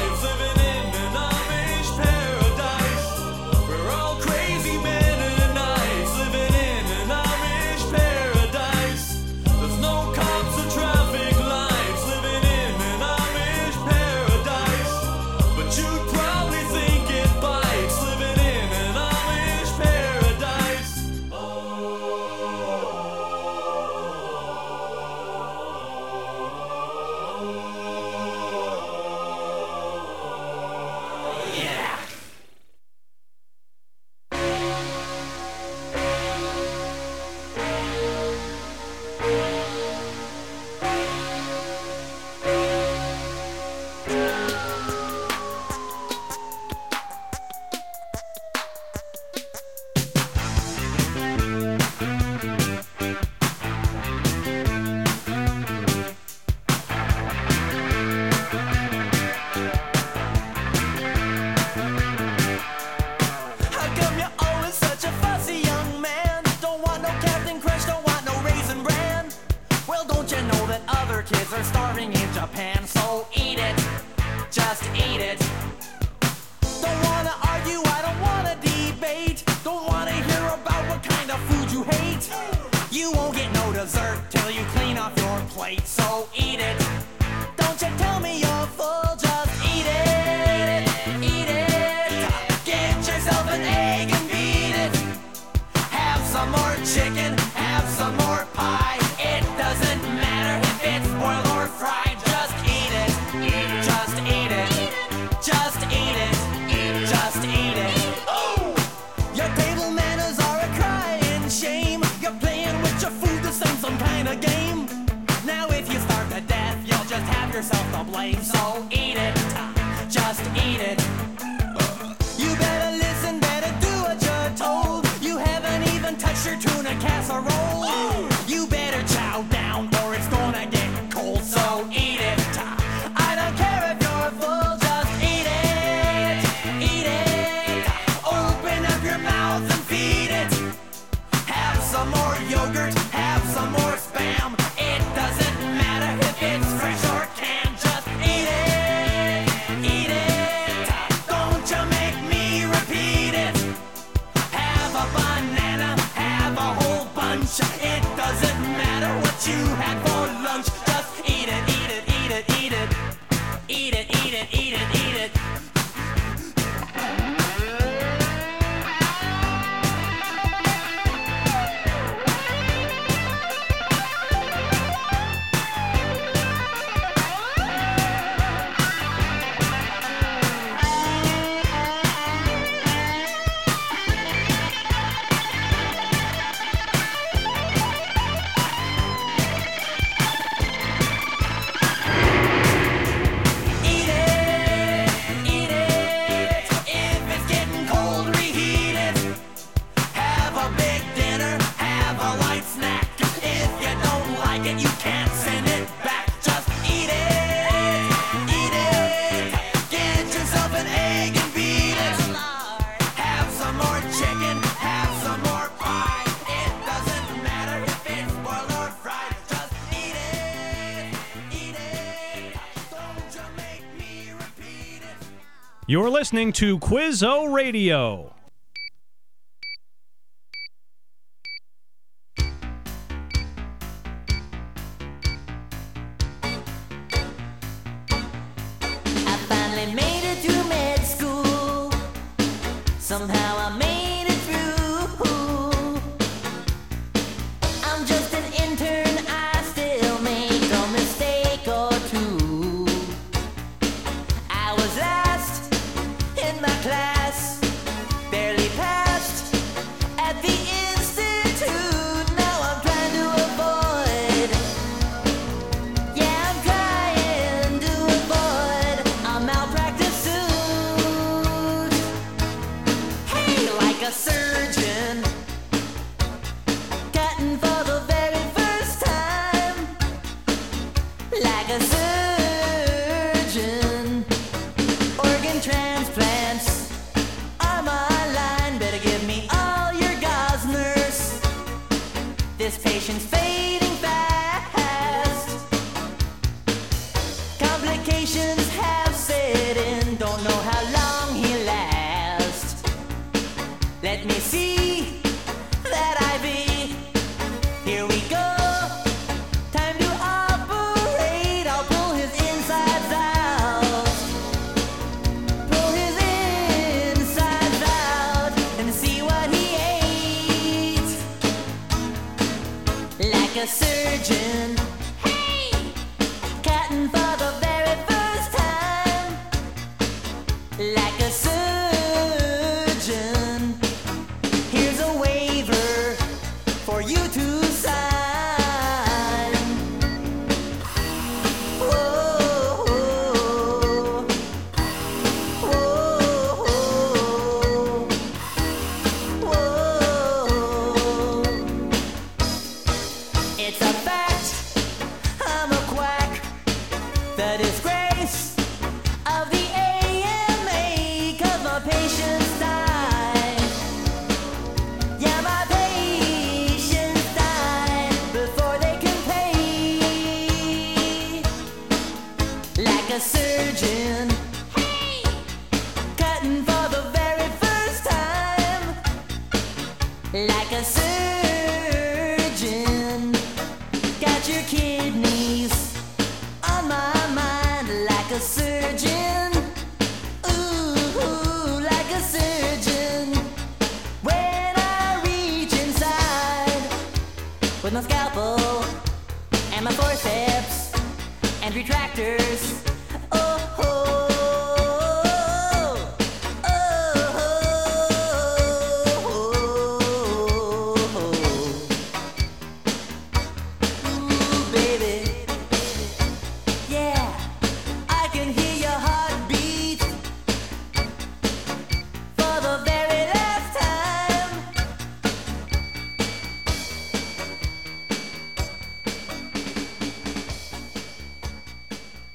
You're 225.93 226.09
listening 226.09 226.53
to 226.53 226.79
Quizzo 226.79 227.53
Radio. 227.53 228.32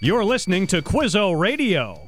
You're 0.07 0.23
listening 0.23 0.67
to 0.67 0.81
Quizzo 0.81 1.37
Radio. 1.37 2.06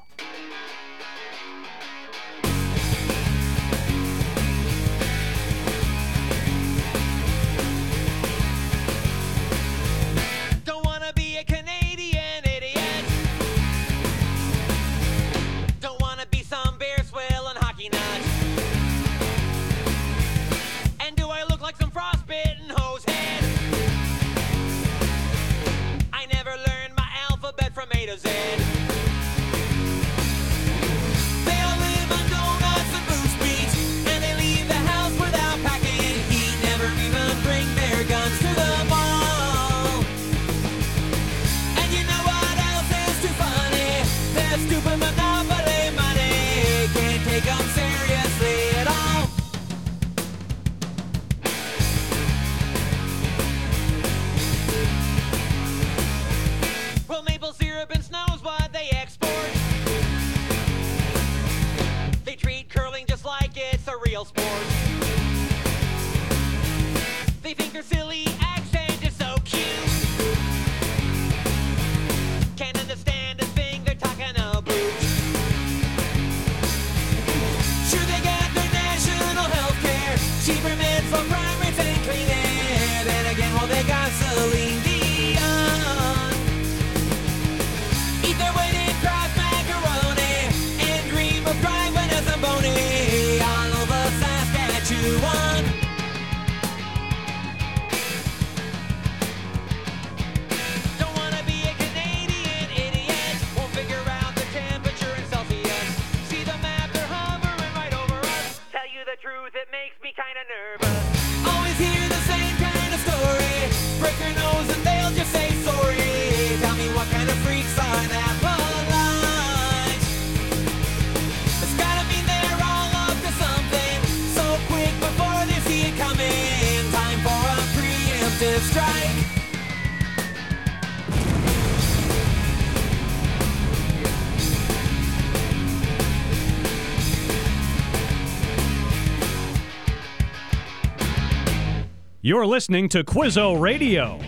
You're 142.30 142.46
listening 142.46 142.90
to 142.90 143.04
Quizzo 143.04 143.60
Radio. 143.60 144.20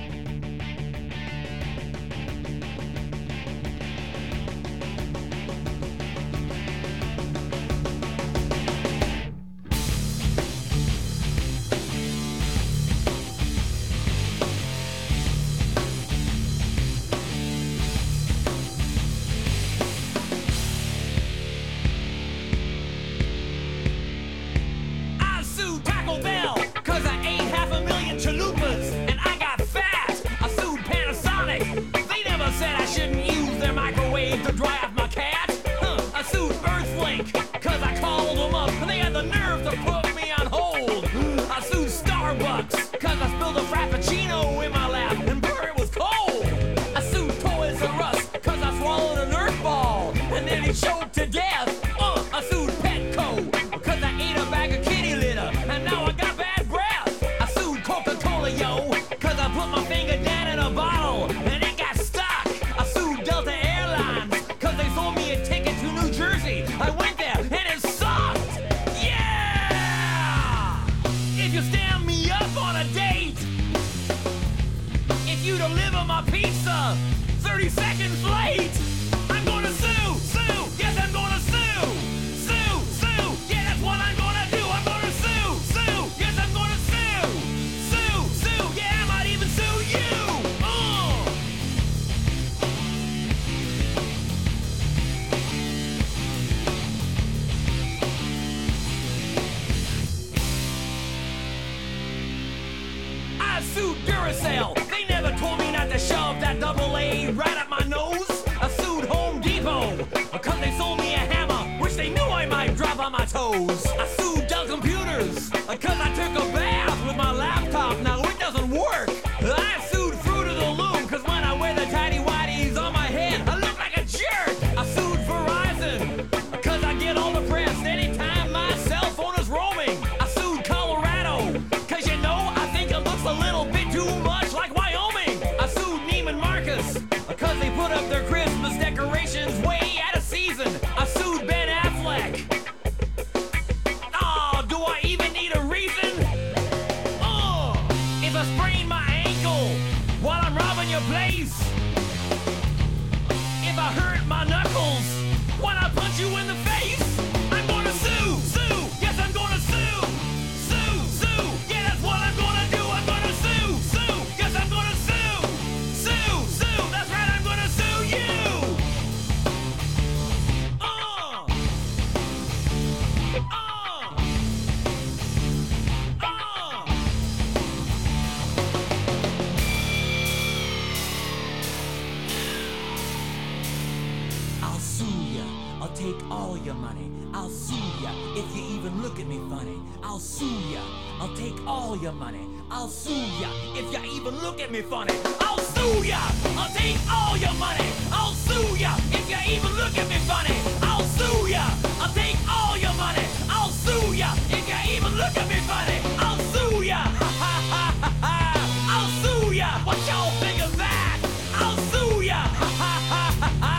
ya! 209.61 209.71
What 209.85 209.97
y'all 210.07 210.31
think 210.43 210.59
of 210.63 210.75
that? 210.77 211.17
I'll 211.53 211.77
sue 211.91 212.21
ya! 212.21 212.41
Ha 212.61 212.69
ha 212.81 212.93
ha 213.11 213.23
ha 213.41 213.49
ha! 213.65 213.75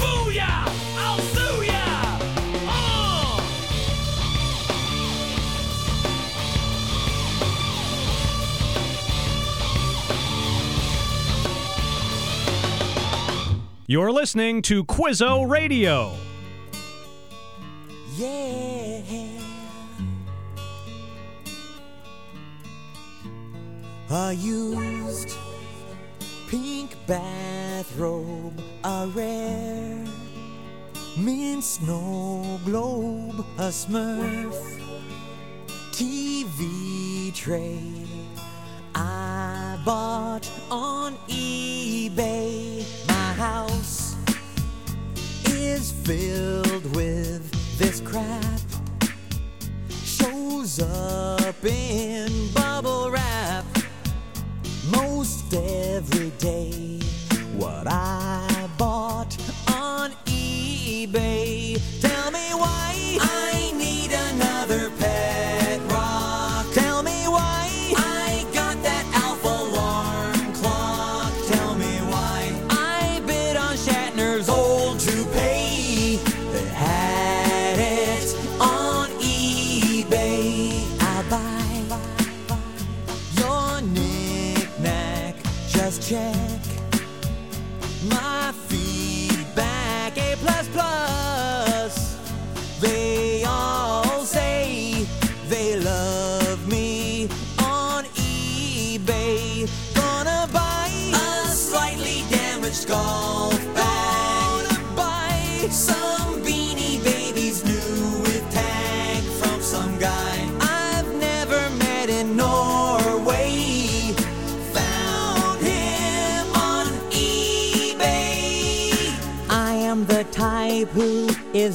Booya! 0.00 0.52
I'll 1.04 1.22
sue 1.34 1.58
ya! 1.72 1.84
Uh! 2.72 3.36
You're 13.86 14.12
listening 14.12 14.62
to 14.62 14.84
Quizzo 14.84 15.46
Radio. 15.48 16.12
Yeah. 18.16 19.35
A 24.08 24.32
used 24.32 25.36
pink 26.46 26.94
bathrobe, 27.08 28.62
a 28.84 29.10
rare 29.12 30.04
mint 31.18 31.64
snow 31.64 32.60
globe, 32.64 33.44
a 33.58 33.68
smurf 33.70 34.54
TV 35.90 37.34
tray 37.34 37.82
I 38.94 39.76
bought 39.84 40.48
on 40.70 41.16
eBay. 41.26 42.86
My 43.08 43.32
house 43.32 44.14
is 45.46 45.90
filled 45.90 46.94
with 46.94 47.50
this 47.76 48.00
crap, 48.00 48.60
shows 49.90 50.78
up 50.78 51.64
in 51.64 52.52
bubble 52.54 53.10
wrap 53.10 53.75
most 54.90 55.52
every 55.54 56.30
day. 56.38 57.00
What 57.56 57.86
I 57.88 58.68
bought 58.78 59.36
on 59.68 60.12
eBay. 60.26 61.80
Tell 62.00 62.30
me 62.30 62.50
why. 62.52 63.05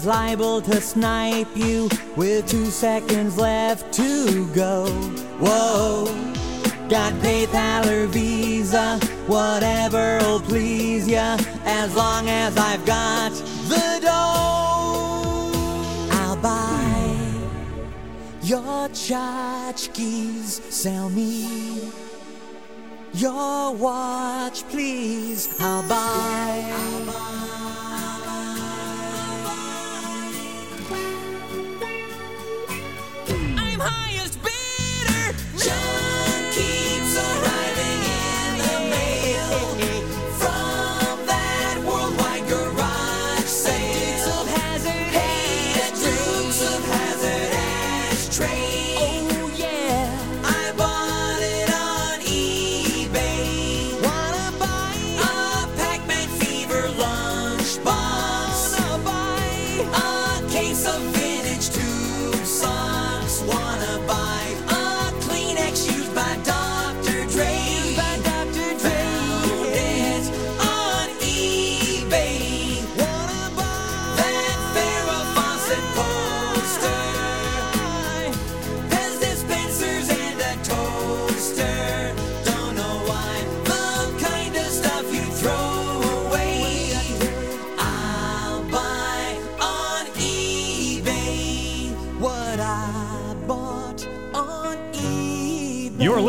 is 0.02 0.08
liable 0.08 0.62
to 0.62 0.82
snipe 0.82 1.56
you 1.56 1.88
with 2.16 2.48
two 2.48 2.66
seconds 2.66 3.38
left 3.38 3.94
to 3.94 4.48
go. 4.54 4.86
Whoa, 5.40 6.06
got 6.90 7.14
PayPal 7.22 7.86
or 7.86 8.08
Visa, 8.08 9.00
whatever'll 9.28 10.40
please 10.40 11.08
ya, 11.08 11.38
as 11.66 11.96
long 11.96 12.28
as 12.30 12.58
I've 12.58 12.84
got 12.86 13.32
the 13.70 14.00
dough. 14.02 15.52
I'll 16.12 16.38
buy 16.38 17.28
your 18.42 18.90
tchotchkes, 18.90 20.62
sell 20.72 21.10
me. 21.10 21.92
Your 23.14 23.76
watch, 23.76 24.64
please. 24.70 25.60
I'll 25.60 25.88
buy. 25.88 26.72
I'll 26.74 27.06
buy. 27.06 27.61
train. 48.42 48.81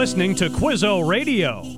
listening 0.03 0.35
to 0.35 0.51
Quizzo 0.51 1.07
Radio. 1.07 1.72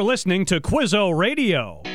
You're 0.00 0.08
listening 0.08 0.46
to 0.46 0.62
Quizzo 0.62 1.14
Radio. 1.14 1.89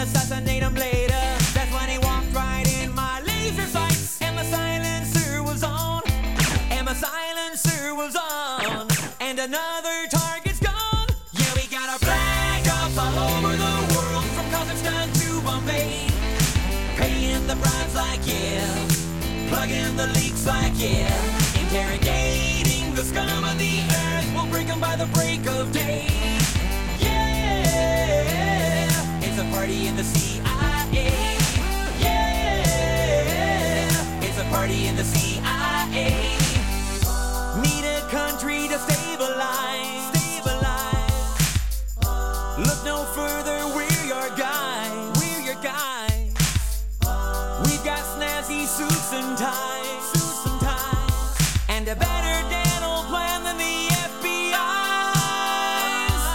an 0.00 0.06
assassin 0.06 0.39
sometimes, 49.20 50.56
and 51.68 51.86
a 51.88 51.94
better 51.94 52.48
dental 52.48 53.04
plan 53.04 53.44
than 53.44 53.58
the 53.58 53.88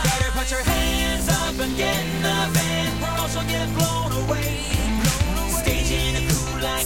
Better 0.03 0.31
put 0.37 0.51
your 0.51 0.61
hands 0.61 1.27
up 1.29 1.57
and 1.59 1.75
get 1.75 1.97
in 1.97 2.21
the 2.21 2.47
van, 2.53 2.99
get 3.47 3.67
blown 3.75 4.11
away. 4.23 4.61
A 6.15 6.21
coup 6.29 6.59
like 6.61 6.85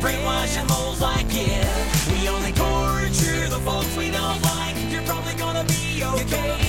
brainwashing 0.00 0.66
like. 1.00 1.28
We 2.10 2.28
only 2.28 2.50
torture 2.52 3.48
the 3.48 3.60
folks 3.64 3.96
we 3.96 4.10
don't 4.10 4.42
like. 4.42 4.74
You're 4.90 5.02
probably 5.02 5.34
gonna 5.34 5.62
be 5.64 6.02
okay. 6.02 6.63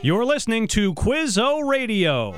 You're 0.00 0.24
listening 0.24 0.68
to 0.68 0.94
Quizzo 0.94 1.68
Radio. 1.68 2.32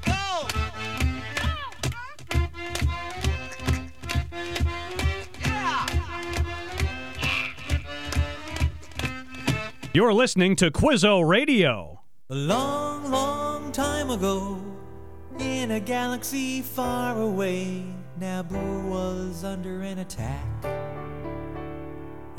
Go! 0.05 0.49
Yeah! 5.41 5.87
You're 9.93 10.13
listening 10.15 10.57
to 10.57 10.71
Quizzo 10.71 11.27
Radio. 11.27 12.01
A 12.31 12.35
long, 12.35 13.11
long 13.11 13.73
time 13.73 14.11
ago, 14.11 14.63
in 15.41 15.73
a 15.73 15.81
galaxy 15.81 16.63
far 16.63 17.21
away, 17.21 17.83
Naboo 18.21 18.89
was 18.89 19.43
under 19.43 19.83
an 19.83 19.99
attack. 19.99 20.80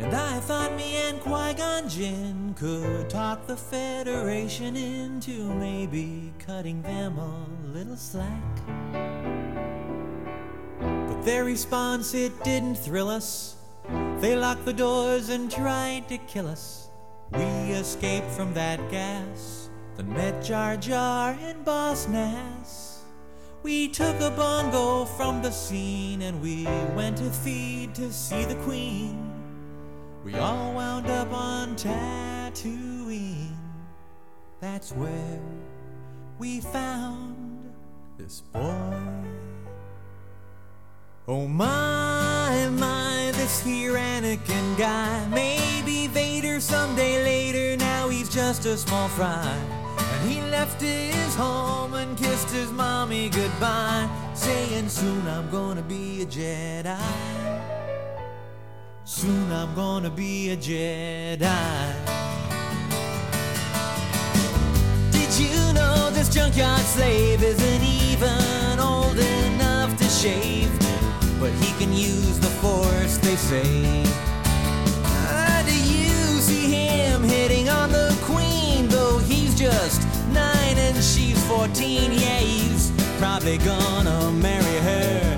And 0.01 0.15
I 0.15 0.39
thought 0.39 0.75
me 0.75 0.97
and 0.97 1.21
Qui 1.21 1.53
Gon 1.53 1.87
Jinn 1.87 2.55
could 2.57 3.07
talk 3.07 3.45
the 3.45 3.55
Federation 3.55 4.75
into 4.75 5.53
maybe 5.53 6.33
cutting 6.39 6.81
them 6.81 7.19
a 7.19 7.45
little 7.67 7.95
slack. 7.95 8.41
But 10.79 11.21
their 11.21 11.43
response, 11.45 12.15
it 12.15 12.43
didn't 12.43 12.75
thrill 12.75 13.09
us. 13.09 13.57
They 14.19 14.35
locked 14.35 14.65
the 14.65 14.73
doors 14.73 15.29
and 15.29 15.51
tried 15.51 16.09
to 16.09 16.17
kill 16.17 16.47
us. 16.47 16.89
We 17.31 17.43
escaped 17.71 18.31
from 18.31 18.55
that 18.55 18.79
gas, 18.89 19.69
then 19.97 20.11
met 20.11 20.43
Jar 20.43 20.77
Jar 20.77 21.37
and 21.41 21.63
Boss 21.63 22.07
Nass. 22.07 23.03
We 23.61 23.87
took 23.87 24.19
a 24.19 24.31
bongo 24.31 25.05
from 25.05 25.43
the 25.43 25.51
scene 25.51 26.23
and 26.23 26.41
we 26.41 26.65
went 26.95 27.17
to 27.17 27.25
Theed 27.25 27.93
to 27.93 28.11
see 28.11 28.43
the 28.45 28.55
Queen. 28.63 29.30
We 30.23 30.35
all 30.35 30.73
wound 30.73 31.07
up 31.07 31.33
on 31.33 31.75
Tatooine. 31.75 33.55
That's 34.59 34.91
where 34.91 35.39
we 36.37 36.61
found 36.61 37.73
this 38.19 38.41
boy. 38.41 38.93
Oh 41.27 41.47
my, 41.47 42.69
my, 42.77 43.31
this 43.33 43.63
here 43.63 43.93
Anakin 43.93 44.77
guy. 44.77 45.27
Maybe 45.29 46.05
Vader 46.05 46.59
someday 46.59 47.23
later, 47.23 47.77
now 47.77 48.07
he's 48.09 48.29
just 48.29 48.65
a 48.67 48.77
small 48.77 49.07
fry. 49.07 49.57
And 49.97 50.29
he 50.29 50.39
left 50.41 50.79
his 50.81 51.35
home 51.35 51.95
and 51.95 52.15
kissed 52.15 52.51
his 52.51 52.71
mommy 52.71 53.29
goodbye, 53.29 54.07
saying 54.35 54.89
soon 54.89 55.27
I'm 55.27 55.49
gonna 55.49 55.81
be 55.81 56.21
a 56.21 56.25
Jedi. 56.27 57.70
Soon 59.13 59.51
I'm 59.51 59.75
gonna 59.75 60.09
be 60.09 60.51
a 60.51 60.57
Jedi. 60.57 61.37
Did 65.11 65.31
you 65.37 65.73
know 65.73 66.09
this 66.11 66.33
junkyard 66.33 66.79
slave 66.79 67.43
isn't 67.43 67.83
even 67.83 68.79
old 68.79 69.19
enough 69.19 69.97
to 69.97 70.05
shave? 70.05 70.71
But 71.41 71.51
he 71.59 71.73
can 71.77 71.91
use 71.91 72.39
the 72.39 72.47
force, 72.63 73.17
they 73.17 73.35
say. 73.35 74.05
Ah, 75.03 75.61
do 75.67 75.75
you 75.75 76.39
see 76.39 76.71
him 76.71 77.21
hitting 77.21 77.67
on 77.67 77.91
the 77.91 78.17
queen? 78.21 78.87
Though 78.87 79.17
he's 79.17 79.59
just 79.59 80.07
nine 80.29 80.77
and 80.77 80.95
she's 81.03 81.37
14, 81.47 82.13
yeah, 82.13 82.39
he's 82.39 82.91
probably 83.19 83.57
gonna 83.57 84.31
marry 84.31 84.77
her 84.79 85.30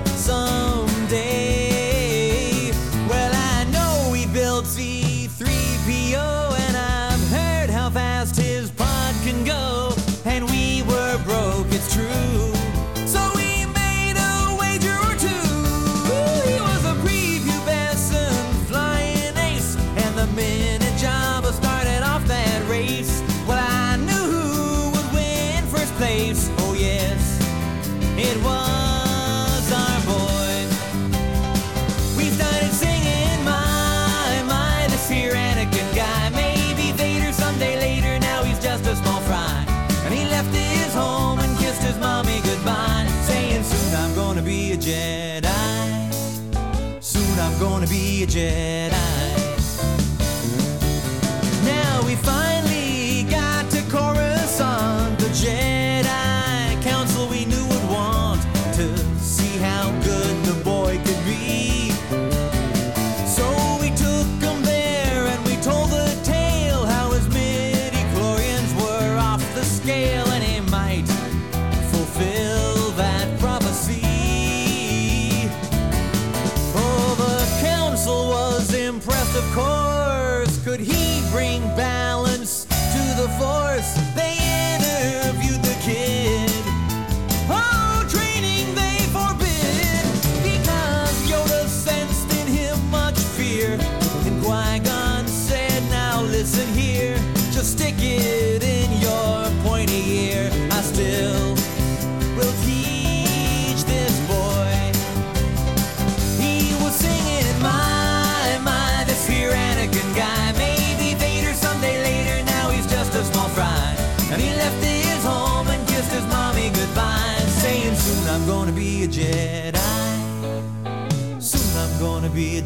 gonna 48.26 48.93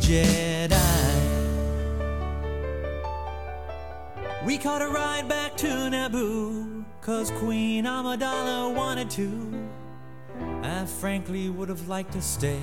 Jedi. 0.09 0.73
We 4.47 4.57
caught 4.57 4.81
a 4.81 4.89
ride 4.89 5.29
back 5.29 5.55
to 5.59 5.67
Naboo, 5.67 6.87
cause 7.03 7.31
Queen 7.33 7.85
Amidala 7.85 8.75
wanted 8.75 9.11
to. 9.11 9.69
I 10.63 10.87
frankly 10.87 11.51
would 11.51 11.69
have 11.69 11.89
liked 11.89 12.15
to 12.15 12.23
stay. 12.23 12.63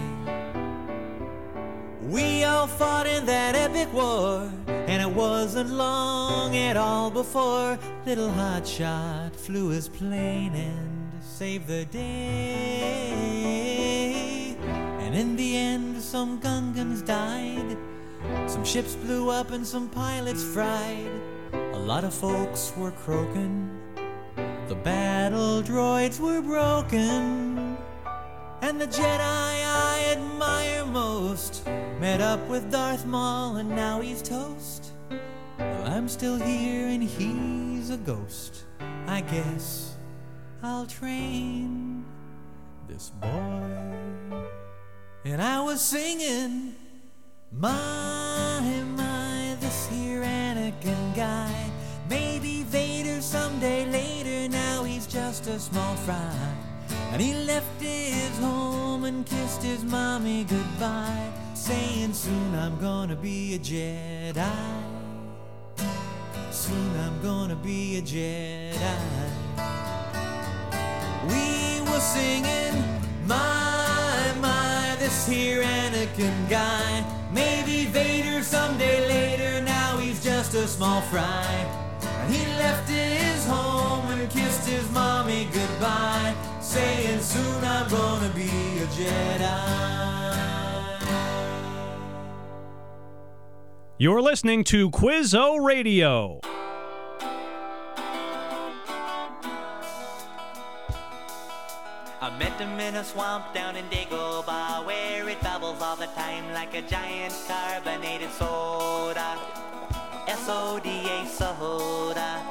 We 2.02 2.44
all 2.46 2.66
fought 2.66 3.06
in 3.06 3.28
that 3.28 3.54
epic 3.54 3.94
war, 3.94 4.52
and 4.68 5.00
it 5.04 5.12
wasn't 5.16 5.70
long 5.70 6.58
at 6.58 6.78
all 6.78 7.12
before 7.12 7.78
little 8.08 8.30
hotshot 8.30 9.36
flew 9.36 9.70
his 9.70 9.88
plane 9.88 10.56
and 10.56 11.12
saved 11.22 11.68
the 11.68 11.86
day. 11.86 13.36
And 15.00 15.14
in 15.14 15.36
the 15.36 15.56
end, 15.58 15.95
some 16.06 16.40
Gungans 16.40 17.04
died, 17.04 17.78
some 18.48 18.64
ships 18.64 18.94
blew 18.96 19.32
up, 19.32 19.50
and 19.52 19.66
some 19.66 19.90
pilots 19.90 20.44
fried. 20.44 21.10
A 21.74 21.80
lot 21.80 22.04
of 22.04 22.14
folks 22.14 22.72
were 22.78 22.92
croaking, 22.92 23.70
the 24.68 24.76
battle 24.76 25.64
droids 25.64 26.20
were 26.20 26.42
broken. 26.42 27.76
And 28.62 28.80
the 28.80 28.88
Jedi 28.88 29.20
I 29.20 30.16
admire 30.16 30.86
most 30.86 31.66
met 32.00 32.22
up 32.22 32.48
with 32.48 32.72
Darth 32.72 33.06
Maul 33.06 33.58
and 33.58 33.70
now 33.70 34.00
he's 34.00 34.22
toast. 34.22 34.92
Well, 35.58 35.88
I'm 35.88 36.08
still 36.08 36.38
here 36.38 36.88
and 36.88 37.04
he's 37.04 37.90
a 37.90 37.98
ghost. 37.98 38.64
I 39.08 39.22
guess 39.22 39.96
I'll 40.62 40.86
train 40.86 42.06
this 42.88 43.10
boy. 43.10 44.65
And 45.28 45.42
I 45.42 45.60
was 45.60 45.82
singing, 45.82 46.76
My, 47.52 48.62
my, 48.96 49.58
this 49.60 49.88
here 49.88 50.22
Anakin 50.22 51.16
guy. 51.16 51.72
Maybe 52.08 52.62
Vader 52.62 53.20
someday 53.22 53.88
later, 53.88 54.48
now 54.48 54.84
he's 54.84 55.08
just 55.08 55.48
a 55.48 55.60
small 55.60 55.96
fry. 55.96 56.54
And 57.12 57.20
he 57.20 57.34
left 57.34 57.82
his 57.82 58.38
home 58.38 59.06
and 59.06 59.26
kissed 59.26 59.64
his 59.64 59.84
mommy 59.84 60.44
goodbye, 60.44 61.32
saying, 61.56 62.14
Soon 62.14 62.54
I'm 62.54 62.80
gonna 62.80 63.16
be 63.16 63.56
a 63.56 63.58
Jedi. 63.58 64.84
Soon 66.52 66.96
I'm 67.00 67.20
gonna 67.24 67.56
be 67.56 67.98
a 67.98 68.02
Jedi. 68.04 69.32
We 71.28 71.82
were 71.90 72.00
singing, 72.00 73.02
My, 73.26 73.75
this 75.06 75.28
here 75.28 75.62
Anakin 75.62 76.50
guy. 76.50 77.06
Maybe 77.32 77.86
Vader 77.86 78.42
someday 78.42 79.08
later, 79.08 79.62
now 79.64 79.98
he's 79.98 80.24
just 80.24 80.56
a 80.56 80.68
small 80.68 81.02
fry. 81.02 81.46
And 82.02 82.34
he 82.34 82.44
left 82.58 82.90
his 82.90 83.46
home 83.46 84.06
and 84.14 84.28
kissed 84.32 84.68
his 84.68 84.90
mommy 84.92 85.48
goodbye, 85.54 86.34
saying, 86.60 87.20
Soon 87.20 87.64
I'm 87.64 87.88
gonna 87.88 88.32
be 88.34 88.50
a 88.86 88.88
Jedi. 88.98 89.86
You're 94.00 94.24
listening 94.24 94.64
to 94.66 94.90
Quizzo 94.90 95.64
Radio. 95.64 96.40
Met 102.38 102.60
him 102.60 102.80
in 102.80 102.96
a 102.96 103.04
swamp 103.04 103.54
down 103.54 103.76
in 103.76 103.86
Dagobah 103.86 104.86
where 104.86 105.28
it 105.30 105.42
bubbles 105.42 105.82
all 105.82 105.96
the 105.96 106.08
time 106.08 106.54
like 106.54 106.74
a 106.74 106.82
giant 106.82 107.34
carbonated 107.48 108.32
soda. 108.32 109.38
S-O-D-A 110.28 111.26
soda. 111.28 112.42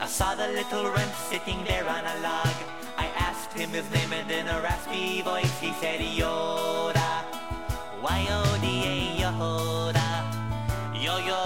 I 0.00 0.06
saw 0.06 0.34
the 0.34 0.48
little 0.48 0.84
runt 0.90 1.14
sitting 1.28 1.64
there 1.64 1.88
on 1.88 2.04
a 2.04 2.20
log. 2.20 2.54
I 2.96 3.06
asked 3.16 3.52
him 3.52 3.70
his 3.70 3.90
name 3.90 4.12
and 4.12 4.30
in 4.30 4.46
a 4.46 4.60
raspy 4.60 5.22
voice 5.22 5.58
he 5.60 5.72
said 5.72 6.00
Yoda. 6.00 7.24
Y-O-D-A 8.02 9.22
Yoda. 9.22 10.08
Yo 10.94 11.43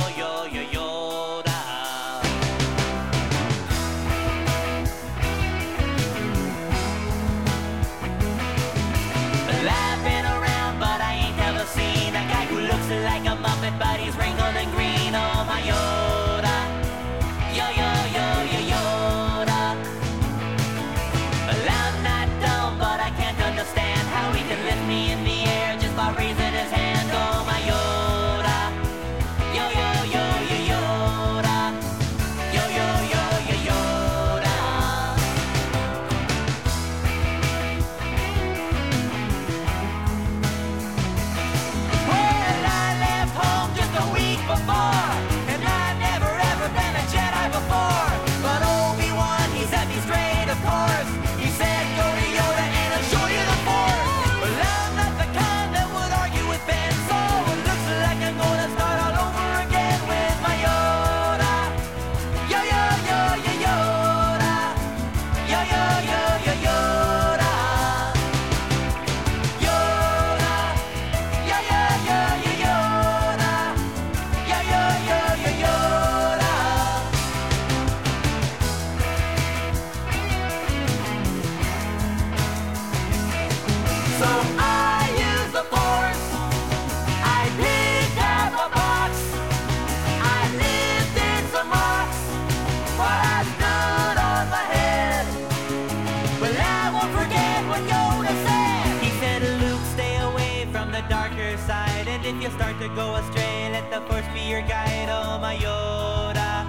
to 102.89 102.95
go 102.95 103.15
astray, 103.17 103.71
let 103.73 103.91
the 103.91 104.01
force 104.03 104.27
be 104.35 104.41
your 104.41 104.63
guide, 104.63 105.09
oh 105.11 105.39
my 105.39 105.57
Yoda. 105.57 106.65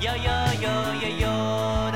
Yo, 0.00 0.14
yo, 0.14 0.36
yo, 0.60 0.92
yo, 1.00 1.26
Yoda. 1.26 1.87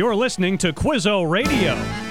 You're 0.00 0.16
listening 0.16 0.56
to 0.56 0.72
Quizzo 0.72 1.28
Radio. 1.30 2.09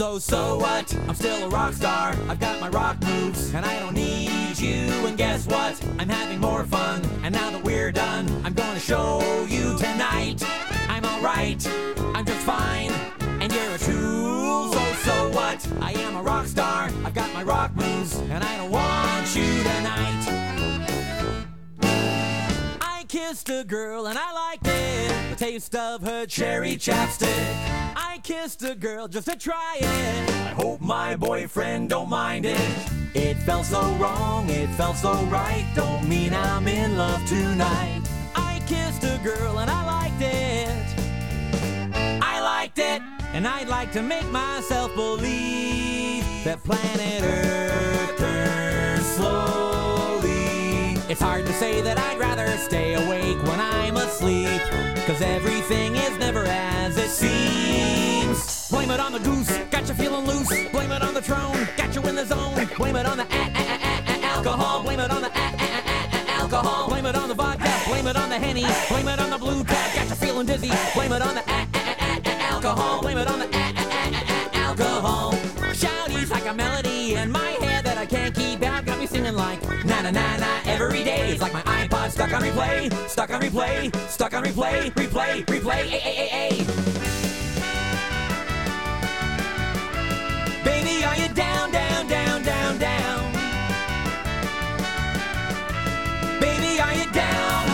So, 0.00 0.18
so 0.18 0.56
what? 0.56 0.94
I'm 1.08 1.14
still 1.14 1.44
a 1.44 1.48
rock 1.50 1.74
star. 1.74 2.16
I've 2.26 2.40
got 2.40 2.58
my 2.58 2.70
rock 2.70 2.98
moves, 3.02 3.52
and 3.52 3.66
I 3.66 3.78
don't 3.80 3.92
need 3.92 4.58
you. 4.58 4.88
And 5.06 5.18
guess 5.18 5.46
what? 5.46 5.78
I'm 5.98 6.08
having 6.08 6.40
more 6.40 6.64
fun. 6.64 7.04
And 7.22 7.34
now 7.34 7.50
that 7.50 7.62
we're 7.62 7.92
done, 7.92 8.26
I'm 8.42 8.54
gonna 8.54 8.80
show 8.80 9.44
you 9.46 9.76
tonight. 9.76 10.42
I'm 10.88 11.04
alright. 11.04 11.62
I'm 12.14 12.24
just 12.24 12.46
fine. 12.46 12.90
And 13.42 13.52
you're 13.52 13.74
a 13.74 13.78
tool. 13.78 14.72
So, 14.72 14.92
so 15.02 15.28
what? 15.34 15.68
I 15.82 15.92
am 15.92 16.16
a 16.16 16.22
rock 16.22 16.46
star. 16.46 16.88
I've 17.04 17.12
got 17.12 17.30
my 17.34 17.42
rock 17.42 17.76
moves, 17.76 18.16
and 18.20 18.42
I 18.42 18.56
don't 18.56 18.70
want 18.70 19.36
you 19.36 19.62
tonight. 19.62 20.24
I 22.80 23.04
kissed 23.06 23.50
a 23.50 23.64
girl 23.64 24.06
and 24.06 24.18
I 24.18 24.32
liked 24.32 24.66
it. 24.66 25.30
The 25.32 25.36
taste 25.36 25.76
of 25.76 26.00
her 26.00 26.24
cherry 26.24 26.76
chapstick. 26.76 27.69
Kissed 28.30 28.62
a 28.62 28.76
girl 28.76 29.08
just 29.08 29.26
to 29.26 29.36
try 29.36 29.78
it. 29.80 30.30
I 30.30 30.50
hope 30.50 30.80
my 30.80 31.16
boyfriend 31.16 31.90
don't 31.90 32.08
mind 32.08 32.46
it. 32.46 32.60
It 33.12 33.36
felt 33.38 33.66
so 33.66 33.82
wrong, 33.94 34.48
it 34.48 34.68
felt 34.76 34.98
so 34.98 35.14
right. 35.24 35.68
Don't 35.74 36.08
mean 36.08 36.32
I'm 36.32 36.68
in 36.68 36.96
love 36.96 37.26
tonight. 37.26 38.02
I 38.36 38.62
kissed 38.68 39.02
a 39.02 39.18
girl 39.24 39.58
and 39.58 39.68
I 39.68 39.84
liked 39.84 40.22
it. 40.22 42.22
I 42.22 42.40
liked 42.40 42.78
it, 42.78 43.02
and 43.32 43.48
I'd 43.48 43.66
like 43.66 43.90
to 43.94 44.02
make 44.02 44.30
myself 44.30 44.94
believe 44.94 46.22
that 46.44 46.62
planet 46.62 47.24
Earth 47.24 48.16
turns 48.16 49.06
slowly. 49.16 49.69
It's 51.10 51.20
hard 51.20 51.44
to 51.44 51.52
say 51.54 51.80
that 51.80 51.98
I'd 51.98 52.20
rather 52.20 52.46
stay 52.56 52.94
awake 52.94 53.42
when 53.42 53.58
I'm 53.58 53.96
asleep, 53.96 54.62
cause 55.08 55.20
everything 55.20 55.96
is 55.96 56.16
never 56.18 56.44
as 56.46 56.96
it 56.96 57.10
seems. 57.10 58.70
Blame 58.70 58.92
it 58.92 59.00
on 59.00 59.10
the 59.10 59.18
goose, 59.18 59.50
got 59.72 59.88
you 59.88 59.94
feeling 59.94 60.24
loose. 60.24 60.46
Blame 60.70 60.92
it 60.92 61.02
on 61.02 61.12
the 61.12 61.20
throne, 61.20 61.66
got 61.76 61.96
you 61.96 62.02
in 62.02 62.14
the 62.14 62.24
zone. 62.24 62.64
Blame 62.76 62.94
it 62.94 63.06
on 63.06 63.16
the 63.16 63.26
alcohol. 64.22 64.84
Blame 64.84 65.00
it 65.00 65.10
on 65.10 65.22
the 65.22 65.32
alcohol. 66.30 66.88
Blame 66.88 67.06
it 67.06 67.16
on 67.16 67.28
the 67.28 67.34
vodka. 67.34 67.72
Blame 67.88 68.06
it 68.06 68.14
on 68.14 68.28
the 68.28 68.38
henny. 68.38 68.66
Blame 68.88 69.08
it 69.08 69.18
on 69.18 69.30
the 69.30 69.38
blue 69.38 69.64
tab, 69.64 69.92
got 69.96 70.08
you 70.08 70.14
feeling 70.14 70.46
dizzy. 70.46 70.70
Blame 70.94 71.10
it 71.12 71.22
on 71.22 71.34
the 71.34 71.42
alcohol. 72.52 73.02
Blame 73.02 73.18
it 73.18 73.26
on 73.26 73.40
the 73.40 73.48
alcohol. 74.54 75.32
Shouties 75.74 76.30
like 76.30 76.46
a 76.46 76.54
melody 76.54 77.14
in 77.14 77.32
my 77.32 77.50
head 77.58 77.84
that 77.84 77.98
I 77.98 78.06
can't 78.06 78.32
keep 78.32 78.62
out. 78.62 78.84
Got 78.84 79.00
me 79.00 79.06
singing 79.08 79.34
like 79.34 79.60
na 80.12 80.60
every 80.66 81.04
day. 81.04 81.30
It's 81.30 81.40
like 81.42 81.52
my 81.52 81.62
iPod 81.62 82.10
stuck 82.10 82.32
on 82.32 82.42
replay, 82.42 82.92
stuck 83.08 83.30
on 83.30 83.40
replay, 83.40 83.94
stuck 84.08 84.34
on 84.34 84.44
replay, 84.44 84.90
replay, 84.92 85.44
replay. 85.46 85.82
A 85.86 86.00
a 86.00 86.12
a 86.22 86.26
a. 86.42 86.50
Baby, 90.64 91.04
are 91.04 91.16
you 91.16 91.28
down, 91.34 91.70
down, 91.72 92.08
down, 92.08 92.42
down, 92.42 92.78
down? 92.78 93.32
Baby, 96.40 96.80
are 96.80 96.94
you 96.94 97.10
down? 97.12 97.69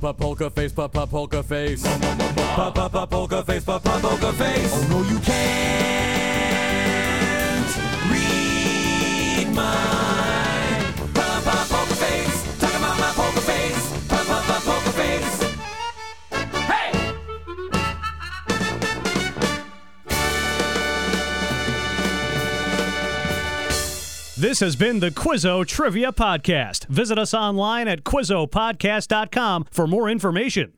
Pa 0.00 0.12
poker 0.12 0.50
face, 0.50 0.72
pa 0.72 0.88
pa 0.88 1.06
poker 1.06 1.42
face. 1.42 1.82
Pa 1.82 2.70
pa 2.70 3.06
poker 3.06 3.42
face, 3.44 3.64
pa 3.64 3.78
pa 3.78 3.98
poker 3.98 4.32
face. 4.32 4.72
Oh 4.72 4.86
no, 4.90 5.02
you 5.08 5.18
can't 5.20 5.86
read 8.12 9.54
my 9.54 10.05
This 24.38 24.60
has 24.60 24.76
been 24.76 25.00
the 25.00 25.10
Quizzo 25.10 25.66
Trivia 25.66 26.12
Podcast. 26.12 26.86
Visit 26.88 27.18
us 27.18 27.32
online 27.32 27.88
at 27.88 28.04
QuizzoPodcast.com 28.04 29.64
for 29.70 29.86
more 29.86 30.10
information. 30.10 30.74